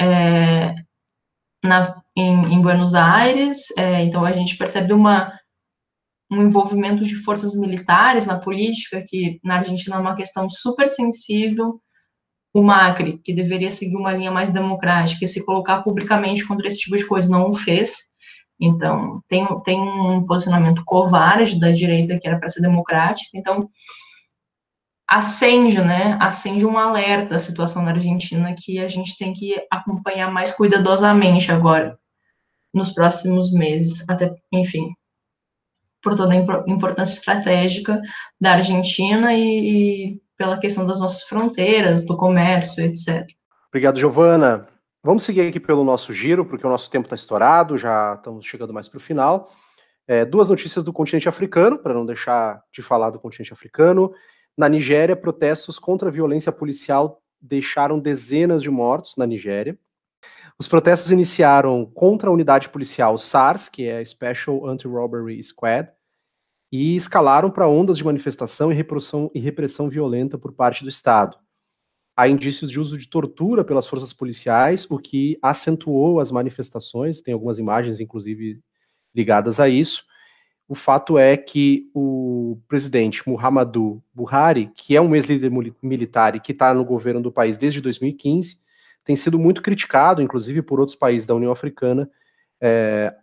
é, 0.00 0.74
na, 1.62 2.02
em, 2.16 2.54
em, 2.54 2.60
Buenos 2.62 2.94
Aires, 2.94 3.66
é, 3.76 4.02
então 4.02 4.24
a 4.24 4.32
gente 4.32 4.56
percebe 4.56 4.94
uma 4.94 5.30
um 6.30 6.42
envolvimento 6.42 7.04
de 7.04 7.16
forças 7.16 7.54
militares 7.54 8.26
na 8.26 8.38
política, 8.38 9.04
que 9.06 9.40
na 9.44 9.58
Argentina 9.58 9.96
é 9.96 9.98
uma 9.98 10.16
questão 10.16 10.48
super 10.50 10.88
sensível. 10.88 11.80
O 12.52 12.62
Macri, 12.62 13.18
que 13.18 13.34
deveria 13.34 13.70
seguir 13.70 13.96
uma 13.96 14.12
linha 14.12 14.30
mais 14.30 14.50
democrática 14.50 15.24
e 15.24 15.28
se 15.28 15.44
colocar 15.44 15.82
publicamente 15.82 16.46
contra 16.46 16.66
esse 16.66 16.78
tipo 16.80 16.96
de 16.96 17.06
coisa, 17.06 17.30
não 17.30 17.50
o 17.50 17.52
fez. 17.52 18.10
Então, 18.58 19.22
tem, 19.28 19.46
tem 19.62 19.80
um 19.80 20.24
posicionamento 20.24 20.82
covarde 20.84 21.60
da 21.60 21.70
direita 21.70 22.18
que 22.18 22.26
era 22.26 22.38
para 22.38 22.48
ser 22.48 22.62
democrática. 22.62 23.30
Então, 23.34 23.68
acende, 25.06 25.80
né? 25.80 26.18
Acende 26.20 26.66
um 26.66 26.78
alerta 26.78 27.36
a 27.36 27.38
situação 27.38 27.82
na 27.82 27.92
Argentina 27.92 28.54
que 28.58 28.78
a 28.78 28.88
gente 28.88 29.16
tem 29.16 29.32
que 29.32 29.54
acompanhar 29.70 30.32
mais 30.32 30.50
cuidadosamente 30.50 31.52
agora, 31.52 31.98
nos 32.74 32.90
próximos 32.90 33.52
meses, 33.52 34.08
até, 34.08 34.34
enfim, 34.52 34.94
por 36.06 36.14
toda 36.14 36.34
a 36.34 36.70
importância 36.70 37.18
estratégica 37.18 38.00
da 38.40 38.52
Argentina 38.52 39.34
e, 39.34 39.40
e 39.40 40.22
pela 40.36 40.56
questão 40.56 40.86
das 40.86 41.00
nossas 41.00 41.24
fronteiras, 41.24 42.06
do 42.06 42.16
comércio, 42.16 42.84
etc. 42.84 43.26
Obrigado, 43.68 43.98
Giovana. 43.98 44.68
Vamos 45.02 45.24
seguir 45.24 45.48
aqui 45.48 45.58
pelo 45.58 45.82
nosso 45.82 46.12
giro, 46.12 46.46
porque 46.46 46.64
o 46.64 46.70
nosso 46.70 46.88
tempo 46.88 47.06
está 47.06 47.16
estourado, 47.16 47.76
já 47.76 48.14
estamos 48.14 48.46
chegando 48.46 48.72
mais 48.72 48.88
para 48.88 48.98
o 48.98 49.00
final. 49.00 49.50
É, 50.06 50.24
duas 50.24 50.48
notícias 50.48 50.84
do 50.84 50.92
continente 50.92 51.28
africano, 51.28 51.76
para 51.76 51.92
não 51.92 52.06
deixar 52.06 52.62
de 52.72 52.82
falar 52.82 53.10
do 53.10 53.18
continente 53.18 53.52
africano. 53.52 54.12
Na 54.56 54.68
Nigéria, 54.68 55.16
protestos 55.16 55.76
contra 55.76 56.08
a 56.08 56.12
violência 56.12 56.52
policial 56.52 57.20
deixaram 57.40 57.98
dezenas 57.98 58.62
de 58.62 58.70
mortos 58.70 59.14
na 59.18 59.26
Nigéria. 59.26 59.76
Os 60.58 60.66
protestos 60.66 61.10
iniciaram 61.10 61.84
contra 61.84 62.30
a 62.30 62.32
unidade 62.32 62.70
policial 62.70 63.18
SARS, 63.18 63.68
que 63.68 63.86
é 63.86 63.98
a 63.98 64.04
Special 64.04 64.66
Anti-Robbery 64.66 65.42
Squad, 65.42 65.90
e 66.72 66.96
escalaram 66.96 67.50
para 67.50 67.68
ondas 67.68 67.98
de 67.98 68.04
manifestação 68.04 68.72
e 68.72 68.74
repressão, 68.74 69.30
e 69.34 69.38
repressão 69.38 69.88
violenta 69.88 70.38
por 70.38 70.52
parte 70.52 70.82
do 70.82 70.88
Estado. 70.88 71.36
Há 72.16 72.26
indícios 72.26 72.70
de 72.70 72.80
uso 72.80 72.96
de 72.96 73.06
tortura 73.06 73.62
pelas 73.62 73.86
forças 73.86 74.14
policiais, 74.14 74.86
o 74.90 74.98
que 74.98 75.38
acentuou 75.42 76.18
as 76.18 76.30
manifestações, 76.30 77.20
tem 77.20 77.34
algumas 77.34 77.58
imagens, 77.58 78.00
inclusive, 78.00 78.58
ligadas 79.14 79.60
a 79.60 79.68
isso. 79.68 80.04
O 80.66 80.74
fato 80.74 81.18
é 81.18 81.36
que 81.36 81.90
o 81.94 82.58
presidente 82.66 83.28
Muhammadu 83.28 84.02
Buhari, 84.14 84.72
que 84.74 84.96
é 84.96 85.00
um 85.00 85.14
ex-líder 85.14 85.50
militar 85.82 86.34
e 86.34 86.40
que 86.40 86.52
está 86.52 86.72
no 86.72 86.84
governo 86.84 87.20
do 87.20 87.30
país 87.30 87.58
desde 87.58 87.82
2015, 87.82 88.64
tem 89.06 89.14
sido 89.14 89.38
muito 89.38 89.62
criticado, 89.62 90.20
inclusive 90.20 90.60
por 90.60 90.80
outros 90.80 90.96
países 90.96 91.24
da 91.24 91.34
União 91.34 91.52
Africana, 91.52 92.10
é, 92.60 93.14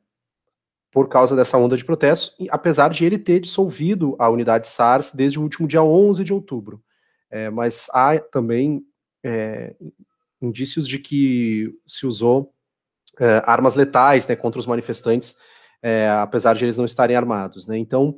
por 0.90 1.10
causa 1.10 1.36
dessa 1.36 1.58
onda 1.58 1.76
de 1.76 1.84
protestos, 1.84 2.38
apesar 2.50 2.90
de 2.90 3.04
ele 3.04 3.18
ter 3.18 3.42
dissolvido 3.42 4.16
a 4.18 4.30
unidade 4.30 4.68
SARS 4.68 5.12
desde 5.14 5.38
o 5.38 5.42
último 5.42 5.68
dia 5.68 5.84
11 5.84 6.24
de 6.24 6.32
outubro. 6.32 6.82
É, 7.30 7.50
mas 7.50 7.88
há 7.92 8.18
também 8.18 8.86
é, 9.24 9.76
indícios 10.42 10.88
de 10.88 11.00
que 11.00 11.70
se 11.86 12.06
usou 12.06 12.54
é, 13.20 13.44
armas 13.46 13.76
letais 13.76 14.26
né, 14.26 14.38
contra 14.38 14.60
os 14.60 14.66
manifestantes, 14.66 15.36
é, 15.82 16.10
apesar 16.10 16.56
de 16.56 16.64
eles 16.64 16.78
não 16.78 16.86
estarem 16.86 17.18
armados. 17.18 17.68
Né? 17.68 17.78
Então, 17.78 18.18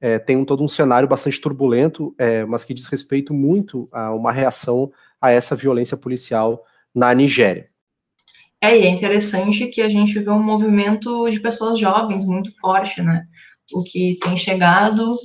é, 0.00 0.16
tem 0.18 0.36
um, 0.36 0.44
todo 0.44 0.62
um 0.62 0.68
cenário 0.68 1.08
bastante 1.08 1.40
turbulento, 1.40 2.14
é, 2.16 2.44
mas 2.44 2.62
que 2.62 2.72
diz 2.72 2.86
respeito 2.86 3.34
muito 3.34 3.88
a 3.90 4.14
uma 4.14 4.30
reação 4.30 4.92
a 5.20 5.32
essa 5.32 5.56
violência 5.56 5.96
policial 5.96 6.64
na 6.94 7.14
Nigéria. 7.14 7.68
É, 8.62 8.78
e 8.78 8.82
é 8.82 8.88
interessante 8.88 9.68
que 9.68 9.80
a 9.80 9.88
gente 9.88 10.18
vê 10.18 10.30
um 10.30 10.42
movimento 10.42 11.28
de 11.28 11.40
pessoas 11.40 11.78
jovens 11.78 12.26
muito 12.26 12.52
forte, 12.60 13.00
né? 13.00 13.24
O 13.72 13.82
que 13.82 14.18
tem 14.22 14.36
chegado, 14.36 15.16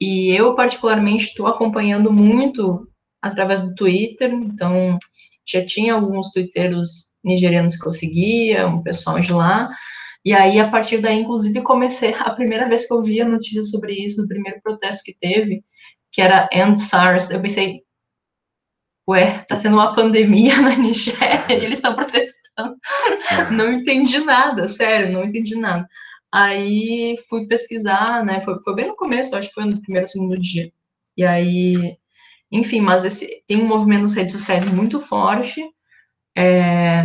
e 0.00 0.30
eu 0.30 0.54
particularmente 0.54 1.26
estou 1.26 1.46
acompanhando 1.46 2.12
muito 2.12 2.88
através 3.20 3.62
do 3.62 3.74
Twitter, 3.74 4.32
então 4.32 4.98
já 5.46 5.64
tinha 5.64 5.94
alguns 5.94 6.30
twitteiros 6.30 7.10
nigerianos 7.22 7.76
que 7.76 7.86
eu 7.86 7.92
seguia, 7.92 8.66
um 8.66 8.82
pessoal 8.82 9.18
de 9.20 9.32
lá, 9.32 9.68
e 10.24 10.32
aí 10.32 10.60
a 10.60 10.68
partir 10.68 10.98
daí, 10.98 11.20
inclusive, 11.20 11.60
comecei, 11.62 12.14
a 12.20 12.30
primeira 12.30 12.68
vez 12.68 12.86
que 12.86 12.92
eu 12.94 13.02
vi 13.02 13.20
a 13.20 13.28
notícia 13.28 13.62
sobre 13.62 13.94
isso, 13.94 14.22
no 14.22 14.28
primeiro 14.28 14.60
protesto 14.62 15.02
que 15.04 15.16
teve, 15.18 15.64
que 16.12 16.22
era 16.22 16.48
End 16.52 16.78
SARS, 16.78 17.30
eu 17.30 17.40
pensei, 17.40 17.82
ué, 19.08 19.38
tá 19.44 19.56
tendo 19.56 19.74
uma 19.74 19.92
pandemia 19.92 20.60
na 20.60 20.76
Nigéria 20.76 21.44
e 21.48 21.64
eles 21.64 21.78
estão 21.78 21.94
protestando. 21.94 22.76
É. 23.30 23.50
Não 23.50 23.72
entendi 23.72 24.18
nada, 24.18 24.68
sério, 24.68 25.12
não 25.12 25.24
entendi 25.24 25.56
nada. 25.56 25.88
Aí 26.32 27.16
fui 27.28 27.46
pesquisar, 27.46 28.24
né? 28.24 28.40
Foi, 28.42 28.56
foi 28.62 28.74
bem 28.74 28.88
no 28.88 28.96
começo, 28.96 29.34
acho 29.34 29.48
que 29.48 29.54
foi 29.54 29.64
no 29.64 29.80
primeiro 29.80 30.04
ou 30.06 30.10
segundo 30.10 30.38
dia. 30.38 30.70
E 31.16 31.24
aí, 31.24 31.96
enfim, 32.52 32.80
mas 32.80 33.04
esse, 33.04 33.40
tem 33.46 33.62
um 33.62 33.66
movimento 33.66 34.02
nas 34.02 34.14
redes 34.14 34.32
sociais 34.32 34.64
muito 34.64 35.00
forte, 35.00 35.64
é, 36.36 37.04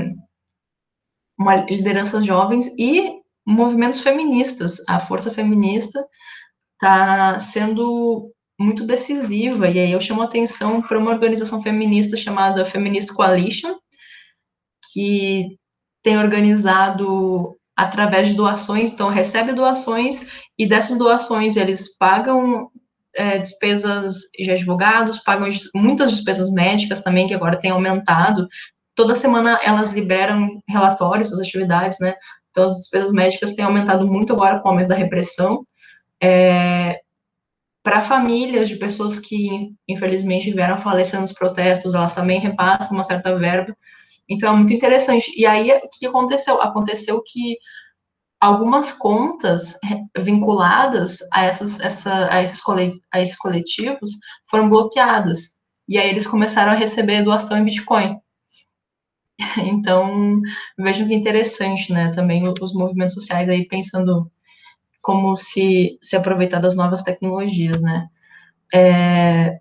uma 1.40 1.56
lideranças 1.56 2.26
jovens 2.26 2.68
e 2.78 3.12
movimentos 3.46 4.02
feministas. 4.02 4.78
A 4.88 5.00
força 5.00 5.32
feminista 5.32 6.06
está 6.74 7.40
sendo 7.40 8.32
muito 8.64 8.86
decisiva, 8.86 9.68
e 9.68 9.80
aí 9.80 9.92
eu 9.92 10.02
chamo 10.02 10.22
atenção 10.22 10.82
para 10.82 10.98
uma 10.98 11.12
organização 11.12 11.62
feminista 11.62 12.18
chamada 12.18 12.66
Feminist 12.66 13.14
Coalition, 13.14 13.76
que 14.92 15.58
tem 16.02 16.18
organizado 16.18 17.56
através 17.76 18.28
de 18.28 18.36
doações, 18.36 18.92
então 18.92 19.10
recebe 19.10 19.54
doações, 19.54 20.28
e 20.58 20.68
dessas 20.68 20.98
doações 20.98 21.56
eles 21.56 21.98
pagam 21.98 22.70
é, 23.16 23.38
despesas 23.38 24.16
de 24.38 24.52
advogados, 24.52 25.20
pagam 25.20 25.48
muitas 25.76 26.12
despesas 26.12 26.52
médicas 26.52 27.02
também, 27.02 27.28
que 27.28 27.34
agora 27.34 27.60
tem 27.60 27.72
aumentado. 27.72 28.48
Toda 28.96 29.16
semana 29.16 29.60
elas 29.64 29.92
liberam 29.92 30.48
relatórios 30.68 31.30
das 31.30 31.40
atividades, 31.40 32.00
né? 32.00 32.16
Então 32.52 32.64
as 32.64 32.76
despesas 32.76 33.12
médicas 33.12 33.54
têm 33.54 33.66
aumentado 33.66 34.08
muito 34.08 34.34
agora 34.34 34.60
com 34.60 34.68
o 34.68 34.72
aumento 34.72 34.90
da 34.90 34.96
repressão. 34.96 35.66
É, 36.22 37.00
para 37.84 38.02
famílias 38.02 38.70
de 38.70 38.78
pessoas 38.78 39.20
que, 39.20 39.76
infelizmente, 39.88 40.52
vieram 40.52 40.76
a 40.76 40.78
falecer 40.78 41.20
nos 41.20 41.34
protestos, 41.34 41.94
elas 41.94 42.16
também 42.16 42.40
repassam 42.40 42.96
uma 42.96 43.04
certa 43.04 43.38
verba. 43.38 43.76
Então, 44.28 44.54
é 44.54 44.56
muito 44.56 44.72
interessante. 44.72 45.32
E 45.38 45.46
aí, 45.46 45.70
o 45.70 45.90
que 45.92 46.06
aconteceu? 46.06 46.62
Aconteceu 46.62 47.22
que 47.22 47.58
algumas 48.40 48.92
contas 48.92 49.78
vinculadas 50.18 51.20
a, 51.34 51.44
essas, 51.44 51.80
essa, 51.82 52.34
a, 52.34 52.42
esses, 52.42 52.62
a 53.12 53.22
esses 53.22 53.38
coletivos 53.38 54.12
foram 54.50 54.70
bloqueadas. 54.70 55.58
E 55.88 55.98
aí, 55.98 56.10
eles 56.10 56.26
começaram 56.26 56.72
a 56.72 56.76
receber 56.76 57.24
doação 57.24 57.58
em 57.58 57.66
Bitcoin. 57.66 58.18
Então, 59.58 60.42
vejam 60.78 61.08
que 61.08 61.14
interessante, 61.14 61.92
né? 61.92 62.12
Também 62.14 62.48
os 62.48 62.74
movimentos 62.74 63.16
sociais 63.16 63.50
aí 63.50 63.68
pensando 63.68 64.32
como 65.04 65.36
se, 65.36 66.00
se 66.02 66.16
aproveitar 66.16 66.60
das 66.60 66.76
novas 66.76 67.04
tecnologias, 67.04 67.82
né? 67.82 68.08
É, 68.74 69.60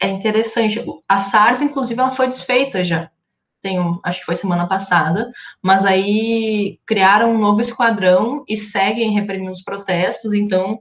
é 0.00 0.08
interessante. 0.08 0.84
A 1.08 1.18
SARS, 1.18 1.62
inclusive, 1.62 2.00
ela 2.00 2.10
foi 2.10 2.26
desfeita 2.26 2.82
já. 2.82 3.08
Tem 3.62 3.78
um, 3.78 4.00
acho 4.02 4.18
que 4.18 4.26
foi 4.26 4.34
semana 4.34 4.66
passada, 4.66 5.30
mas 5.62 5.84
aí 5.84 6.80
criaram 6.84 7.32
um 7.32 7.38
novo 7.38 7.60
esquadrão 7.60 8.44
e 8.48 8.56
seguem 8.56 9.12
reprimindo 9.12 9.52
os 9.52 9.62
protestos, 9.62 10.34
então 10.34 10.80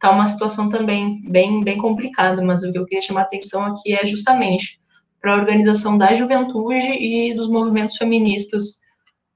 tá 0.00 0.10
uma 0.10 0.26
situação 0.26 0.70
também 0.70 1.20
bem, 1.28 1.62
bem 1.62 1.76
complicada, 1.76 2.42
mas 2.42 2.62
o 2.62 2.72
que 2.72 2.78
eu 2.78 2.86
queria 2.86 3.02
chamar 3.02 3.20
a 3.22 3.24
atenção 3.24 3.66
aqui 3.66 3.92
é 3.94 4.06
justamente 4.06 4.80
para 5.20 5.34
a 5.34 5.36
organização 5.36 5.98
da 5.98 6.14
juventude 6.14 6.90
e 6.92 7.34
dos 7.34 7.48
movimentos 7.48 7.96
feministas 7.96 8.80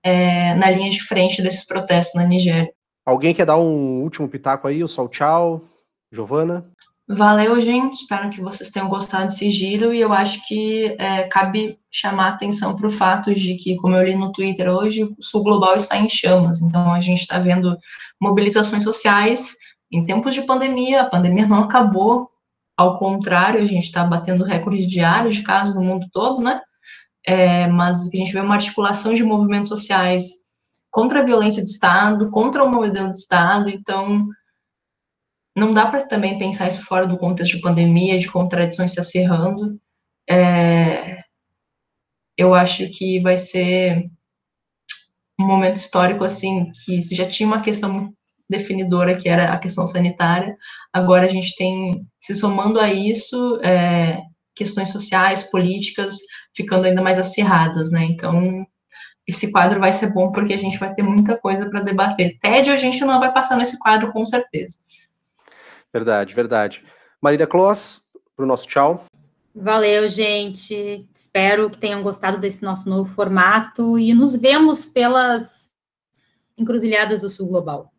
é, 0.03 0.55
na 0.55 0.71
linha 0.71 0.91
de 0.91 1.03
frente 1.03 1.43
desses 1.43 1.67
protestos 1.67 2.15
na 2.15 2.27
Nigéria. 2.27 2.73
Alguém 3.05 3.35
quer 3.35 3.47
dar 3.47 3.59
um 3.59 4.03
último 4.03 4.29
pitaco 4.29 4.69
aí? 4.69 4.83
O 4.83 4.89
sol 4.89 5.09
tchau. 5.09 5.63
Giovana? 6.13 6.71
Valeu, 7.09 7.61
gente. 7.61 7.95
Espero 7.95 8.31
que 8.31 8.41
vocês 8.41 8.71
tenham 8.71 8.89
gostado 8.89 9.27
desse 9.27 9.51
giro 9.51 9.93
e 9.93 10.01
eu 10.01 10.13
acho 10.13 10.47
que 10.47 10.95
é, 10.99 11.25
cabe 11.25 11.79
chamar 11.91 12.29
atenção 12.29 12.77
para 12.77 12.87
o 12.87 12.93
fato 12.93 13.35
de 13.35 13.57
que, 13.57 13.77
como 13.77 13.97
eu 13.97 14.05
li 14.05 14.15
no 14.15 14.31
Twitter 14.31 14.69
hoje, 14.69 15.05
o 15.05 15.17
Sul 15.21 15.43
Global 15.43 15.75
está 15.75 15.97
em 15.97 16.09
chamas. 16.09 16.63
Então, 16.63 16.93
a 16.93 17.01
gente 17.01 17.21
está 17.21 17.39
vendo 17.39 17.77
mobilizações 18.21 18.85
sociais 18.85 19.57
em 19.91 20.05
tempos 20.05 20.35
de 20.35 20.43
pandemia. 20.43 21.03
A 21.03 21.11
pandemia 21.11 21.47
não 21.47 21.65
acabou. 21.65 22.31
Ao 22.77 22.99
contrário, 22.99 23.61
a 23.61 23.67
gente 23.67 23.85
está 23.85 24.05
batendo 24.05 24.45
recordes 24.45 24.87
diários 24.87 25.37
de 25.37 25.43
casos 25.43 25.75
no 25.75 25.83
mundo 25.83 26.07
todo, 26.13 26.41
né? 26.41 26.61
É, 27.27 27.67
mas 27.67 28.03
a 28.03 28.17
gente 28.17 28.33
vê 28.33 28.41
uma 28.41 28.55
articulação 28.55 29.13
de 29.13 29.23
movimentos 29.23 29.69
sociais 29.69 30.42
contra 30.93 31.21
a 31.21 31.25
violência 31.25 31.63
de 31.63 31.71
Estado, 31.71 32.31
contra 32.31 32.63
o 32.63 32.71
modelo 32.71 33.11
de 33.11 33.17
Estado, 33.17 33.71
então 33.71 34.29
não 35.57 35.73
dá 35.73 35.87
para 35.87 36.07
também 36.07 36.39
pensar 36.39 36.69
isso 36.69 36.85
fora 36.85 37.07
do 37.07 37.17
contexto 37.17 37.57
de 37.57 37.63
pandemia, 37.63 38.19
de 38.19 38.31
contradições 38.31 38.93
se 38.93 39.01
acerrando. 39.01 39.81
É, 40.29 41.23
eu 42.37 42.55
acho 42.55 42.89
que 42.91 43.21
vai 43.21 43.39
ser 43.39 44.11
um 45.41 45.47
momento 45.47 45.77
histórico 45.77 46.25
assim 46.25 46.71
que 46.85 47.01
se 47.01 47.15
já 47.15 47.27
tinha 47.27 47.47
uma 47.47 47.63
questão 47.63 48.13
definidora 48.49 49.17
que 49.17 49.31
era 49.31 49.51
a 49.53 49.59
questão 49.59 49.87
sanitária, 49.87 50.55
agora 50.93 51.25
a 51.25 51.29
gente 51.29 51.57
tem 51.57 52.07
se 52.19 52.35
somando 52.35 52.79
a 52.79 52.93
isso 52.93 53.59
é, 53.63 54.21
questões 54.55 54.91
sociais, 54.91 55.43
políticas 55.43 56.19
ficando 56.55 56.85
ainda 56.85 57.01
mais 57.01 57.19
acirradas, 57.19 57.91
né? 57.91 58.05
Então 58.05 58.67
esse 59.27 59.53
quadro 59.53 59.79
vai 59.81 59.93
ser 59.93 60.13
bom 60.13 60.33
porque 60.33 60.53
a 60.53 60.57
gente 60.59 60.79
vai 60.79 60.93
ter 60.93 61.03
muita 61.03 61.37
coisa 61.37 61.69
para 61.69 61.81
debater. 61.81 62.39
Tédio 62.41 62.73
a 62.73 62.77
gente 62.77 63.05
não 63.05 63.21
vai 63.21 63.33
passar 63.33 63.57
nesse 63.57 63.79
quadro 63.79 64.13
com 64.13 64.25
certeza. 64.27 64.79
Verdade, 65.93 66.35
verdade. 66.35 66.85
Marília 67.21 67.47
Clós, 67.47 68.03
para 68.35 68.45
o 68.45 68.49
nosso 68.49 68.67
tchau. 68.67 69.05
Valeu, 69.55 70.09
gente. 70.09 71.07
Espero 71.15 71.69
que 71.71 71.79
tenham 71.79 72.03
gostado 72.03 72.39
desse 72.39 72.63
nosso 72.63 72.89
novo 72.89 73.13
formato 73.13 73.99
e 73.99 74.15
nos 74.15 74.35
vemos 74.35 74.87
pelas 74.87 75.71
encruzilhadas 76.57 77.21
do 77.21 77.29
Sul 77.29 77.49
Global. 77.49 77.93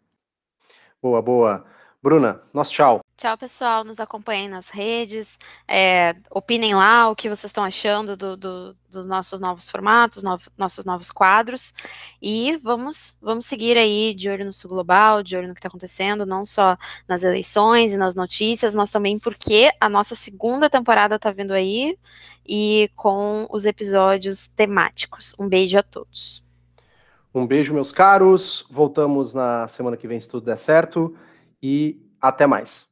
Boa, 1.02 1.22
boa. 1.22 1.66
Bruna, 2.02 2.42
nosso 2.54 2.74
tchau. 2.74 3.03
Tchau, 3.24 3.38
pessoal. 3.38 3.86
Nos 3.86 4.02
acompanhem 4.02 4.50
nas 4.50 4.68
redes. 4.68 5.40
É, 5.66 6.14
opinem 6.30 6.76
lá 6.76 7.10
o 7.10 7.16
que 7.16 7.30
vocês 7.30 7.46
estão 7.46 7.64
achando 7.64 8.18
do, 8.18 8.36
do, 8.36 8.76
dos 8.92 9.06
nossos 9.06 9.40
novos 9.40 9.70
formatos, 9.70 10.24
no, 10.24 10.38
nossos 10.58 10.84
novos 10.84 11.10
quadros. 11.10 11.74
E 12.22 12.60
vamos, 12.62 13.18
vamos 13.22 13.46
seguir 13.46 13.78
aí 13.78 14.14
de 14.14 14.30
olho 14.30 14.44
no 14.44 14.52
Sul 14.52 14.70
Global, 14.70 15.24
de 15.24 15.38
olho 15.38 15.48
no 15.48 15.54
que 15.54 15.60
está 15.60 15.70
acontecendo, 15.70 16.26
não 16.26 16.46
só 16.46 16.78
nas 17.08 17.24
eleições 17.24 17.94
e 17.94 17.98
nas 17.98 18.14
notícias, 18.14 18.76
mas 18.76 18.92
também 18.92 19.18
porque 19.18 19.72
a 19.80 19.88
nossa 19.88 20.16
segunda 20.16 20.70
temporada 20.70 21.16
está 21.16 21.32
vindo 21.32 21.54
aí 21.54 21.98
e 22.46 22.92
com 22.94 23.48
os 23.50 23.64
episódios 23.64 24.50
temáticos. 24.50 25.34
Um 25.40 25.48
beijo 25.48 25.78
a 25.78 25.82
todos. 25.82 26.46
Um 27.34 27.48
beijo, 27.48 27.74
meus 27.74 27.94
caros. 27.94 28.66
Voltamos 28.70 29.34
na 29.34 29.66
semana 29.70 29.96
que 29.96 30.10
vem, 30.10 30.20
se 30.20 30.28
tudo 30.28 30.44
der 30.44 30.58
certo. 30.58 31.16
E 31.62 32.02
até 32.20 32.46
mais. 32.46 32.92